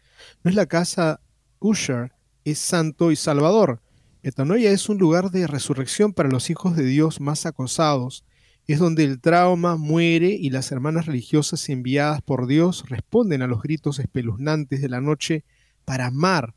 no 0.44 0.50
es 0.50 0.56
la 0.56 0.66
casa 0.66 1.22
Usher, 1.60 2.12
es 2.44 2.58
santo 2.58 3.12
y 3.12 3.16
salvador. 3.16 3.82
Metanoia 4.24 4.72
es 4.72 4.90
un 4.90 4.98
lugar 4.98 5.30
de 5.32 5.48
resurrección 5.48 6.14
para 6.14 6.30
los 6.30 6.50
hijos 6.50 6.76
de 6.76 6.86
Dios 6.86 7.20
más 7.20 7.46
acosados. 7.46 8.24
Es 8.68 8.80
donde 8.80 9.04
el 9.04 9.20
trauma 9.20 9.76
muere 9.76 10.30
y 10.30 10.50
las 10.50 10.72
hermanas 10.72 11.08
religiosas 11.08 11.68
enviadas 11.70 12.22
por 12.22 12.48
Dios 12.48 12.86
responden 12.88 13.42
a 13.42 13.48
los 13.48 13.62
gritos 13.62 14.00
espeluznantes 14.00 14.82
de 14.82 14.90
la 14.90 15.02
noche 15.02 15.44
para 15.86 16.08
amar 16.08 16.56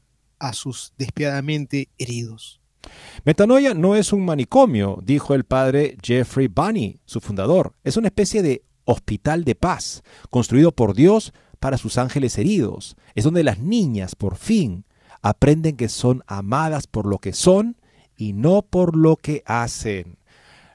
a 0.49 0.53
sus 0.53 0.93
despiadadamente 0.99 1.89
heridos. 1.99 2.61
Metanoia 3.25 3.75
no 3.75 3.97
es 3.97 4.13
un 4.13 4.25
manicomio, 4.25 5.01
dijo 5.03 5.35
el 5.35 5.45
padre 5.45 5.97
Jeffrey 6.03 6.49
Bunny, 6.49 7.01
su 7.07 7.21
fundador. 7.21 7.75
Es 7.83 7.97
una 7.97 8.09
especie 8.09 8.43
de 8.43 8.63
hospital 8.85 9.45
de 9.45 9.55
paz, 9.55 10.03
construido 10.31 10.73
por 10.73 10.95
Dios 10.95 11.33
para 11.61 11.79
sus 11.79 11.97
ángeles 11.97 12.37
heridos. 12.37 12.97
Es 13.15 13.25
donde 13.25 13.45
las 13.45 13.59
niñas, 13.59 14.15
por 14.15 14.37
fin, 14.37 14.85
aprenden 15.23 15.77
que 15.77 15.89
son 15.89 16.23
amadas 16.27 16.87
por 16.87 17.07
lo 17.07 17.19
que 17.19 17.33
son 17.33 17.77
y 18.17 18.35
no 18.35 18.63
por 18.63 18.97
lo 18.97 19.17
que 19.17 19.43
hacen. 19.47 20.19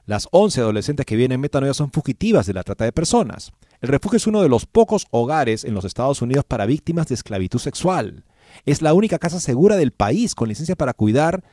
Las 0.06 0.26
11 0.32 0.62
adolescentes 0.62 1.06
que 1.06 1.14
vienen 1.14 1.36
en 1.36 1.40
Metanoia 1.42 1.74
son 1.74 1.92
fugitivas 1.92 2.46
de 2.46 2.54
la 2.54 2.64
trata 2.64 2.84
de 2.84 2.90
personas. 2.90 3.52
El 3.80 3.90
refugio 3.90 4.16
es 4.16 4.26
uno 4.26 4.42
de 4.42 4.48
los 4.48 4.66
pocos 4.66 5.06
hogares 5.10 5.64
en 5.64 5.72
los 5.72 5.84
Estados 5.84 6.20
Unidos 6.20 6.44
para 6.44 6.66
víctimas 6.66 7.06
de 7.06 7.14
esclavitud 7.14 7.60
sexual. 7.60 8.24
Es 8.66 8.82
la 8.82 8.94
única 8.94 9.18
casa 9.18 9.40
segura 9.40 9.76
del 9.76 9.92
país 9.92 10.34
con 10.34 10.48
licencia 10.48 10.76
para 10.76 10.94
cuidar 10.94 11.44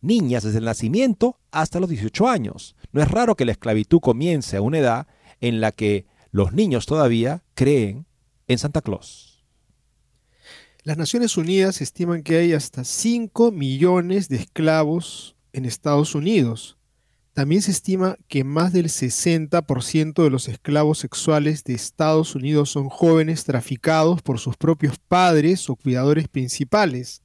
niñas 0.00 0.44
desde 0.44 0.58
el 0.58 0.64
nacimiento 0.64 1.38
hasta 1.50 1.80
los 1.80 1.88
18 1.88 2.28
años. 2.28 2.76
No 2.92 3.02
es 3.02 3.10
raro 3.10 3.36
que 3.36 3.44
la 3.44 3.52
esclavitud 3.52 4.00
comience 4.00 4.56
a 4.56 4.62
una 4.62 4.78
edad 4.78 5.06
en 5.40 5.60
la 5.60 5.72
que 5.72 6.06
los 6.30 6.52
niños 6.52 6.86
todavía 6.86 7.42
creen 7.54 8.06
en 8.48 8.58
Santa 8.58 8.82
Claus. 8.82 9.44
Las 10.82 10.98
Naciones 10.98 11.36
Unidas 11.38 11.80
estiman 11.80 12.22
que 12.22 12.36
hay 12.36 12.52
hasta 12.52 12.84
5 12.84 13.50
millones 13.52 14.28
de 14.28 14.36
esclavos 14.36 15.34
en 15.54 15.64
Estados 15.64 16.14
Unidos. 16.14 16.76
También 17.34 17.62
se 17.62 17.72
estima 17.72 18.16
que 18.28 18.44
más 18.44 18.72
del 18.72 18.86
60% 18.86 20.22
de 20.22 20.30
los 20.30 20.48
esclavos 20.48 20.98
sexuales 20.98 21.64
de 21.64 21.74
Estados 21.74 22.36
Unidos 22.36 22.70
son 22.70 22.88
jóvenes 22.88 23.42
traficados 23.44 24.22
por 24.22 24.38
sus 24.38 24.56
propios 24.56 24.98
padres 24.98 25.68
o 25.68 25.74
cuidadores 25.74 26.28
principales. 26.28 27.22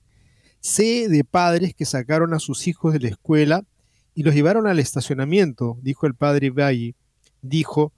Sé 0.62 1.08
de 1.10 1.24
padres 1.24 1.76
que 1.76 1.86
sacaron 1.86 2.34
a 2.34 2.40
sus 2.40 2.68
hijos 2.68 2.92
de 2.94 3.00
la 3.00 3.10
escuela 3.10 3.64
y 4.16 4.24
los 4.24 4.34
llevaron 4.34 4.66
al 4.66 4.80
estacionamiento, 4.80 5.78
dijo 5.84 6.08
el 6.08 6.16
padre 6.16 6.50
Valle. 6.50 6.96
Dijo, 7.44 7.94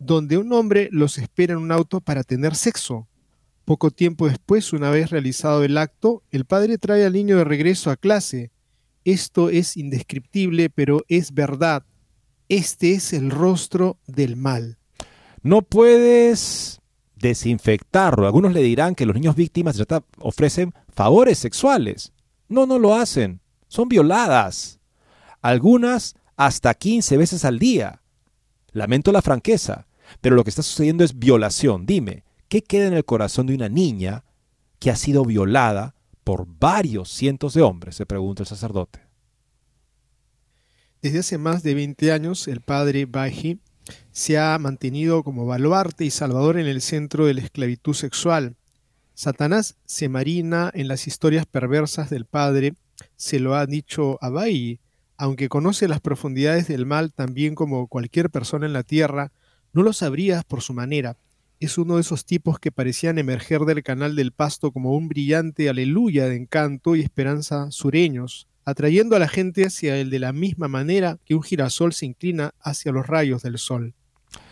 donde 0.00 0.38
un 0.38 0.52
hombre 0.52 0.88
los 0.90 1.16
espera 1.16 1.52
en 1.52 1.60
un 1.60 1.70
auto 1.70 2.00
para 2.00 2.24
tener 2.24 2.56
sexo. 2.56 3.06
Poco 3.64 3.92
tiempo 3.92 4.28
después, 4.28 4.72
una 4.72 4.90
vez 4.90 5.10
realizado 5.10 5.62
el 5.62 5.78
acto, 5.78 6.24
el 6.32 6.44
padre 6.44 6.76
trae 6.76 7.06
al 7.06 7.12
niño 7.12 7.36
de 7.36 7.44
regreso 7.44 7.90
a 7.92 7.96
clase. 7.96 8.50
Esto 9.04 9.48
es 9.48 9.76
indescriptible, 9.76 10.70
pero 10.70 11.02
es 11.08 11.34
verdad. 11.34 11.84
Este 12.48 12.92
es 12.92 13.12
el 13.12 13.30
rostro 13.30 13.98
del 14.06 14.36
mal. 14.36 14.78
No 15.42 15.62
puedes 15.62 16.80
desinfectarlo. 17.16 18.26
Algunos 18.26 18.52
le 18.52 18.62
dirán 18.62 18.94
que 18.94 19.06
los 19.06 19.14
niños 19.14 19.34
víctimas 19.34 19.82
ofrecen 20.18 20.74
favores 20.92 21.38
sexuales. 21.38 22.12
No, 22.48 22.66
no 22.66 22.78
lo 22.78 22.94
hacen. 22.94 23.40
Son 23.68 23.88
violadas. 23.88 24.78
Algunas 25.40 26.14
hasta 26.36 26.74
15 26.74 27.16
veces 27.16 27.44
al 27.44 27.58
día. 27.58 28.02
Lamento 28.72 29.12
la 29.12 29.22
franqueza, 29.22 29.86
pero 30.20 30.36
lo 30.36 30.44
que 30.44 30.50
está 30.50 30.62
sucediendo 30.62 31.04
es 31.04 31.18
violación. 31.18 31.86
Dime, 31.86 32.24
¿qué 32.48 32.62
queda 32.62 32.86
en 32.86 32.94
el 32.94 33.04
corazón 33.04 33.46
de 33.46 33.54
una 33.54 33.68
niña 33.68 34.24
que 34.78 34.90
ha 34.90 34.96
sido 34.96 35.24
violada 35.24 35.94
por 36.24 36.46
varios 36.46 37.10
cientos 37.10 37.54
de 37.54 37.62
hombres? 37.62 37.96
se 37.96 38.06
pregunta 38.06 38.42
el 38.42 38.46
sacerdote. 38.46 39.00
Desde 41.00 41.18
hace 41.18 41.38
más 41.38 41.62
de 41.62 41.74
20 41.74 42.12
años, 42.12 42.46
el 42.46 42.60
padre 42.60 43.06
Baji 43.06 43.58
se 44.12 44.38
ha 44.38 44.56
mantenido 44.58 45.24
como 45.24 45.46
baluarte 45.46 46.04
y 46.04 46.10
salvador 46.10 46.58
en 46.58 46.66
el 46.66 46.80
centro 46.80 47.26
de 47.26 47.34
la 47.34 47.40
esclavitud 47.40 47.94
sexual. 47.94 48.56
Satanás 49.14 49.76
se 49.84 50.08
marina 50.08 50.70
en 50.74 50.88
las 50.88 51.06
historias 51.06 51.46
perversas 51.46 52.08
del 52.08 52.24
padre, 52.24 52.74
se 53.16 53.40
lo 53.40 53.54
ha 53.56 53.66
dicho 53.66 54.18
a 54.22 54.30
Bayi, 54.30 54.78
aunque 55.16 55.48
conoce 55.48 55.88
las 55.88 56.00
profundidades 56.00 56.68
del 56.68 56.86
mal 56.86 57.12
también 57.12 57.54
como 57.54 57.86
cualquier 57.88 58.30
persona 58.30 58.66
en 58.66 58.72
la 58.72 58.82
tierra, 58.82 59.32
no 59.72 59.82
lo 59.82 59.92
sabrías 59.92 60.44
por 60.44 60.62
su 60.62 60.72
manera. 60.72 61.16
Es 61.62 61.78
uno 61.78 61.94
de 61.94 62.00
esos 62.00 62.24
tipos 62.24 62.58
que 62.58 62.72
parecían 62.72 63.18
emerger 63.18 63.60
del 63.60 63.84
canal 63.84 64.16
del 64.16 64.32
pasto 64.32 64.72
como 64.72 64.96
un 64.96 65.08
brillante 65.08 65.68
aleluya 65.68 66.26
de 66.26 66.34
encanto 66.34 66.96
y 66.96 67.02
esperanza 67.02 67.70
sureños, 67.70 68.48
atrayendo 68.64 69.14
a 69.14 69.20
la 69.20 69.28
gente 69.28 69.64
hacia 69.64 69.96
él 69.96 70.10
de 70.10 70.18
la 70.18 70.32
misma 70.32 70.66
manera 70.66 71.20
que 71.24 71.36
un 71.36 71.42
girasol 71.44 71.92
se 71.92 72.04
inclina 72.04 72.52
hacia 72.60 72.90
los 72.90 73.06
rayos 73.06 73.44
del 73.44 73.58
sol. 73.58 73.94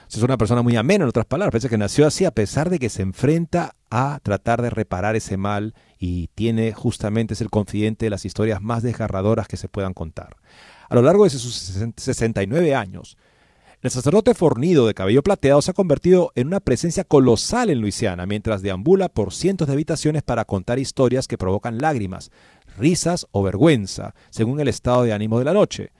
Es 0.08 0.22
una 0.22 0.38
persona 0.38 0.62
muy 0.62 0.76
amena, 0.76 1.02
en 1.02 1.08
otras 1.08 1.26
palabras. 1.26 1.50
Parece 1.50 1.68
que 1.68 1.78
nació 1.78 2.06
así 2.06 2.24
a 2.24 2.30
pesar 2.30 2.70
de 2.70 2.78
que 2.78 2.88
se 2.88 3.02
enfrenta 3.02 3.74
a 3.90 4.20
tratar 4.22 4.62
de 4.62 4.70
reparar 4.70 5.16
ese 5.16 5.36
mal 5.36 5.74
y 5.98 6.28
tiene 6.36 6.72
justamente, 6.72 7.34
es 7.34 7.40
el 7.40 7.50
confidente 7.50 8.06
de 8.06 8.10
las 8.10 8.24
historias 8.24 8.62
más 8.62 8.84
desgarradoras 8.84 9.48
que 9.48 9.56
se 9.56 9.68
puedan 9.68 9.94
contar. 9.94 10.36
A 10.88 10.94
lo 10.94 11.02
largo 11.02 11.24
de 11.24 11.30
sus 11.30 11.92
69 11.96 12.72
años, 12.76 13.16
el 13.82 13.90
sacerdote 13.90 14.34
fornido 14.34 14.86
de 14.86 14.92
cabello 14.92 15.22
plateado 15.22 15.62
se 15.62 15.70
ha 15.70 15.74
convertido 15.74 16.32
en 16.34 16.48
una 16.48 16.60
presencia 16.60 17.04
colosal 17.04 17.70
en 17.70 17.80
Luisiana 17.80 18.26
mientras 18.26 18.60
deambula 18.60 19.08
por 19.08 19.32
cientos 19.32 19.68
de 19.68 19.72
habitaciones 19.72 20.22
para 20.22 20.44
contar 20.44 20.78
historias 20.78 21.26
que 21.26 21.38
provocan 21.38 21.78
lágrimas, 21.78 22.30
risas 22.76 23.26
o 23.30 23.42
vergüenza, 23.42 24.14
según 24.28 24.60
el 24.60 24.68
estado 24.68 25.04
de 25.04 25.14
ánimo 25.14 25.38
de 25.38 25.46
la 25.46 25.54
noche. 25.54 25.92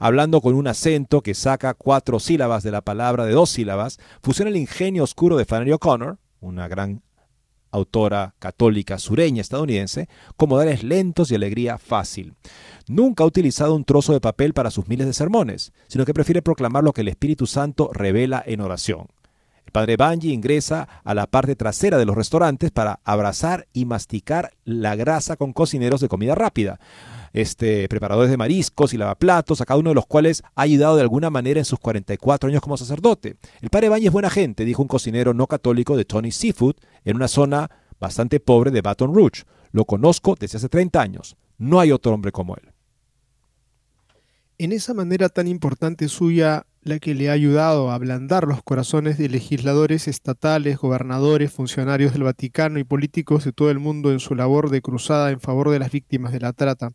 Hablando 0.00 0.40
con 0.40 0.54
un 0.54 0.66
acento 0.66 1.20
que 1.20 1.34
saca 1.34 1.74
cuatro 1.74 2.18
sílabas 2.18 2.64
de 2.64 2.72
la 2.72 2.80
palabra 2.80 3.24
de 3.24 3.32
dos 3.32 3.50
sílabas, 3.50 3.98
fusiona 4.20 4.50
el 4.50 4.56
ingenio 4.56 5.04
oscuro 5.04 5.36
de 5.36 5.44
Flannery 5.44 5.72
O'Connor, 5.72 6.18
una 6.40 6.66
gran 6.66 7.02
autora 7.70 8.34
católica 8.38 8.98
sureña 8.98 9.40
estadounidense, 9.40 10.08
con 10.36 10.48
modales 10.48 10.82
lentos 10.82 11.30
y 11.30 11.34
alegría 11.34 11.78
fácil. 11.78 12.34
Nunca 12.86 13.24
ha 13.24 13.26
utilizado 13.26 13.74
un 13.74 13.84
trozo 13.84 14.12
de 14.12 14.20
papel 14.20 14.54
para 14.54 14.70
sus 14.70 14.88
miles 14.88 15.06
de 15.06 15.12
sermones, 15.12 15.72
sino 15.88 16.04
que 16.04 16.14
prefiere 16.14 16.42
proclamar 16.42 16.84
lo 16.84 16.92
que 16.92 17.02
el 17.02 17.08
Espíritu 17.08 17.46
Santo 17.46 17.90
revela 17.92 18.42
en 18.46 18.60
oración. 18.60 19.08
El 19.66 19.72
padre 19.72 19.96
Banji 19.98 20.32
ingresa 20.32 20.88
a 21.04 21.12
la 21.12 21.26
parte 21.26 21.54
trasera 21.54 21.98
de 21.98 22.06
los 22.06 22.16
restaurantes 22.16 22.70
para 22.70 23.00
abrazar 23.04 23.66
y 23.74 23.84
masticar 23.84 24.52
la 24.64 24.96
grasa 24.96 25.36
con 25.36 25.52
cocineros 25.52 26.00
de 26.00 26.08
comida 26.08 26.34
rápida 26.34 26.80
este, 27.32 27.88
preparadores 27.88 28.30
de 28.30 28.36
mariscos 28.36 28.94
y 28.94 28.98
lavaplatos, 28.98 29.60
a 29.60 29.64
cada 29.64 29.80
uno 29.80 29.90
de 29.90 29.94
los 29.94 30.06
cuales 30.06 30.42
ha 30.54 30.62
ayudado 30.62 30.96
de 30.96 31.02
alguna 31.02 31.30
manera 31.30 31.60
en 31.60 31.64
sus 31.64 31.78
44 31.78 32.48
años 32.48 32.62
como 32.62 32.76
sacerdote. 32.76 33.36
El 33.60 33.70
padre 33.70 33.88
Bañez 33.88 34.06
es 34.06 34.12
buena 34.12 34.30
gente, 34.30 34.64
dijo 34.64 34.82
un 34.82 34.88
cocinero 34.88 35.34
no 35.34 35.46
católico 35.46 35.96
de 35.96 36.04
Tony 36.04 36.30
Seafood 36.30 36.76
en 37.04 37.16
una 37.16 37.28
zona 37.28 37.70
bastante 38.00 38.40
pobre 38.40 38.70
de 38.70 38.82
Baton 38.82 39.14
Rouge. 39.14 39.44
Lo 39.72 39.84
conozco 39.84 40.36
desde 40.38 40.58
hace 40.58 40.68
30 40.68 41.00
años. 41.00 41.36
No 41.58 41.80
hay 41.80 41.92
otro 41.92 42.12
hombre 42.12 42.32
como 42.32 42.56
él. 42.56 42.72
En 44.58 44.72
esa 44.72 44.94
manera 44.94 45.28
tan 45.28 45.46
importante 45.46 46.08
suya, 46.08 46.66
la 46.88 46.98
que 46.98 47.14
le 47.14 47.28
ha 47.28 47.32
ayudado 47.32 47.90
a 47.90 47.94
ablandar 47.94 48.48
los 48.48 48.62
corazones 48.62 49.18
de 49.18 49.28
legisladores 49.28 50.08
estatales, 50.08 50.78
gobernadores, 50.78 51.52
funcionarios 51.52 52.14
del 52.14 52.22
Vaticano 52.22 52.78
y 52.78 52.84
políticos 52.84 53.44
de 53.44 53.52
todo 53.52 53.70
el 53.70 53.78
mundo 53.78 54.10
en 54.10 54.20
su 54.20 54.34
labor 54.34 54.70
de 54.70 54.80
cruzada 54.80 55.30
en 55.30 55.40
favor 55.40 55.70
de 55.70 55.78
las 55.78 55.92
víctimas 55.92 56.32
de 56.32 56.40
la 56.40 56.54
trata. 56.54 56.92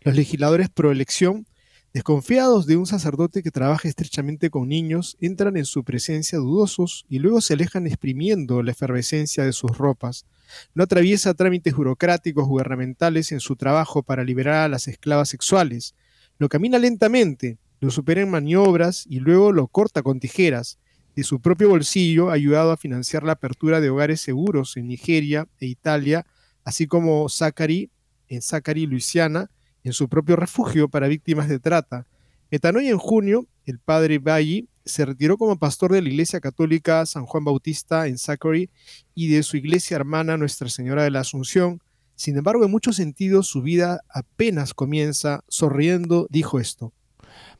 Los 0.00 0.16
legisladores 0.16 0.68
pro 0.68 0.90
elección, 0.90 1.46
desconfiados 1.94 2.66
de 2.66 2.76
un 2.76 2.86
sacerdote 2.86 3.42
que 3.42 3.52
trabaja 3.52 3.88
estrechamente 3.88 4.50
con 4.50 4.68
niños, 4.68 5.16
entran 5.20 5.56
en 5.56 5.64
su 5.64 5.84
presencia 5.84 6.38
dudosos 6.38 7.06
y 7.08 7.20
luego 7.20 7.40
se 7.40 7.54
alejan 7.54 7.86
exprimiendo 7.86 8.62
la 8.64 8.72
efervescencia 8.72 9.44
de 9.44 9.52
sus 9.52 9.78
ropas. 9.78 10.26
No 10.74 10.82
atraviesa 10.82 11.34
trámites 11.34 11.74
burocráticos 11.74 12.48
gubernamentales 12.48 13.30
en 13.30 13.40
su 13.40 13.54
trabajo 13.54 14.02
para 14.02 14.24
liberar 14.24 14.64
a 14.64 14.68
las 14.68 14.88
esclavas 14.88 15.28
sexuales. 15.28 15.94
Lo 16.38 16.48
camina 16.48 16.78
lentamente, 16.78 17.58
lo 17.80 17.90
supera 17.90 18.22
en 18.22 18.30
maniobras 18.30 19.06
y 19.08 19.20
luego 19.20 19.52
lo 19.52 19.66
corta 19.68 20.02
con 20.02 20.20
tijeras. 20.20 20.78
De 21.14 21.24
su 21.24 21.40
propio 21.40 21.68
bolsillo 21.68 22.30
ha 22.30 22.34
ayudado 22.34 22.72
a 22.72 22.76
financiar 22.76 23.22
la 23.22 23.32
apertura 23.32 23.80
de 23.80 23.90
hogares 23.90 24.20
seguros 24.20 24.76
en 24.76 24.88
Nigeria 24.88 25.48
e 25.60 25.66
Italia, 25.66 26.26
así 26.64 26.86
como 26.86 27.28
Zachary, 27.28 27.90
en 28.28 28.42
Zachary, 28.42 28.86
Luisiana, 28.86 29.50
en 29.82 29.92
su 29.92 30.08
propio 30.08 30.36
refugio 30.36 30.88
para 30.88 31.08
víctimas 31.08 31.48
de 31.48 31.58
trata. 31.58 32.06
Metanoia 32.50 32.90
en 32.90 32.98
junio, 32.98 33.46
el 33.64 33.78
padre 33.78 34.18
Bayi 34.18 34.68
se 34.84 35.04
retiró 35.04 35.36
como 35.36 35.58
pastor 35.58 35.92
de 35.92 36.02
la 36.02 36.08
Iglesia 36.08 36.40
Católica 36.40 37.04
San 37.06 37.26
Juan 37.26 37.44
Bautista 37.44 38.06
en 38.06 38.18
Zachary 38.18 38.70
y 39.14 39.28
de 39.28 39.42
su 39.42 39.56
iglesia 39.56 39.96
hermana 39.96 40.36
Nuestra 40.36 40.68
Señora 40.68 41.02
de 41.02 41.10
la 41.10 41.20
Asunción. 41.20 41.80
Sin 42.14 42.36
embargo, 42.36 42.64
en 42.64 42.70
muchos 42.70 42.96
sentidos 42.96 43.48
su 43.48 43.62
vida 43.62 44.00
apenas 44.08 44.74
comienza. 44.74 45.44
Sonriendo, 45.48 46.26
dijo 46.30 46.60
esto. 46.60 46.92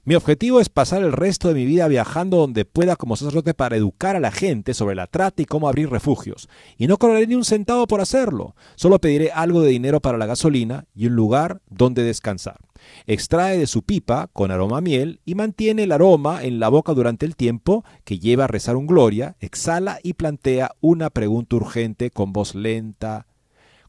Mi 0.09 0.15
objetivo 0.15 0.61
es 0.61 0.69
pasar 0.69 1.03
el 1.03 1.11
resto 1.11 1.49
de 1.49 1.55
mi 1.55 1.67
vida 1.67 1.89
viajando 1.89 2.37
donde 2.37 2.65
pueda 2.65 2.95
como 2.95 3.17
sacerdote 3.17 3.55
para 3.55 3.75
educar 3.75 4.15
a 4.15 4.21
la 4.21 4.31
gente 4.31 4.73
sobre 4.73 4.95
la 4.95 5.09
trata 5.09 5.43
y 5.43 5.47
cómo 5.47 5.69
abrir 5.69 5.91
refugios. 5.91 6.49
Y 6.79 6.87
no 6.87 6.97
cobraré 6.97 7.27
ni 7.27 7.35
un 7.35 7.45
centavo 7.45 7.89
por 7.89 8.01
hacerlo. 8.01 8.55
Solo 8.77 9.01
pediré 9.01 9.33
algo 9.33 9.63
de 9.63 9.71
dinero 9.71 9.99
para 9.99 10.17
la 10.17 10.27
gasolina 10.27 10.85
y 10.95 11.09
un 11.09 11.17
lugar 11.17 11.61
donde 11.69 12.05
descansar. 12.05 12.61
Extrae 13.09 13.59
de 13.59 13.67
su 13.67 13.83
pipa 13.83 14.29
con 14.33 14.53
aroma 14.53 14.81
miel 14.81 15.19
y 15.25 15.35
mantiene 15.35 15.83
el 15.83 15.91
aroma 15.91 16.45
en 16.45 16.61
la 16.61 16.69
boca 16.69 16.95
durante 16.95 17.27
el 17.27 17.35
tiempo 17.35 17.85
que 18.05 18.21
lleva 18.21 18.45
a 18.45 18.47
rezar 18.47 18.77
un 18.77 18.87
gloria, 18.87 19.35
exhala 19.41 19.99
y 20.05 20.13
plantea 20.13 20.71
una 20.81 21.11
pregunta 21.11 21.57
urgente 21.57 22.13
con 22.13 22.33
voz 22.33 22.55
lenta. 22.55 23.27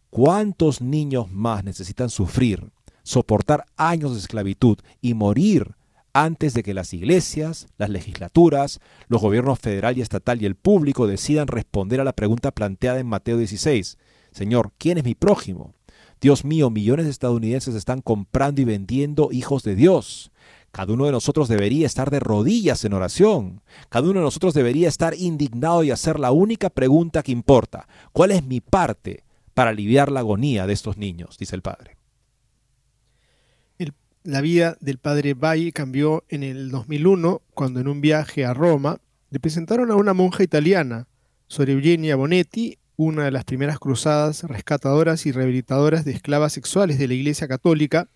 ¿Cuántos 0.09 0.81
niños 0.81 1.31
más 1.31 1.63
necesitan 1.63 2.09
sufrir, 2.09 2.71
soportar 3.03 3.65
años 3.75 4.13
de 4.13 4.19
esclavitud 4.19 4.79
y 4.99 5.13
morir 5.13 5.76
antes 6.23 6.53
de 6.53 6.63
que 6.63 6.73
las 6.73 6.93
iglesias, 6.93 7.67
las 7.77 7.89
legislaturas, 7.89 8.79
los 9.07 9.21
gobiernos 9.21 9.59
federal 9.59 9.97
y 9.97 10.01
estatal 10.01 10.41
y 10.41 10.45
el 10.45 10.55
público 10.55 11.05
decidan 11.05 11.47
responder 11.47 12.01
a 12.01 12.03
la 12.03 12.13
pregunta 12.13 12.51
planteada 12.51 12.99
en 12.99 13.07
Mateo 13.07 13.37
16? 13.37 13.97
Señor, 14.31 14.71
¿quién 14.77 14.97
es 14.97 15.03
mi 15.03 15.13
prójimo? 15.13 15.73
Dios 16.19 16.43
mío, 16.43 16.71
millones 16.71 17.05
de 17.05 17.11
estadounidenses 17.11 17.75
están 17.75 18.01
comprando 18.01 18.61
y 18.61 18.65
vendiendo 18.65 19.29
hijos 19.31 19.61
de 19.61 19.75
Dios. 19.75 20.31
Cada 20.71 20.93
uno 20.93 21.05
de 21.05 21.11
nosotros 21.11 21.47
debería 21.47 21.85
estar 21.85 22.09
de 22.09 22.19
rodillas 22.19 22.83
en 22.83 22.93
oración. 22.93 23.61
Cada 23.89 24.09
uno 24.09 24.19
de 24.19 24.25
nosotros 24.25 24.53
debería 24.53 24.87
estar 24.87 25.13
indignado 25.13 25.83
y 25.83 25.91
hacer 25.91 26.19
la 26.19 26.31
única 26.31 26.69
pregunta 26.69 27.21
que 27.21 27.31
importa. 27.31 27.87
¿Cuál 28.11 28.31
es 28.31 28.43
mi 28.43 28.59
parte 28.59 29.23
para 29.53 29.69
aliviar 29.69 30.11
la 30.11 30.21
agonía 30.21 30.65
de 30.65 30.73
estos 30.73 30.97
niños? 30.97 31.37
Dice 31.37 31.55
el 31.55 31.61
padre. 31.61 31.96
La 34.27 34.41
vida 34.41 34.75
del 34.81 34.97
padre 34.97 35.35
Bay 35.35 35.71
cambió 35.71 36.25
en 36.27 36.43
el 36.43 36.69
2001 36.69 37.41
cuando 37.53 37.79
en 37.79 37.87
un 37.87 38.01
viaje 38.01 38.43
a 38.43 38.53
Roma 38.53 38.97
le 39.29 39.39
presentaron 39.39 39.89
a 39.89 39.95
una 39.95 40.13
monja 40.13 40.43
italiana, 40.43 41.07
Sor 41.47 41.69
Eugenia 41.69 42.17
Bonetti, 42.17 42.77
una 42.97 43.23
de 43.23 43.31
las 43.31 43.45
primeras 43.45 43.79
cruzadas 43.79 44.43
rescatadoras 44.43 45.25
y 45.25 45.31
rehabilitadoras 45.31 46.03
de 46.03 46.11
esclavas 46.11 46.51
sexuales 46.51 46.99
de 46.99 47.07
la 47.07 47.13
Iglesia 47.13 47.47
Católica, 47.47 48.09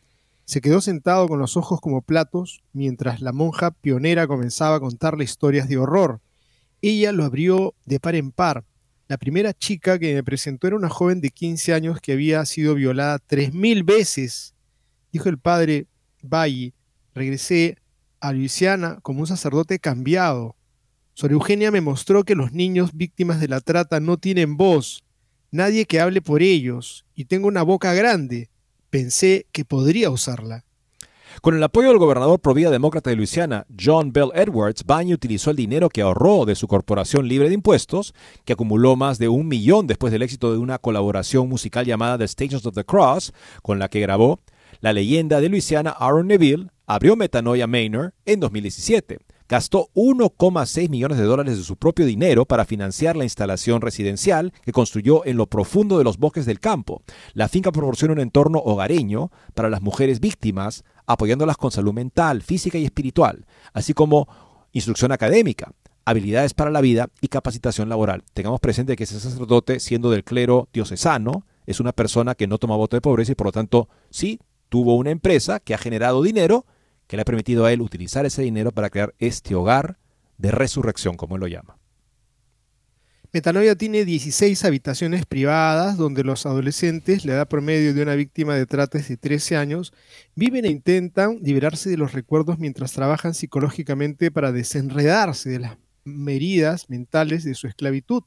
se 0.43 0.59
quedó 0.59 0.81
sentado 0.81 1.29
con 1.29 1.39
los 1.39 1.55
ojos 1.55 1.79
como 1.79 2.01
platos 2.01 2.61
mientras 2.73 3.21
la 3.21 3.31
monja 3.31 3.71
pionera 3.71 4.27
comenzaba 4.27 4.75
a 4.75 4.81
contarle 4.81 5.23
historias 5.23 5.69
de 5.69 5.77
horror. 5.77 6.19
Ella 6.81 7.13
lo 7.13 7.23
abrió 7.23 7.73
de 7.85 8.01
par 8.01 8.15
en 8.15 8.31
par. 8.31 8.65
La 9.07 9.17
primera 9.17 9.53
chica 9.53 9.97
que 9.97 10.13
me 10.13 10.25
presentó 10.25 10.67
era 10.67 10.75
una 10.75 10.89
joven 10.89 11.21
de 11.21 11.29
15 11.29 11.73
años 11.73 12.01
que 12.01 12.11
había 12.11 12.45
sido 12.45 12.75
violada 12.75 13.17
tres 13.17 13.53
mil 13.53 13.85
veces. 13.85 14.55
Dijo 15.13 15.29
el 15.29 15.37
padre 15.37 15.87
Valle, 16.23 16.73
regresé 17.13 17.77
a 18.19 18.31
Luisiana 18.33 18.99
como 19.01 19.21
un 19.21 19.27
sacerdote 19.27 19.79
cambiado. 19.79 20.55
Sor 21.13 21.31
Eugenia 21.31 21.71
me 21.71 21.81
mostró 21.81 22.23
que 22.23 22.35
los 22.35 22.53
niños 22.53 22.91
víctimas 22.93 23.39
de 23.39 23.47
la 23.47 23.61
trata 23.61 23.99
no 23.99 24.17
tienen 24.17 24.57
voz, 24.57 25.03
nadie 25.51 25.85
que 25.85 25.99
hable 25.99 26.21
por 26.21 26.41
ellos, 26.41 27.05
y 27.15 27.25
tengo 27.25 27.47
una 27.47 27.63
boca 27.63 27.93
grande. 27.93 28.49
Pensé 28.89 29.45
que 29.51 29.65
podría 29.65 30.09
usarla. 30.09 30.63
Con 31.41 31.55
el 31.55 31.63
apoyo 31.63 31.87
del 31.87 31.97
gobernador 31.97 32.39
provida 32.39 32.69
demócrata 32.69 33.09
de 33.09 33.15
Luisiana, 33.15 33.65
John 33.79 34.11
Bell 34.11 34.31
Edwards, 34.35 34.83
Baño 34.85 35.15
utilizó 35.15 35.49
el 35.49 35.55
dinero 35.55 35.89
que 35.89 36.01
ahorró 36.01 36.45
de 36.45 36.55
su 36.55 36.67
corporación 36.67 37.27
libre 37.27 37.47
de 37.47 37.55
impuestos, 37.55 38.13
que 38.43 38.53
acumuló 38.53 38.95
más 38.95 39.17
de 39.17 39.29
un 39.29 39.47
millón 39.47 39.87
después 39.87 40.11
del 40.11 40.21
éxito 40.21 40.51
de 40.51 40.59
una 40.59 40.77
colaboración 40.77 41.47
musical 41.47 41.85
llamada 41.85 42.17
The 42.17 42.27
Stations 42.27 42.65
of 42.65 42.75
the 42.75 42.83
Cross, 42.83 43.33
con 43.63 43.79
la 43.79 43.89
que 43.89 44.01
grabó 44.01 44.41
la 44.81 44.93
leyenda 44.93 45.39
de 45.39 45.49
Luisiana 45.49 45.91
Aaron 45.91 46.27
Neville, 46.27 46.67
abrió 46.85 47.15
Metanoia 47.15 47.67
Manor 47.67 48.13
en 48.25 48.39
2017 48.39 49.19
gastó 49.51 49.89
1,6 49.95 50.89
millones 50.89 51.17
de 51.17 51.25
dólares 51.25 51.57
de 51.57 51.63
su 51.65 51.75
propio 51.75 52.05
dinero 52.05 52.45
para 52.45 52.63
financiar 52.63 53.17
la 53.17 53.25
instalación 53.25 53.81
residencial 53.81 54.53
que 54.63 54.71
construyó 54.71 55.25
en 55.25 55.35
lo 55.35 55.45
profundo 55.45 55.97
de 55.97 56.05
los 56.05 56.17
bosques 56.17 56.45
del 56.45 56.61
campo. 56.61 57.03
La 57.33 57.49
finca 57.49 57.73
proporciona 57.73 58.13
un 58.13 58.21
entorno 58.21 58.59
hogareño 58.59 59.29
para 59.53 59.69
las 59.69 59.81
mujeres 59.81 60.21
víctimas, 60.21 60.85
apoyándolas 61.05 61.57
con 61.57 61.69
salud 61.69 61.91
mental, 61.91 62.43
física 62.43 62.77
y 62.77 62.85
espiritual, 62.85 63.45
así 63.73 63.93
como 63.93 64.29
instrucción 64.71 65.11
académica, 65.11 65.73
habilidades 66.05 66.53
para 66.53 66.71
la 66.71 66.79
vida 66.79 67.09
y 67.19 67.27
capacitación 67.27 67.89
laboral. 67.89 68.23
Tengamos 68.33 68.61
presente 68.61 68.95
que 68.95 69.03
ese 69.03 69.19
sacerdote, 69.19 69.81
siendo 69.81 70.11
del 70.11 70.23
clero 70.23 70.69
diocesano, 70.71 71.45
es 71.65 71.81
una 71.81 71.91
persona 71.91 72.35
que 72.35 72.47
no 72.47 72.57
toma 72.57 72.77
voto 72.77 72.95
de 72.95 73.01
pobreza 73.01 73.33
y 73.33 73.35
por 73.35 73.47
lo 73.47 73.51
tanto 73.51 73.89
sí 74.09 74.39
tuvo 74.71 74.95
una 74.95 75.11
empresa 75.11 75.59
que 75.59 75.73
ha 75.73 75.77
generado 75.77 76.23
dinero 76.23 76.65
que 77.05 77.17
le 77.17 77.23
ha 77.23 77.25
permitido 77.25 77.65
a 77.65 77.73
él 77.73 77.81
utilizar 77.81 78.25
ese 78.25 78.41
dinero 78.41 78.71
para 78.71 78.89
crear 78.89 79.13
este 79.19 79.53
hogar 79.53 79.97
de 80.37 80.49
resurrección, 80.49 81.17
como 81.17 81.35
él 81.35 81.41
lo 81.41 81.47
llama. 81.47 81.77
Metanoia 83.33 83.75
tiene 83.75 84.05
16 84.05 84.63
habitaciones 84.63 85.25
privadas 85.25 85.97
donde 85.97 86.23
los 86.23 86.45
adolescentes, 86.45 87.25
la 87.25 87.33
edad 87.33 87.49
promedio 87.49 87.93
de 87.93 88.01
una 88.01 88.15
víctima 88.15 88.55
de 88.55 88.65
trata 88.65 88.97
es 88.97 89.09
de 89.09 89.17
13 89.17 89.57
años, 89.57 89.91
viven 90.35 90.63
e 90.63 90.69
intentan 90.69 91.39
liberarse 91.41 91.89
de 91.89 91.97
los 91.97 92.13
recuerdos 92.13 92.57
mientras 92.57 92.93
trabajan 92.93 93.33
psicológicamente 93.33 94.31
para 94.31 94.53
desenredarse 94.53 95.49
de 95.49 95.59
las 95.59 95.77
heridas 96.05 96.89
mentales 96.89 97.43
de 97.43 97.55
su 97.55 97.67
esclavitud. 97.67 98.23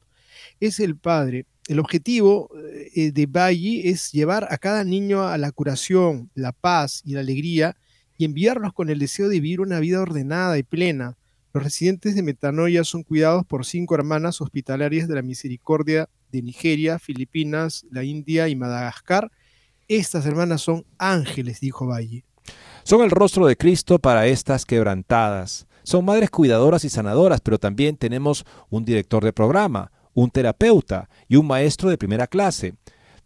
Es 0.59 0.79
el 0.79 0.95
padre. 0.95 1.47
El 1.67 1.79
objetivo 1.79 2.49
eh, 2.95 3.11
de 3.11 3.25
Valle 3.25 3.89
es 3.89 4.11
llevar 4.11 4.47
a 4.51 4.57
cada 4.57 4.83
niño 4.83 5.23
a 5.27 5.37
la 5.39 5.51
curación, 5.51 6.29
la 6.35 6.51
paz 6.51 7.01
y 7.03 7.13
la 7.13 7.21
alegría 7.21 7.75
y 8.17 8.25
enviarlos 8.25 8.71
con 8.71 8.89
el 8.89 8.99
deseo 8.99 9.29
de 9.29 9.39
vivir 9.39 9.61
una 9.61 9.79
vida 9.79 9.99
ordenada 9.99 10.57
y 10.59 10.63
plena. 10.63 11.17
Los 11.53 11.63
residentes 11.63 12.15
de 12.15 12.21
Metanoia 12.21 12.83
son 12.83 13.01
cuidados 13.01 13.45
por 13.45 13.65
cinco 13.65 13.95
hermanas 13.95 14.41
hospitalarias 14.41 15.07
de 15.07 15.15
la 15.15 15.21
Misericordia 15.23 16.07
de 16.31 16.43
Nigeria, 16.43 16.99
Filipinas, 16.99 17.85
la 17.89 18.03
India 18.03 18.47
y 18.47 18.55
Madagascar. 18.55 19.31
Estas 19.87 20.25
hermanas 20.25 20.61
son 20.61 20.85
ángeles, 20.99 21.61
dijo 21.61 21.87
Valle. 21.87 22.25
Son 22.83 23.01
el 23.01 23.09
rostro 23.09 23.47
de 23.47 23.57
Cristo 23.57 23.97
para 23.97 24.27
estas 24.27 24.65
quebrantadas. 24.65 25.65
Son 25.81 26.05
madres 26.05 26.29
cuidadoras 26.29 26.83
y 26.85 26.89
sanadoras, 26.89 27.41
pero 27.41 27.57
también 27.57 27.97
tenemos 27.97 28.45
un 28.69 28.85
director 28.85 29.23
de 29.23 29.33
programa, 29.33 29.91
un 30.15 30.31
terapeuta 30.31 31.09
y 31.27 31.35
un 31.35 31.45
maestro 31.45 31.89
de 31.89 31.99
primera 31.99 32.25
clase. 32.25 32.73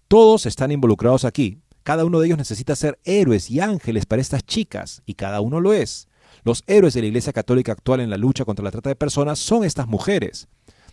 Todos 0.09 0.45
están 0.45 0.71
involucrados 0.71 1.23
aquí. 1.23 1.61
Cada 1.83 2.03
uno 2.03 2.19
de 2.19 2.25
ellos 2.25 2.37
necesita 2.37 2.75
ser 2.75 2.99
héroes 3.05 3.49
y 3.49 3.61
ángeles 3.61 4.05
para 4.05 4.21
estas 4.21 4.43
chicas, 4.43 5.01
y 5.05 5.13
cada 5.13 5.39
uno 5.39 5.61
lo 5.61 5.71
es. 5.71 6.09
Los 6.43 6.63
héroes 6.67 6.93
de 6.93 7.01
la 7.01 7.07
Iglesia 7.07 7.31
Católica 7.31 7.71
actual 7.71 8.01
en 8.01 8.09
la 8.09 8.17
lucha 8.17 8.43
contra 8.43 8.65
la 8.65 8.71
trata 8.71 8.89
de 8.89 8.95
personas 8.95 9.39
son 9.39 9.63
estas 9.63 9.87
mujeres. 9.87 10.47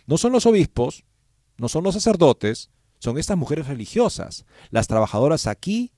No 0.05 0.17
son 0.17 0.31
los 0.31 0.45
obispos, 0.45 1.03
no 1.57 1.67
son 1.67 1.83
los 1.83 1.95
sacerdotes, 1.95 2.69
son 2.99 3.17
estas 3.17 3.37
mujeres 3.37 3.67
religiosas, 3.67 4.45
las 4.69 4.87
trabajadoras 4.87 5.47
aquí 5.47 5.91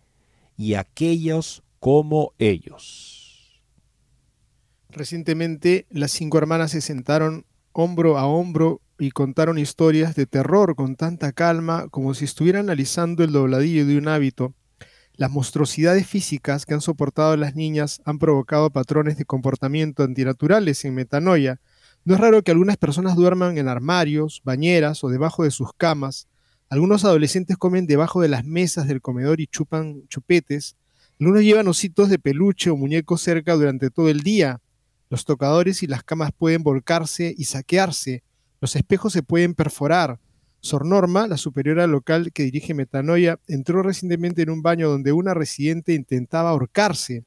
y 0.58 0.74
aquellos 0.74 1.64
como 1.80 2.34
ellos. 2.40 3.62
Recientemente 4.90 5.88
las 5.90 6.12
cinco 6.12 6.38
hermanas 6.38 6.72
se 6.72 6.82
sentaron 6.82 7.46
hombro 7.74 8.18
a 8.18 8.26
hombro 8.26 8.82
y 9.00 9.12
contaron 9.12 9.58
historias 9.58 10.16
de 10.16 10.26
terror 10.26 10.76
con 10.76 10.96
tanta 10.96 11.32
calma 11.32 11.88
como 11.90 12.14
si 12.14 12.26
estuvieran 12.26 12.66
analizando 12.66 13.24
el 13.24 13.32
dobladillo 13.32 13.86
de 13.86 13.98
un 13.98 14.08
hábito 14.08 14.54
las 15.20 15.32
monstruosidades 15.32 16.08
físicas 16.08 16.66
que 16.66 16.74
han 16.74 16.80
soportado 16.80 17.36
las 17.36 17.54
niñas 17.54 18.02
han 18.06 18.20
provocado 18.20 18.70
patrones 18.70 19.18
de 19.18 19.26
comportamiento 19.26 20.04
antinaturales 20.04 20.86
en 20.86 20.96
metanoia. 20.96 21.60
No 22.06 22.14
es 22.14 22.22
raro 22.22 22.42
que 22.42 22.52
algunas 22.52 22.78
personas 22.78 23.18
duerman 23.18 23.58
en 23.58 23.68
armarios, 23.68 24.42
bañeras 24.46 25.04
o 25.04 25.10
debajo 25.10 25.44
de 25.44 25.52
sus 25.52 25.74
camas. 25.74 26.30
Algunos 26.70 27.04
adolescentes 27.04 27.58
comen 27.58 27.86
debajo 27.86 28.22
de 28.22 28.30
las 28.30 28.46
mesas 28.46 28.88
del 28.88 29.02
comedor 29.02 29.42
y 29.42 29.48
chupan 29.48 30.08
chupetes. 30.08 30.78
Algunos 31.20 31.44
llevan 31.44 31.68
ositos 31.68 32.08
de 32.08 32.18
peluche 32.18 32.70
o 32.70 32.78
muñecos 32.78 33.22
cerca 33.22 33.56
durante 33.56 33.90
todo 33.90 34.08
el 34.08 34.22
día. 34.22 34.62
Los 35.10 35.26
tocadores 35.26 35.84
y 35.84 35.88
las 35.88 36.02
camas 36.02 36.32
pueden 36.32 36.64
volcarse 36.64 37.36
y 37.38 37.44
saquearse. 37.44 38.24
Los 38.62 38.76
espejos 38.76 39.14
se 39.14 39.24
pueden 39.24 39.54
perforar. 39.54 40.20
Sor 40.62 40.86
Norma, 40.86 41.28
la 41.28 41.38
superiora 41.38 41.88
local 41.88 42.34
que 42.34 42.44
dirige 42.44 42.74
Metanoia, 42.74 43.40
entró 43.48 43.82
recientemente 43.82 44.42
en 44.42 44.50
un 44.50 44.62
baño 44.62 44.90
donde 44.90 45.14
una 45.14 45.34
residente 45.34 45.94
intentaba 45.94 46.50
ahorcarse. 46.50 47.24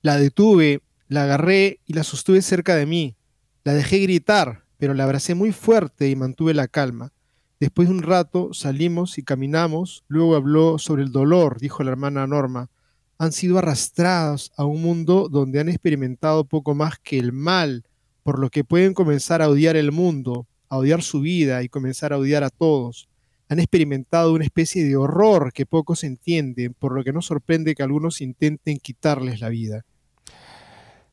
La 0.00 0.16
detuve, 0.16 0.80
la 1.08 1.24
agarré 1.24 1.80
y 1.86 1.92
la 1.92 2.04
sostuve 2.04 2.40
cerca 2.40 2.74
de 2.74 2.86
mí. 2.86 3.16
La 3.64 3.74
dejé 3.74 3.98
gritar, 3.98 4.64
pero 4.78 4.94
la 4.94 5.04
abracé 5.04 5.34
muy 5.34 5.52
fuerte 5.52 6.08
y 6.08 6.16
mantuve 6.16 6.54
la 6.54 6.66
calma. 6.66 7.12
Después 7.60 7.86
de 7.86 7.94
un 7.94 8.02
rato 8.02 8.52
salimos 8.54 9.18
y 9.18 9.22
caminamos, 9.22 10.02
luego 10.08 10.34
habló 10.34 10.78
sobre 10.78 11.04
el 11.04 11.12
dolor, 11.12 11.60
dijo 11.60 11.84
la 11.84 11.92
hermana 11.92 12.26
Norma. 12.26 12.70
Han 13.18 13.30
sido 13.30 13.58
arrastrados 13.58 14.50
a 14.56 14.64
un 14.64 14.82
mundo 14.82 15.28
donde 15.30 15.60
han 15.60 15.68
experimentado 15.68 16.44
poco 16.44 16.74
más 16.74 16.98
que 16.98 17.20
el 17.20 17.32
mal, 17.32 17.84
por 18.22 18.38
lo 18.38 18.50
que 18.50 18.64
pueden 18.64 18.94
comenzar 18.94 19.42
a 19.42 19.48
odiar 19.48 19.76
el 19.76 19.92
mundo, 19.92 20.46
a 20.68 20.78
odiar 20.78 21.02
su 21.02 21.20
vida 21.20 21.62
y 21.62 21.68
comenzar 21.68 22.12
a 22.12 22.18
odiar 22.18 22.44
a 22.44 22.50
todos. 22.50 23.08
Han 23.48 23.58
experimentado 23.58 24.32
una 24.32 24.44
especie 24.44 24.84
de 24.84 24.96
horror 24.96 25.52
que 25.52 25.66
pocos 25.66 26.04
entienden, 26.04 26.74
por 26.78 26.94
lo 26.94 27.04
que 27.04 27.12
no 27.12 27.20
sorprende 27.20 27.74
que 27.74 27.82
algunos 27.82 28.20
intenten 28.20 28.78
quitarles 28.78 29.40
la 29.40 29.50
vida. 29.50 29.84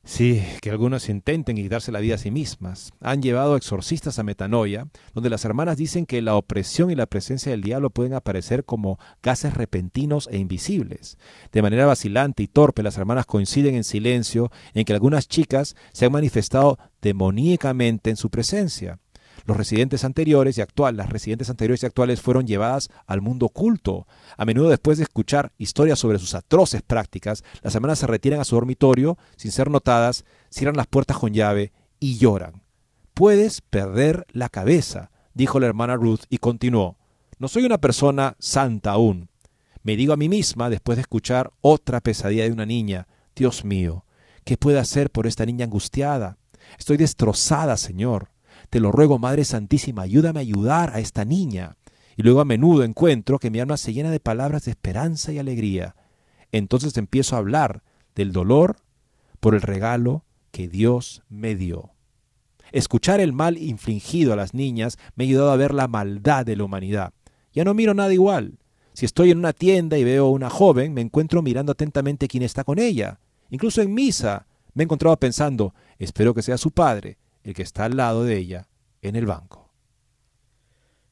Sí, 0.10 0.44
que 0.60 0.72
algunos 0.72 1.08
intenten 1.08 1.56
quitarse 1.56 1.92
la 1.92 2.00
vida 2.00 2.16
a 2.16 2.18
sí 2.18 2.32
mismas. 2.32 2.92
Han 3.00 3.22
llevado 3.22 3.56
exorcistas 3.56 4.18
a 4.18 4.24
Metanoia, 4.24 4.88
donde 5.14 5.30
las 5.30 5.46
hermanas 5.46 5.78
dicen 5.78 6.08
que 6.08 6.24
la 6.24 6.36
opresión 6.36 6.90
y 6.90 6.96
la 6.96 7.06
presencia 7.06 7.52
del 7.52 7.62
diablo 7.62 7.92
pueden 7.92 8.16
aparecer 8.16 8.66
como 8.66 8.98
gases 9.22 9.54
repentinos 9.54 10.28
e 10.32 10.40
invisibles. 10.40 11.20
De 11.52 11.62
manera 11.62 11.86
vacilante 11.86 12.42
y 12.42 12.48
torpe, 12.48 12.82
las 12.82 12.98
hermanas 12.98 13.28
coinciden 13.28 13.76
en 13.76 13.84
silencio 13.84 14.52
en 14.74 14.84
que 14.84 14.94
algunas 14.94 15.28
chicas 15.28 15.76
se 15.94 16.08
han 16.08 16.12
manifestado 16.12 16.80
demoníacamente 17.04 18.10
en 18.10 18.16
su 18.16 18.32
presencia. 18.32 18.98
Los 19.50 19.58
residentes 19.58 20.04
anteriores 20.04 20.60
y 20.60 20.62
actuales, 20.62 20.96
las 20.96 21.10
residentes 21.10 21.50
anteriores 21.50 21.82
y 21.82 21.88
actuales 21.88 22.22
fueron 22.22 22.46
llevadas 22.46 22.92
al 23.08 23.22
mundo 23.22 23.48
oculto. 23.48 24.06
A 24.38 24.46
menudo 24.46 24.70
después 24.70 25.00
de 25.00 25.06
escuchar 25.06 25.54
historias 25.58 25.98
sobre 25.98 26.20
sus 26.20 26.36
atroces 26.36 26.84
prácticas, 26.84 27.44
las 27.64 27.74
hermanas 27.74 27.98
se 27.98 28.06
retiran 28.06 28.40
a 28.40 28.44
su 28.44 28.54
dormitorio 28.54 29.18
sin 29.38 29.52
ser 29.52 29.72
notadas, 29.72 30.24
cierran 30.52 30.78
las 30.78 30.86
puertas 30.86 31.18
con 31.18 31.34
llave 31.34 31.74
y 32.00 32.20
lloran. 32.20 32.62
Puedes 33.16 33.62
perder 33.62 34.28
la 34.34 34.50
cabeza, 34.50 35.10
dijo 35.34 35.60
la 35.60 35.66
hermana 35.66 35.96
Ruth 35.96 36.26
y 36.30 36.38
continuó. 36.38 37.00
No 37.40 37.48
soy 37.48 37.66
una 37.66 37.80
persona 37.80 38.36
santa 38.38 38.92
aún. 38.92 39.30
Me 39.82 39.96
digo 39.96 40.14
a 40.14 40.18
mí 40.18 40.30
misma, 40.30 40.70
después 40.70 40.96
de 40.98 41.02
escuchar 41.02 41.50
otra 41.62 42.02
pesadilla 42.02 42.44
de 42.44 42.52
una 42.52 42.68
niña, 42.68 43.08
Dios 43.36 43.66
mío, 43.66 44.06
¿qué 44.44 44.58
puedo 44.58 44.80
hacer 44.80 45.10
por 45.10 45.26
esta 45.26 45.44
niña 45.48 45.66
angustiada? 45.66 46.38
Estoy 46.78 46.98
destrozada, 46.98 47.78
Señor. 47.78 48.30
Te 48.70 48.80
lo 48.80 48.92
ruego, 48.92 49.18
Madre 49.18 49.46
Santísima, 49.46 50.04
ayúdame 50.04 50.40
a 50.40 50.42
ayudar 50.42 50.92
a 50.94 51.00
esta 51.00 51.26
niña. 51.26 51.78
Y 52.16 52.24
luego 52.24 52.42
a 52.42 52.46
menudo 52.46 52.84
encuentro 52.84 53.40
que 53.40 53.50
mi 53.50 53.60
alma 53.60 53.78
se 53.78 53.94
llena 53.94 54.12
de 54.12 54.20
palabras 54.20 54.66
de 54.66 54.72
esperanza 54.72 55.32
y 55.32 55.40
alegría. 55.40 55.96
Entonces 56.52 56.96
empiezo 56.98 57.36
a 57.36 57.40
hablar 57.40 57.84
del 58.16 58.32
dolor 58.32 58.78
por 59.40 59.56
el 59.56 59.62
regalo 59.62 60.26
que 60.52 60.68
Dios 60.68 61.24
me 61.30 61.56
dio. 61.56 61.92
Escuchar 62.72 63.20
el 63.20 63.34
mal 63.34 63.58
infligido 63.58 64.34
a 64.34 64.36
las 64.36 64.54
niñas 64.54 64.98
me 65.16 65.24
ha 65.24 65.28
ayudado 65.28 65.52
a 65.52 65.58
ver 65.58 65.74
la 65.74 65.88
maldad 65.88 66.46
de 66.46 66.56
la 66.56 66.64
humanidad. 66.66 67.14
Ya 67.54 67.64
no 67.64 67.74
miro 67.74 67.94
nada 67.94 68.14
igual. 68.14 68.60
Si 68.94 69.06
estoy 69.06 69.32
en 69.32 69.40
una 69.40 69.54
tienda 69.54 69.98
y 69.98 70.04
veo 70.04 70.28
a 70.28 70.32
una 70.32 70.50
joven, 70.50 70.94
me 70.94 71.02
encuentro 71.02 71.42
mirando 71.42 71.72
atentamente 71.72 72.28
quién 72.28 72.44
está 72.44 72.64
con 72.64 72.78
ella. 72.78 73.20
Incluso 73.50 73.82
en 73.82 73.94
misa 73.94 74.46
me 74.74 74.84
he 74.84 74.86
encontrado 74.86 75.18
pensando, 75.18 75.74
espero 75.98 76.34
que 76.34 76.42
sea 76.42 76.58
su 76.58 76.72
padre, 76.72 77.18
el 77.44 77.54
que 77.54 77.64
está 77.64 77.86
al 77.86 77.98
lado 77.98 78.24
de 78.24 78.38
ella, 78.38 78.68
en 79.02 79.16
el 79.16 79.26
banco. 79.26 79.70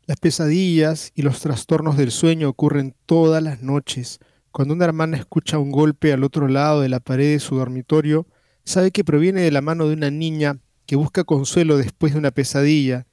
Las 0.08 0.20
pesadillas 0.20 1.12
y 1.16 1.22
los 1.22 1.42
trastornos 1.42 1.98
del 1.98 2.12
sueño 2.12 2.48
ocurren 2.48 2.96
todas 3.06 3.44
las 3.44 3.62
noches. 3.62 4.20
Cuando 4.52 4.74
una 4.74 4.86
hermana 4.86 5.18
escucha 5.18 5.60
un 5.60 5.70
golpe 5.70 6.14
al 6.14 6.24
otro 6.24 6.48
lado 6.48 6.80
de 6.80 6.88
la 6.88 7.02
pared 7.02 7.34
de 7.34 7.40
su 7.40 7.58
dormitorio, 7.58 8.26
sabe 8.64 8.92
que 8.92 9.04
proviene 9.04 9.42
de 9.42 9.52
la 9.52 9.62
mano 9.62 9.88
de 9.88 9.94
una 9.94 10.10
niña 10.10 10.60
que 10.86 10.96
busca 10.96 11.26
consuelo 11.26 11.76
después 11.78 12.14
de 12.14 12.20
una 12.20 12.32
pesadilla. 12.32 13.06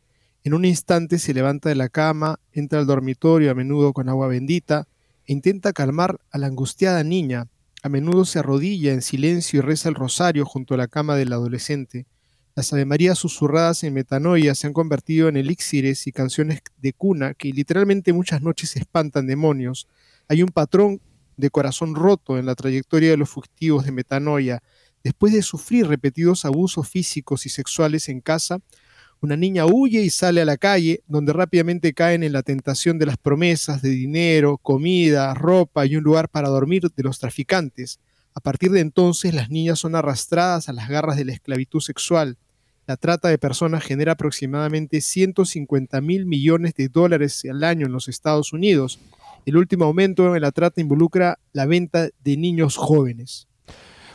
En 0.44 0.54
un 0.54 0.64
instante 0.64 1.18
se 1.18 1.34
levanta 1.34 1.68
de 1.68 1.74
la 1.74 1.88
cama, 1.88 2.38
entra 2.52 2.78
al 2.78 2.86
dormitorio 2.86 3.50
a 3.50 3.54
menudo 3.54 3.92
con 3.92 4.08
agua 4.08 4.28
bendita 4.28 4.86
e 5.26 5.32
intenta 5.32 5.72
calmar 5.72 6.20
a 6.30 6.38
la 6.38 6.46
angustiada 6.46 7.02
niña. 7.02 7.48
A 7.82 7.88
menudo 7.88 8.24
se 8.24 8.38
arrodilla 8.38 8.92
en 8.92 9.02
silencio 9.02 9.58
y 9.58 9.62
reza 9.62 9.88
el 9.88 9.96
rosario 9.96 10.44
junto 10.44 10.74
a 10.74 10.76
la 10.76 10.86
cama 10.86 11.16
del 11.16 11.32
adolescente. 11.32 12.06
Las 12.56 12.72
avemarías 12.72 13.18
susurradas 13.18 13.82
en 13.84 13.94
metanoia 13.94 14.54
se 14.54 14.66
han 14.66 14.72
convertido 14.72 15.28
en 15.28 15.36
elixires 15.36 16.06
y 16.06 16.12
canciones 16.12 16.60
de 16.78 16.92
cuna 16.92 17.34
que 17.34 17.52
literalmente 17.52 18.12
muchas 18.12 18.42
noches 18.42 18.76
espantan 18.76 19.26
demonios. 19.26 19.88
Hay 20.28 20.42
un 20.42 20.50
patrón 20.50 21.00
de 21.36 21.50
corazón 21.50 21.94
roto 21.94 22.38
en 22.38 22.46
la 22.46 22.54
trayectoria 22.54 23.10
de 23.10 23.16
los 23.16 23.30
fugitivos 23.30 23.84
de 23.84 23.92
metanoia, 23.92 24.62
Después 25.04 25.34
de 25.34 25.42
sufrir 25.42 25.86
repetidos 25.86 26.46
abusos 26.46 26.88
físicos 26.88 27.44
y 27.44 27.50
sexuales 27.50 28.08
en 28.08 28.22
casa, 28.22 28.60
una 29.20 29.36
niña 29.36 29.66
huye 29.66 30.00
y 30.00 30.08
sale 30.08 30.40
a 30.40 30.46
la 30.46 30.56
calle, 30.56 31.02
donde 31.06 31.34
rápidamente 31.34 31.92
caen 31.92 32.22
en 32.22 32.32
la 32.32 32.42
tentación 32.42 32.98
de 32.98 33.04
las 33.04 33.18
promesas 33.18 33.82
de 33.82 33.90
dinero, 33.90 34.56
comida, 34.56 35.34
ropa 35.34 35.84
y 35.84 35.96
un 35.96 36.04
lugar 36.04 36.30
para 36.30 36.48
dormir 36.48 36.90
de 36.96 37.02
los 37.02 37.18
traficantes. 37.18 38.00
A 38.34 38.40
partir 38.40 38.70
de 38.70 38.80
entonces, 38.80 39.34
las 39.34 39.50
niñas 39.50 39.78
son 39.78 39.94
arrastradas 39.94 40.70
a 40.70 40.72
las 40.72 40.88
garras 40.88 41.18
de 41.18 41.26
la 41.26 41.34
esclavitud 41.34 41.80
sexual. 41.80 42.38
La 42.86 42.98
trata 42.98 43.28
de 43.28 43.38
personas 43.38 43.82
genera 43.82 44.12
aproximadamente 44.12 45.00
150 45.00 46.00
mil 46.02 46.26
millones 46.26 46.74
de 46.74 46.88
dólares 46.88 47.42
al 47.50 47.64
año 47.64 47.86
en 47.86 47.92
los 47.92 48.08
Estados 48.08 48.52
Unidos. 48.52 48.98
El 49.46 49.56
último 49.56 49.86
aumento 49.86 50.36
en 50.36 50.42
la 50.42 50.52
trata 50.52 50.82
involucra 50.82 51.38
la 51.54 51.64
venta 51.64 52.10
de 52.22 52.36
niños 52.36 52.76
jóvenes. 52.76 53.48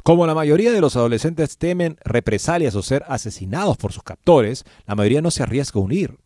Como 0.03 0.27
la 0.27 0.35
mayoría 0.35 0.71
de 0.71 0.81
los 0.81 0.95
adolescentes 0.95 1.57
temen 1.57 1.97
represalias 2.03 2.75
o 2.75 2.83
ser 2.83 3.03
asesinados 3.07 3.75
por 3.77 3.91
sus 3.91 4.03
captores, 4.03 4.65
la 4.85 4.95
mayoría 4.95 5.21
no 5.21 5.31
se 5.31 5.41
arriesga 5.41 5.79
a 5.79 5.83
unir. 5.83 6.17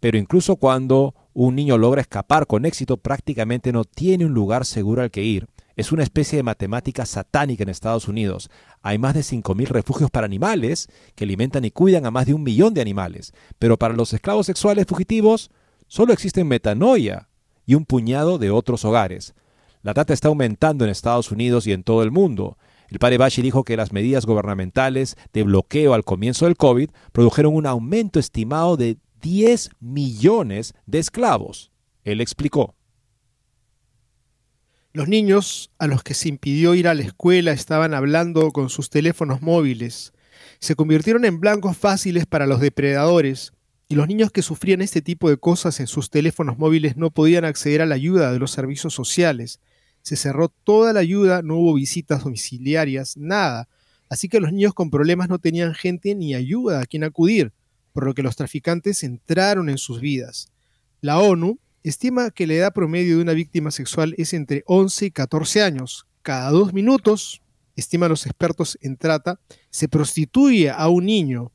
Pero 0.00 0.18
incluso 0.18 0.56
cuando 0.56 1.14
un 1.32 1.54
niño 1.54 1.78
logra 1.78 2.02
escapar 2.02 2.46
con 2.46 2.66
éxito, 2.66 2.98
prácticamente 2.98 3.72
no 3.72 3.84
tiene 3.84 4.26
un 4.26 4.34
lugar 4.34 4.66
seguro 4.66 5.02
al 5.02 5.10
que 5.10 5.22
ir. 5.22 5.48
Es 5.80 5.92
una 5.92 6.02
especie 6.02 6.36
de 6.36 6.42
matemática 6.42 7.06
satánica 7.06 7.62
en 7.62 7.70
Estados 7.70 8.06
Unidos. 8.06 8.50
Hay 8.82 8.98
más 8.98 9.14
de 9.14 9.20
5.000 9.20 9.66
refugios 9.68 10.10
para 10.10 10.26
animales 10.26 10.88
que 11.14 11.24
alimentan 11.24 11.64
y 11.64 11.70
cuidan 11.70 12.04
a 12.04 12.10
más 12.10 12.26
de 12.26 12.34
un 12.34 12.42
millón 12.42 12.74
de 12.74 12.82
animales. 12.82 13.32
Pero 13.58 13.78
para 13.78 13.94
los 13.94 14.12
esclavos 14.12 14.44
sexuales 14.44 14.84
fugitivos 14.86 15.50
solo 15.86 16.12
existen 16.12 16.46
metanoia 16.48 17.30
y 17.64 17.76
un 17.76 17.86
puñado 17.86 18.36
de 18.36 18.50
otros 18.50 18.84
hogares. 18.84 19.32
La 19.80 19.94
trata 19.94 20.12
está 20.12 20.28
aumentando 20.28 20.84
en 20.84 20.90
Estados 20.90 21.32
Unidos 21.32 21.66
y 21.66 21.72
en 21.72 21.82
todo 21.82 22.02
el 22.02 22.10
mundo. 22.10 22.58
El 22.88 22.98
padre 22.98 23.16
Bashi 23.16 23.40
dijo 23.40 23.64
que 23.64 23.78
las 23.78 23.90
medidas 23.90 24.26
gubernamentales 24.26 25.16
de 25.32 25.44
bloqueo 25.44 25.94
al 25.94 26.04
comienzo 26.04 26.44
del 26.44 26.58
COVID 26.58 26.90
produjeron 27.12 27.54
un 27.54 27.64
aumento 27.64 28.20
estimado 28.20 28.76
de 28.76 28.98
10 29.22 29.70
millones 29.80 30.74
de 30.84 30.98
esclavos. 30.98 31.70
Él 32.04 32.20
explicó. 32.20 32.74
Los 34.92 35.08
niños 35.08 35.70
a 35.78 35.86
los 35.86 36.02
que 36.02 36.14
se 36.14 36.28
impidió 36.28 36.74
ir 36.74 36.88
a 36.88 36.94
la 36.94 37.02
escuela 37.02 37.52
estaban 37.52 37.94
hablando 37.94 38.50
con 38.50 38.70
sus 38.70 38.90
teléfonos 38.90 39.40
móviles. 39.40 40.12
Se 40.58 40.74
convirtieron 40.74 41.24
en 41.24 41.40
blancos 41.40 41.76
fáciles 41.76 42.26
para 42.26 42.46
los 42.46 42.60
depredadores 42.60 43.52
y 43.88 43.94
los 43.94 44.08
niños 44.08 44.30
que 44.30 44.42
sufrían 44.42 44.82
este 44.82 45.02
tipo 45.02 45.30
de 45.30 45.36
cosas 45.36 45.80
en 45.80 45.86
sus 45.86 46.10
teléfonos 46.10 46.58
móviles 46.58 46.96
no 46.96 47.10
podían 47.10 47.44
acceder 47.44 47.82
a 47.82 47.86
la 47.86 47.94
ayuda 47.94 48.32
de 48.32 48.38
los 48.38 48.50
servicios 48.50 48.92
sociales 48.94 49.60
se 50.02 50.16
cerró 50.16 50.48
toda 50.48 50.92
la 50.92 51.00
ayuda, 51.00 51.42
no 51.42 51.56
hubo 51.56 51.74
visitas 51.74 52.24
domiciliarias, 52.24 53.16
nada. 53.16 53.68
Así 54.08 54.28
que 54.28 54.40
los 54.40 54.52
niños 54.52 54.74
con 54.74 54.90
problemas 54.90 55.28
no 55.28 55.38
tenían 55.38 55.74
gente 55.74 56.14
ni 56.14 56.34
ayuda 56.34 56.80
a 56.80 56.86
quien 56.86 57.04
acudir, 57.04 57.52
por 57.92 58.04
lo 58.04 58.14
que 58.14 58.22
los 58.22 58.36
traficantes 58.36 59.02
entraron 59.02 59.68
en 59.68 59.78
sus 59.78 60.00
vidas. 60.00 60.50
La 61.00 61.18
ONU 61.18 61.58
estima 61.82 62.30
que 62.30 62.46
la 62.46 62.54
edad 62.54 62.72
promedio 62.72 63.16
de 63.16 63.22
una 63.22 63.32
víctima 63.32 63.70
sexual 63.70 64.14
es 64.18 64.32
entre 64.34 64.62
11 64.66 65.06
y 65.06 65.10
14 65.10 65.62
años. 65.62 66.06
Cada 66.22 66.50
dos 66.50 66.72
minutos, 66.72 67.42
estiman 67.76 68.10
los 68.10 68.26
expertos 68.26 68.78
en 68.82 68.96
trata, 68.96 69.40
se 69.70 69.88
prostituye 69.88 70.70
a 70.70 70.88
un 70.88 71.06
niño 71.06 71.52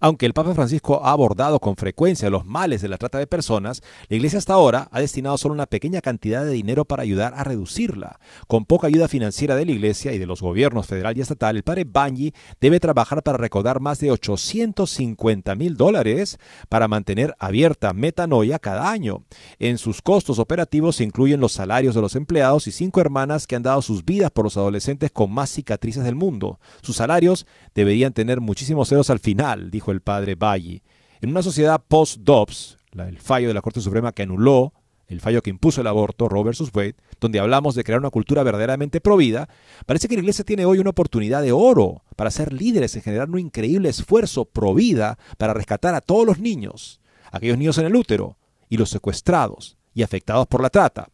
aunque 0.00 0.26
el 0.26 0.32
Papa 0.32 0.54
Francisco 0.54 1.04
ha 1.04 1.10
abordado 1.10 1.60
con 1.60 1.76
frecuencia 1.76 2.30
los 2.30 2.44
males 2.44 2.82
de 2.82 2.88
la 2.88 2.98
trata 2.98 3.18
de 3.18 3.26
personas, 3.26 3.82
la 4.08 4.16
Iglesia 4.16 4.38
hasta 4.38 4.54
ahora 4.54 4.88
ha 4.90 5.00
destinado 5.00 5.38
solo 5.38 5.54
una 5.54 5.66
pequeña 5.66 6.00
cantidad 6.00 6.44
de 6.44 6.52
dinero 6.52 6.84
para 6.84 7.02
ayudar 7.02 7.34
a 7.36 7.44
reducirla. 7.44 8.18
Con 8.46 8.64
poca 8.64 8.86
ayuda 8.86 9.08
financiera 9.08 9.56
de 9.56 9.66
la 9.66 9.72
Iglesia 9.72 10.12
y 10.12 10.18
de 10.18 10.26
los 10.26 10.42
gobiernos 10.42 10.86
federal 10.86 11.16
y 11.16 11.20
estatal, 11.20 11.56
el 11.56 11.62
padre 11.62 11.84
Bangi 11.84 12.32
debe 12.60 12.80
trabajar 12.80 13.22
para 13.22 13.38
recaudar 13.38 13.80
más 13.80 13.98
de 14.00 14.10
850 14.10 15.54
mil 15.54 15.76
dólares 15.76 16.38
para 16.68 16.88
mantener 16.88 17.34
abierta 17.38 17.92
Metanoia 17.92 18.58
cada 18.58 18.90
año. 18.90 19.24
En 19.58 19.78
sus 19.78 20.02
costos 20.02 20.38
operativos 20.38 20.96
se 20.96 21.04
incluyen 21.04 21.40
los 21.40 21.52
salarios 21.52 21.94
de 21.94 22.00
los 22.00 22.16
empleados 22.16 22.66
y 22.66 22.72
cinco 22.72 23.00
hermanas 23.00 23.46
que 23.46 23.56
han 23.56 23.62
dado 23.62 23.82
sus 23.82 24.04
vidas 24.04 24.30
por 24.30 24.44
los 24.44 24.56
adolescentes 24.56 25.10
con 25.10 25.32
más 25.32 25.50
cicatrices 25.50 26.04
del 26.04 26.14
mundo. 26.14 26.60
Sus 26.82 26.96
salarios 26.96 27.46
deberían 27.74 28.12
tener 28.12 28.40
muchísimos 28.40 28.88
ceros 28.88 29.10
al 29.10 29.18
final 29.18 29.63
dijo 29.70 29.90
el 29.92 30.00
padre 30.00 30.34
Valle. 30.34 30.82
En 31.20 31.30
una 31.30 31.42
sociedad 31.42 31.82
post-Dobbs, 31.86 32.78
el 32.92 33.18
fallo 33.18 33.48
de 33.48 33.54
la 33.54 33.62
Corte 33.62 33.80
Suprema 33.80 34.12
que 34.12 34.22
anuló 34.22 34.72
el 35.06 35.20
fallo 35.20 35.42
que 35.42 35.50
impuso 35.50 35.80
el 35.80 35.86
aborto, 35.86 36.28
Roe 36.28 36.44
vs. 36.44 36.70
Wade, 36.72 36.96
donde 37.20 37.38
hablamos 37.38 37.74
de 37.74 37.84
crear 37.84 38.00
una 38.00 38.10
cultura 38.10 38.42
verdaderamente 38.42 39.00
provida, 39.00 39.48
parece 39.86 40.08
que 40.08 40.14
la 40.14 40.20
Iglesia 40.20 40.44
tiene 40.44 40.64
hoy 40.64 40.78
una 40.78 40.90
oportunidad 40.90 41.42
de 41.42 41.52
oro 41.52 42.02
para 42.16 42.30
ser 42.30 42.52
líderes 42.52 42.96
en 42.96 43.02
generar 43.02 43.28
un 43.28 43.38
increíble 43.38 43.88
esfuerzo 43.88 44.44
provida 44.46 45.18
para 45.36 45.54
rescatar 45.54 45.94
a 45.94 46.00
todos 46.00 46.26
los 46.26 46.38
niños, 46.38 47.00
aquellos 47.30 47.58
niños 47.58 47.78
en 47.78 47.86
el 47.86 47.96
útero 47.96 48.38
y 48.68 48.76
los 48.76 48.90
secuestrados 48.90 49.76
y 49.94 50.02
afectados 50.02 50.46
por 50.46 50.62
la 50.62 50.70
trata. 50.70 51.08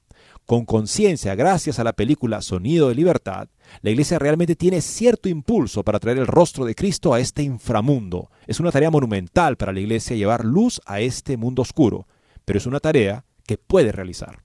Con 0.50 0.64
conciencia, 0.64 1.36
gracias 1.36 1.78
a 1.78 1.84
la 1.84 1.92
película 1.92 2.42
Sonido 2.42 2.88
de 2.88 2.96
Libertad, 2.96 3.46
la 3.82 3.90
iglesia 3.90 4.18
realmente 4.18 4.56
tiene 4.56 4.80
cierto 4.80 5.28
impulso 5.28 5.84
para 5.84 6.00
traer 6.00 6.18
el 6.18 6.26
rostro 6.26 6.64
de 6.64 6.74
Cristo 6.74 7.14
a 7.14 7.20
este 7.20 7.44
inframundo. 7.44 8.32
Es 8.48 8.58
una 8.58 8.72
tarea 8.72 8.90
monumental 8.90 9.56
para 9.56 9.72
la 9.72 9.78
iglesia 9.78 10.16
llevar 10.16 10.44
luz 10.44 10.80
a 10.86 10.98
este 10.98 11.36
mundo 11.36 11.62
oscuro, 11.62 12.08
pero 12.44 12.58
es 12.58 12.66
una 12.66 12.80
tarea 12.80 13.24
que 13.46 13.58
puede 13.58 13.92
realizar. 13.92 14.42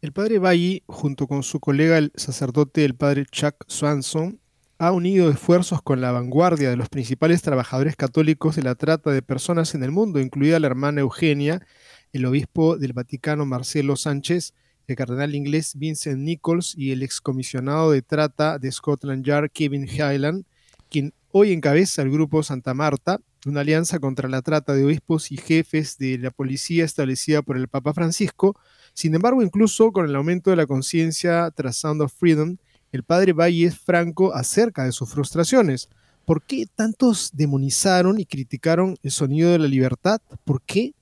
El 0.00 0.14
padre 0.14 0.38
Bailly, 0.38 0.82
junto 0.86 1.26
con 1.26 1.42
su 1.42 1.60
colega 1.60 1.98
el 1.98 2.10
sacerdote 2.14 2.86
el 2.86 2.94
padre 2.94 3.26
Chuck 3.30 3.66
Swanson, 3.66 4.40
ha 4.78 4.92
unido 4.92 5.28
esfuerzos 5.28 5.82
con 5.82 6.00
la 6.00 6.12
vanguardia 6.12 6.70
de 6.70 6.76
los 6.76 6.88
principales 6.88 7.42
trabajadores 7.42 7.96
católicos 7.96 8.56
de 8.56 8.62
la 8.62 8.76
trata 8.76 9.10
de 9.10 9.20
personas 9.20 9.74
en 9.74 9.82
el 9.82 9.90
mundo, 9.90 10.20
incluida 10.20 10.58
la 10.58 10.68
hermana 10.68 11.02
Eugenia, 11.02 11.66
el 12.12 12.26
obispo 12.26 12.76
del 12.76 12.92
Vaticano 12.92 13.46
Marcelo 13.46 13.96
Sánchez, 13.96 14.54
el 14.86 14.96
cardenal 14.96 15.34
inglés 15.34 15.74
Vincent 15.76 16.18
Nichols 16.18 16.74
y 16.76 16.92
el 16.92 17.02
excomisionado 17.02 17.92
de 17.92 18.02
trata 18.02 18.58
de 18.58 18.72
Scotland 18.72 19.24
Yard 19.24 19.50
Kevin 19.50 19.86
Hyland, 19.86 20.44
quien 20.90 21.12
hoy 21.30 21.52
encabeza 21.52 22.02
el 22.02 22.10
grupo 22.10 22.42
Santa 22.42 22.72
Marta, 22.74 23.20
una 23.46 23.60
alianza 23.60 23.98
contra 23.98 24.28
la 24.28 24.42
trata 24.42 24.74
de 24.74 24.84
obispos 24.84 25.30
y 25.30 25.36
jefes 25.36 25.98
de 25.98 26.18
la 26.18 26.30
policía 26.30 26.84
establecida 26.84 27.42
por 27.42 27.56
el 27.56 27.68
Papa 27.68 27.92
Francisco. 27.94 28.58
Sin 28.94 29.14
embargo, 29.14 29.42
incluso 29.42 29.92
con 29.92 30.06
el 30.06 30.16
aumento 30.16 30.50
de 30.50 30.56
la 30.56 30.66
conciencia 30.66 31.50
tras 31.54 31.76
Sound 31.76 32.02
of 32.02 32.12
Freedom, 32.12 32.56
el 32.90 33.02
padre 33.02 33.32
Valle 33.32 33.66
es 33.66 33.78
franco 33.78 34.34
acerca 34.34 34.84
de 34.84 34.92
sus 34.92 35.10
frustraciones. 35.10 35.88
¿Por 36.24 36.42
qué 36.42 36.66
tantos 36.74 37.30
demonizaron 37.34 38.18
y 38.18 38.26
criticaron 38.26 38.96
el 39.02 39.10
sonido 39.10 39.52
de 39.52 39.58
la 39.58 39.68
libertad? 39.68 40.20
¿Por 40.44 40.62
qué? 40.62 40.94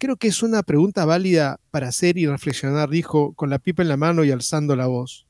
Creo 0.00 0.16
que 0.16 0.28
es 0.28 0.42
una 0.42 0.62
pregunta 0.62 1.04
válida 1.04 1.60
para 1.70 1.88
hacer 1.88 2.16
y 2.16 2.26
reflexionar, 2.26 2.88
dijo, 2.88 3.34
con 3.34 3.50
la 3.50 3.58
pipa 3.58 3.82
en 3.82 3.90
la 3.90 3.98
mano 3.98 4.24
y 4.24 4.30
alzando 4.30 4.74
la 4.74 4.86
voz. 4.86 5.26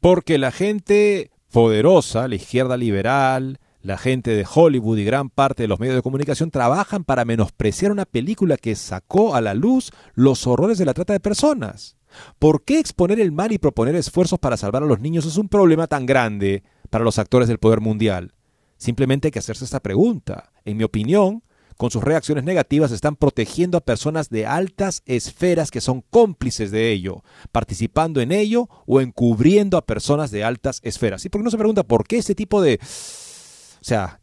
Porque 0.00 0.38
la 0.38 0.52
gente 0.52 1.32
poderosa, 1.50 2.28
la 2.28 2.36
izquierda 2.36 2.76
liberal, 2.76 3.58
la 3.82 3.98
gente 3.98 4.30
de 4.30 4.46
Hollywood 4.48 4.98
y 4.98 5.04
gran 5.04 5.28
parte 5.28 5.64
de 5.64 5.66
los 5.66 5.80
medios 5.80 5.96
de 5.96 6.02
comunicación 6.02 6.52
trabajan 6.52 7.02
para 7.02 7.24
menospreciar 7.24 7.90
una 7.90 8.04
película 8.04 8.56
que 8.56 8.76
sacó 8.76 9.34
a 9.34 9.40
la 9.40 9.54
luz 9.54 9.90
los 10.14 10.46
horrores 10.46 10.78
de 10.78 10.84
la 10.84 10.94
trata 10.94 11.12
de 11.12 11.18
personas. 11.18 11.96
¿Por 12.38 12.62
qué 12.62 12.78
exponer 12.78 13.18
el 13.18 13.32
mal 13.32 13.50
y 13.50 13.58
proponer 13.58 13.96
esfuerzos 13.96 14.38
para 14.38 14.56
salvar 14.56 14.84
a 14.84 14.86
los 14.86 15.00
niños 15.00 15.26
es 15.26 15.36
un 15.36 15.48
problema 15.48 15.88
tan 15.88 16.06
grande 16.06 16.62
para 16.90 17.02
los 17.02 17.18
actores 17.18 17.48
del 17.48 17.58
poder 17.58 17.80
mundial? 17.80 18.34
Simplemente 18.76 19.26
hay 19.26 19.32
que 19.32 19.40
hacerse 19.40 19.64
esta 19.64 19.80
pregunta. 19.80 20.52
En 20.64 20.76
mi 20.76 20.84
opinión, 20.84 21.42
con 21.76 21.90
sus 21.90 22.02
reacciones 22.02 22.44
negativas 22.44 22.90
están 22.90 23.16
protegiendo 23.16 23.78
a 23.78 23.82
personas 23.82 24.30
de 24.30 24.46
altas 24.46 25.02
esferas 25.06 25.70
que 25.70 25.80
son 25.80 26.02
cómplices 26.10 26.70
de 26.70 26.90
ello, 26.90 27.22
participando 27.52 28.20
en 28.20 28.32
ello 28.32 28.68
o 28.86 29.00
encubriendo 29.00 29.76
a 29.76 29.84
personas 29.84 30.30
de 30.30 30.44
altas 30.44 30.80
esferas. 30.82 31.24
¿Y 31.24 31.28
por 31.28 31.40
qué 31.40 31.44
no 31.44 31.50
se 31.50 31.58
pregunta 31.58 31.82
por 31.82 32.06
qué 32.06 32.18
este 32.18 32.34
tipo 32.34 32.62
de... 32.62 32.78
O 32.82 33.84
sea, 33.86 34.20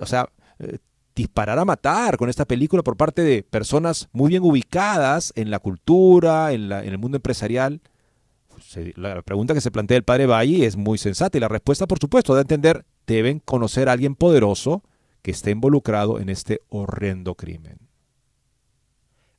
o 0.00 0.06
sea 0.06 0.28
eh, 0.58 0.78
disparar 1.14 1.58
a 1.58 1.64
matar 1.64 2.16
con 2.18 2.28
esta 2.28 2.44
película 2.44 2.82
por 2.82 2.96
parte 2.96 3.22
de 3.22 3.42
personas 3.42 4.08
muy 4.12 4.28
bien 4.28 4.42
ubicadas 4.42 5.32
en 5.36 5.50
la 5.50 5.58
cultura, 5.58 6.52
en, 6.52 6.70
en 6.70 6.88
el 6.88 6.98
mundo 6.98 7.16
empresarial? 7.16 7.80
la 8.96 9.20
pregunta 9.22 9.52
que 9.52 9.60
se 9.60 9.70
plantea 9.70 9.98
el 9.98 10.02
padre 10.02 10.26
Valle 10.26 10.64
es 10.64 10.76
muy 10.76 10.96
sensata 10.98 11.36
y 11.36 11.40
la 11.40 11.48
respuesta, 11.48 11.86
por 11.86 11.98
supuesto, 11.98 12.32
da 12.32 12.40
a 12.40 12.42
entender, 12.42 12.86
deben 13.06 13.38
conocer 13.38 13.88
a 13.88 13.92
alguien 13.92 14.14
poderoso 14.14 14.82
que 15.26 15.32
esté 15.32 15.50
involucrado 15.50 16.20
en 16.20 16.28
este 16.28 16.60
horrendo 16.68 17.34
crimen. 17.34 17.80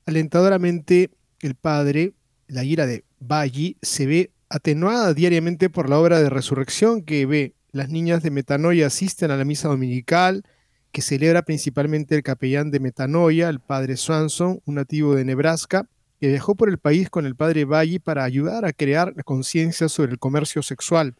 Alentadoramente, 0.06 1.12
el 1.40 1.56
padre, 1.56 2.12
la 2.50 2.66
ira 2.66 2.86
de 2.86 3.06
Valle, 3.22 3.78
se 3.82 4.06
ve 4.06 4.32
atenuada 4.50 5.14
diariamente 5.14 5.70
por 5.70 5.90
la 5.90 5.98
obra 5.98 6.20
de 6.20 6.30
resurrección 6.30 7.04
que 7.04 7.26
ve. 7.26 7.54
Las 7.72 7.88
niñas 7.88 8.22
de 8.22 8.32
Metanoia 8.32 8.88
asisten 8.88 9.32
a 9.32 9.38
la 9.38 9.46
misa 9.46 9.70
dominical, 9.70 10.44
que 10.92 11.02
celebra 11.02 11.44
principalmente 11.44 12.16
el 12.16 12.24
capellán 12.24 12.70
de 12.70 12.82
Metanoia, 12.82 13.48
el 13.48 13.62
padre 13.62 13.96
Swanson, 13.96 14.60
un 14.66 14.76
nativo 14.76 15.16
de 15.16 15.24
Nebraska, 15.24 15.88
que 16.20 16.28
viajó 16.28 16.56
por 16.56 16.68
el 16.68 16.80
país 16.80 17.10
con 17.10 17.26
el 17.26 17.38
padre 17.38 17.64
Valle 17.64 18.02
para 18.02 18.26
ayudar 18.26 18.66
a 18.66 18.74
crear 18.74 19.24
conciencia 19.24 19.88
sobre 19.88 20.12
el 20.12 20.20
comercio 20.20 20.62
sexual. 20.64 21.16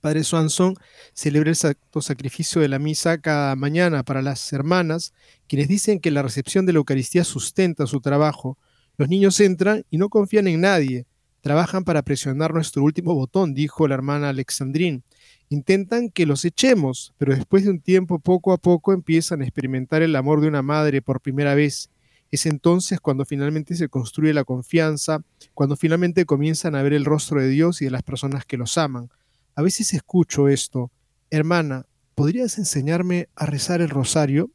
Padre 0.00 0.24
Swanson 0.24 0.74
celebra 1.12 1.50
el 1.50 2.02
sacrificio 2.02 2.60
de 2.60 2.68
la 2.68 2.78
misa 2.78 3.18
cada 3.18 3.54
mañana 3.56 4.02
para 4.02 4.22
las 4.22 4.52
hermanas, 4.52 5.12
quienes 5.46 5.68
dicen 5.68 6.00
que 6.00 6.10
la 6.10 6.22
recepción 6.22 6.66
de 6.66 6.72
la 6.72 6.78
Eucaristía 6.78 7.24
sustenta 7.24 7.86
su 7.86 8.00
trabajo. 8.00 8.58
Los 8.96 9.08
niños 9.08 9.38
entran 9.40 9.84
y 9.90 9.98
no 9.98 10.08
confían 10.08 10.46
en 10.48 10.60
nadie. 10.60 11.06
Trabajan 11.40 11.84
para 11.84 12.02
presionar 12.02 12.54
nuestro 12.54 12.82
último 12.82 13.14
botón, 13.14 13.52
dijo 13.52 13.86
la 13.86 13.94
hermana 13.94 14.30
Alexandrine. 14.30 15.02
Intentan 15.50 16.08
que 16.08 16.24
los 16.24 16.44
echemos, 16.44 17.12
pero 17.18 17.34
después 17.34 17.64
de 17.64 17.70
un 17.70 17.80
tiempo, 17.80 18.18
poco 18.18 18.52
a 18.52 18.56
poco, 18.56 18.92
empiezan 18.92 19.42
a 19.42 19.44
experimentar 19.44 20.02
el 20.02 20.16
amor 20.16 20.40
de 20.40 20.48
una 20.48 20.62
madre 20.62 21.02
por 21.02 21.20
primera 21.20 21.54
vez. 21.54 21.90
Es 22.30 22.46
entonces 22.46 22.98
cuando 22.98 23.24
finalmente 23.24 23.76
se 23.76 23.88
construye 23.88 24.32
la 24.32 24.44
confianza, 24.44 25.22
cuando 25.52 25.76
finalmente 25.76 26.24
comienzan 26.24 26.74
a 26.74 26.82
ver 26.82 26.94
el 26.94 27.04
rostro 27.04 27.40
de 27.40 27.48
Dios 27.48 27.82
y 27.82 27.84
de 27.84 27.90
las 27.90 28.02
personas 28.02 28.46
que 28.46 28.56
los 28.56 28.78
aman. 28.78 29.10
A 29.56 29.62
veces 29.62 29.94
escucho 29.94 30.48
esto, 30.48 30.90
hermana, 31.30 31.86
¿podrías 32.16 32.58
enseñarme 32.58 33.28
a 33.36 33.46
rezar 33.46 33.80
el 33.80 33.88
rosario? 33.88 34.50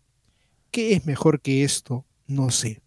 ¿Qué 0.72 0.94
es 0.94 1.06
mejor 1.06 1.40
que 1.40 1.64
esto? 1.64 2.06
No 2.28 2.52
sé. 2.52 2.82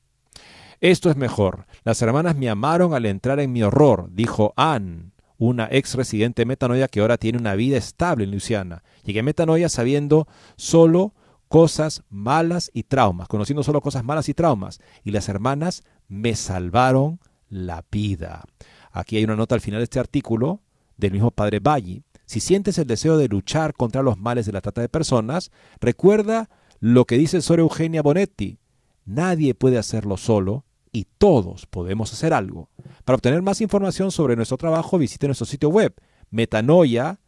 Esto 0.80 1.10
es 1.10 1.16
mejor. 1.16 1.66
Las 1.84 2.02
hermanas 2.02 2.36
me 2.36 2.50
amaron 2.50 2.92
al 2.92 3.06
entrar 3.06 3.40
en 3.40 3.50
mi 3.50 3.62
horror, 3.62 4.10
dijo 4.12 4.52
Anne, 4.56 5.12
una 5.38 5.68
ex 5.70 5.94
residente 5.94 6.44
metanoia 6.44 6.88
que 6.88 7.00
ahora 7.00 7.16
tiene 7.16 7.38
una 7.38 7.54
vida 7.54 7.78
estable 7.78 8.24
en 8.24 8.30
Luisiana. 8.30 8.82
Llegué 9.04 9.20
a 9.20 9.22
metanoia 9.22 9.70
sabiendo 9.70 10.28
solo 10.56 11.14
cosas 11.48 12.02
malas 12.10 12.70
y 12.74 12.82
traumas, 12.82 13.26
conociendo 13.26 13.62
solo 13.62 13.80
cosas 13.80 14.04
malas 14.04 14.28
y 14.28 14.34
traumas. 14.34 14.80
Y 15.02 15.12
las 15.12 15.30
hermanas 15.30 15.82
me 16.08 16.34
salvaron 16.36 17.20
la 17.48 17.84
vida. 17.90 18.44
Aquí 18.90 19.16
hay 19.16 19.24
una 19.24 19.36
nota 19.36 19.54
al 19.54 19.62
final 19.62 19.80
de 19.80 19.84
este 19.84 19.98
artículo 19.98 20.60
del 21.06 21.12
mismo 21.12 21.30
padre 21.30 21.60
Valle. 21.60 22.02
Si 22.24 22.40
sientes 22.40 22.78
el 22.78 22.86
deseo 22.86 23.18
de 23.18 23.28
luchar 23.28 23.74
contra 23.74 24.02
los 24.02 24.18
males 24.18 24.46
de 24.46 24.52
la 24.52 24.60
trata 24.60 24.80
de 24.80 24.88
personas, 24.88 25.50
recuerda 25.80 26.48
lo 26.80 27.04
que 27.04 27.18
dice 27.18 27.42
Sor 27.42 27.60
Eugenia 27.60 28.02
Bonetti. 28.02 28.58
Nadie 29.04 29.54
puede 29.54 29.78
hacerlo 29.78 30.16
solo 30.16 30.64
y 30.92 31.06
todos 31.18 31.66
podemos 31.66 32.12
hacer 32.12 32.32
algo. 32.32 32.70
Para 33.04 33.16
obtener 33.16 33.42
más 33.42 33.60
información 33.60 34.10
sobre 34.10 34.36
nuestro 34.36 34.56
trabajo, 34.56 34.98
visite 34.98 35.26
nuestro 35.26 35.46
sitio 35.46 35.68
web, 35.68 35.94
metanoia, 36.30 37.20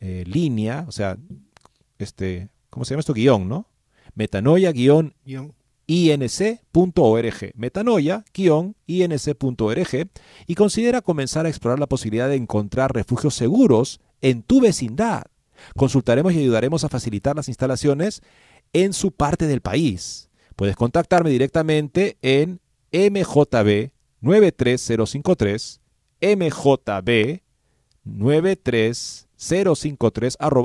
eh, 0.00 0.24
línea, 0.26 0.84
o 0.88 0.92
sea, 0.92 1.16
este, 1.98 2.50
¿cómo 2.70 2.84
se 2.84 2.90
llama 2.90 3.00
esto? 3.00 3.14
Guión, 3.14 3.48
¿no? 3.48 3.66
Metanoia 4.14 4.72
guion 4.72 5.14
inc.org, 5.88 7.52
metanoia-inc.org, 7.56 10.08
y 10.46 10.54
considera 10.54 11.00
comenzar 11.00 11.46
a 11.46 11.48
explorar 11.48 11.80
la 11.80 11.88
posibilidad 11.88 12.28
de 12.28 12.36
encontrar 12.36 12.94
refugios 12.94 13.34
seguros 13.34 14.00
en 14.20 14.42
tu 14.42 14.60
vecindad. 14.60 15.24
Consultaremos 15.76 16.34
y 16.34 16.38
ayudaremos 16.38 16.84
a 16.84 16.88
facilitar 16.88 17.34
las 17.34 17.48
instalaciones 17.48 18.22
en 18.72 18.92
su 18.92 19.10
parte 19.12 19.46
del 19.46 19.62
país. 19.62 20.28
Puedes 20.54 20.76
contactarme 20.76 21.30
directamente 21.30 22.18
en 22.22 22.60
mjb 22.92 23.90
93053, 24.20 25.80
mjb 26.20 27.40
93053 28.04 29.27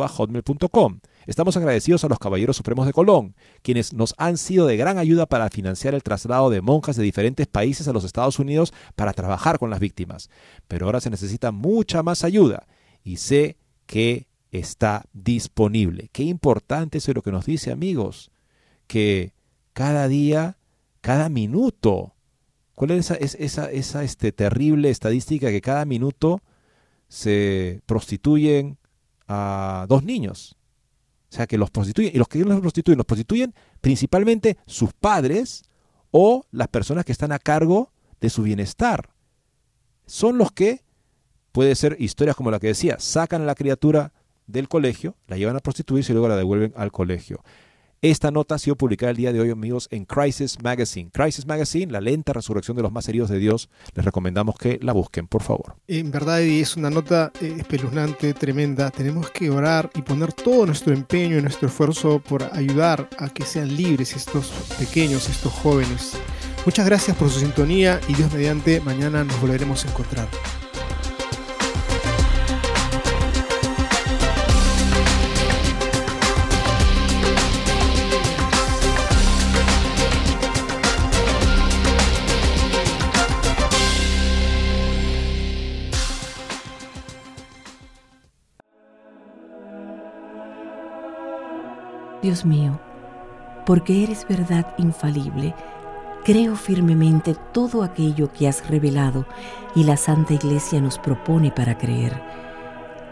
hotmail.com. 0.07 0.99
Estamos 1.27 1.55
agradecidos 1.55 2.03
a 2.03 2.07
los 2.07 2.17
Caballeros 2.17 2.57
Supremos 2.57 2.87
de 2.87 2.93
Colón, 2.93 3.35
quienes 3.61 3.93
nos 3.93 4.15
han 4.17 4.37
sido 4.37 4.65
de 4.65 4.77
gran 4.77 4.97
ayuda 4.97 5.27
para 5.27 5.49
financiar 5.49 5.93
el 5.93 6.01
traslado 6.01 6.49
de 6.49 6.61
monjas 6.61 6.95
de 6.95 7.03
diferentes 7.03 7.45
países 7.45 7.87
a 7.87 7.93
los 7.93 8.03
Estados 8.03 8.39
Unidos 8.39 8.73
para 8.95 9.13
trabajar 9.13 9.59
con 9.59 9.69
las 9.69 9.79
víctimas. 9.79 10.31
Pero 10.67 10.87
ahora 10.87 11.01
se 11.01 11.11
necesita 11.11 11.51
mucha 11.51 12.01
más 12.01 12.23
ayuda 12.23 12.65
y 13.03 13.17
sé 13.17 13.57
que 13.85 14.27
está 14.51 15.05
disponible. 15.13 16.09
Qué 16.11 16.23
importante 16.23 16.97
es 16.97 17.07
lo 17.09 17.21
que 17.21 17.31
nos 17.31 17.45
dice, 17.45 17.71
amigos, 17.71 18.31
que 18.87 19.33
cada 19.73 20.07
día, 20.07 20.57
cada 21.01 21.29
minuto, 21.29 22.15
¿cuál 22.73 22.91
es 22.91 23.11
esa, 23.11 23.15
esa, 23.37 23.71
esa 23.71 24.03
este, 24.03 24.31
terrible 24.31 24.89
estadística 24.89 25.49
que 25.51 25.61
cada 25.61 25.85
minuto 25.85 26.41
se 27.13 27.83
prostituyen 27.85 28.79
a 29.27 29.85
dos 29.87 30.03
niños? 30.03 30.57
O 31.29 31.35
sea, 31.35 31.45
que 31.45 31.59
los 31.59 31.69
prostituyen. 31.69 32.11
Y 32.15 32.17
los 32.17 32.27
que 32.27 32.39
los 32.39 32.59
prostituyen, 32.59 32.97
los 32.97 33.05
prostituyen 33.05 33.53
principalmente 33.81 34.57
sus 34.65 34.93
padres 34.93 35.63
o 36.09 36.43
las 36.49 36.69
personas 36.69 37.05
que 37.05 37.11
están 37.11 37.31
a 37.31 37.37
cargo 37.37 37.91
de 38.19 38.31
su 38.31 38.41
bienestar. 38.41 39.11
Son 40.07 40.39
los 40.39 40.51
que, 40.51 40.81
puede 41.51 41.75
ser 41.75 41.97
historias 41.99 42.35
como 42.35 42.49
la 42.49 42.59
que 42.59 42.67
decía, 42.67 42.97
sacan 42.99 43.43
a 43.43 43.45
la 43.45 43.53
criatura 43.53 44.11
del 44.47 44.67
colegio, 44.67 45.15
la 45.27 45.37
llevan 45.37 45.55
a 45.55 45.59
prostituirse 45.59 46.13
y 46.13 46.15
luego 46.15 46.29
la 46.29 46.35
devuelven 46.35 46.73
al 46.75 46.91
colegio. 46.91 47.43
Esta 48.03 48.31
nota 48.31 48.55
ha 48.55 48.59
sido 48.59 48.75
publicada 48.75 49.11
el 49.11 49.15
día 49.15 49.31
de 49.31 49.39
hoy, 49.39 49.49
amigos, 49.49 49.87
en 49.89 50.03
Crisis 50.03 50.57
Magazine. 50.61 51.09
Crisis 51.09 51.45
Magazine, 51.45 51.89
la 51.89 52.01
lenta 52.01 52.33
resurrección 52.33 52.75
de 52.75 52.83
los 52.83 52.91
más 52.91 53.07
heridos 53.07 53.29
de 53.29 53.39
Dios. 53.39 53.69
Les 53.95 54.03
recomendamos 54.03 54.57
que 54.57 54.77
la 54.81 54.91
busquen, 54.91 55.25
por 55.25 55.41
favor. 55.41 55.77
En 55.87 56.11
verdad, 56.11 56.41
es 56.41 56.75
una 56.75 56.89
nota 56.89 57.31
eh, 57.39 57.55
espeluznante, 57.59 58.33
tremenda. 58.33 58.91
Tenemos 58.91 59.31
que 59.31 59.49
orar 59.49 59.89
y 59.95 60.01
poner 60.01 60.33
todo 60.33 60.65
nuestro 60.65 60.93
empeño 60.93 61.37
y 61.37 61.41
nuestro 61.41 61.69
esfuerzo 61.69 62.19
por 62.19 62.43
ayudar 62.51 63.07
a 63.19 63.29
que 63.29 63.45
sean 63.45 63.73
libres 63.73 64.13
estos 64.17 64.51
pequeños, 64.77 65.29
estos 65.29 65.53
jóvenes. 65.53 66.17
Muchas 66.65 66.85
gracias 66.85 67.15
por 67.15 67.29
su 67.29 67.39
sintonía 67.39 68.01
y 68.09 68.15
Dios 68.15 68.33
mediante, 68.33 68.81
mañana 68.81 69.23
nos 69.23 69.39
volveremos 69.39 69.85
a 69.85 69.89
encontrar. 69.89 70.27
Dios 92.23 92.45
mío, 92.45 92.79
porque 93.65 94.01
eres 94.01 94.25
verdad 94.27 94.73
infalible, 94.77 95.53
creo 96.23 96.55
firmemente 96.55 97.35
todo 97.51 97.83
aquello 97.83 98.31
que 98.31 98.47
has 98.47 98.67
revelado 98.69 99.25
y 99.75 99.83
la 99.83 99.97
Santa 99.97 100.33
Iglesia 100.33 100.79
nos 100.79 100.97
propone 100.97 101.51
para 101.51 101.77
creer. 101.77 102.19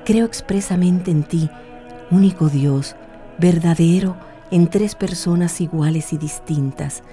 Creo 0.06 0.26
expresamente 0.26 1.12
en 1.12 1.24
ti, 1.24 1.50
único 2.10 2.48
Dios, 2.48 2.96
verdadero, 3.38 4.16
en 4.50 4.70
tres 4.70 4.96
personas 4.96 5.60
iguales 5.60 6.14
y 6.14 6.18
distintas, 6.18 7.04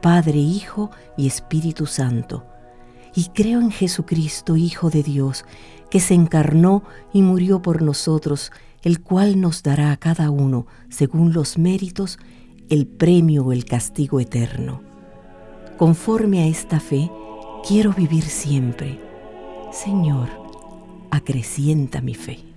Padre, 0.00 0.38
Hijo 0.38 0.92
y 1.16 1.26
Espíritu 1.26 1.86
Santo. 1.86 2.46
Y 3.16 3.30
creo 3.30 3.60
en 3.60 3.72
Jesucristo, 3.72 4.56
Hijo 4.56 4.90
de 4.90 5.02
Dios, 5.02 5.44
que 5.90 5.98
se 5.98 6.14
encarnó 6.14 6.84
y 7.12 7.22
murió 7.22 7.62
por 7.62 7.82
nosotros, 7.82 8.52
el 8.88 9.02
cual 9.02 9.38
nos 9.38 9.62
dará 9.62 9.92
a 9.92 9.98
cada 9.98 10.30
uno, 10.30 10.66
según 10.88 11.34
los 11.34 11.58
méritos, 11.58 12.18
el 12.70 12.86
premio 12.86 13.44
o 13.44 13.52
el 13.52 13.66
castigo 13.66 14.18
eterno. 14.18 14.80
Conforme 15.76 16.40
a 16.40 16.46
esta 16.46 16.80
fe, 16.80 17.10
quiero 17.68 17.92
vivir 17.92 18.22
siempre. 18.22 18.98
Señor, 19.72 20.30
acrecienta 21.10 22.00
mi 22.00 22.14
fe. 22.14 22.47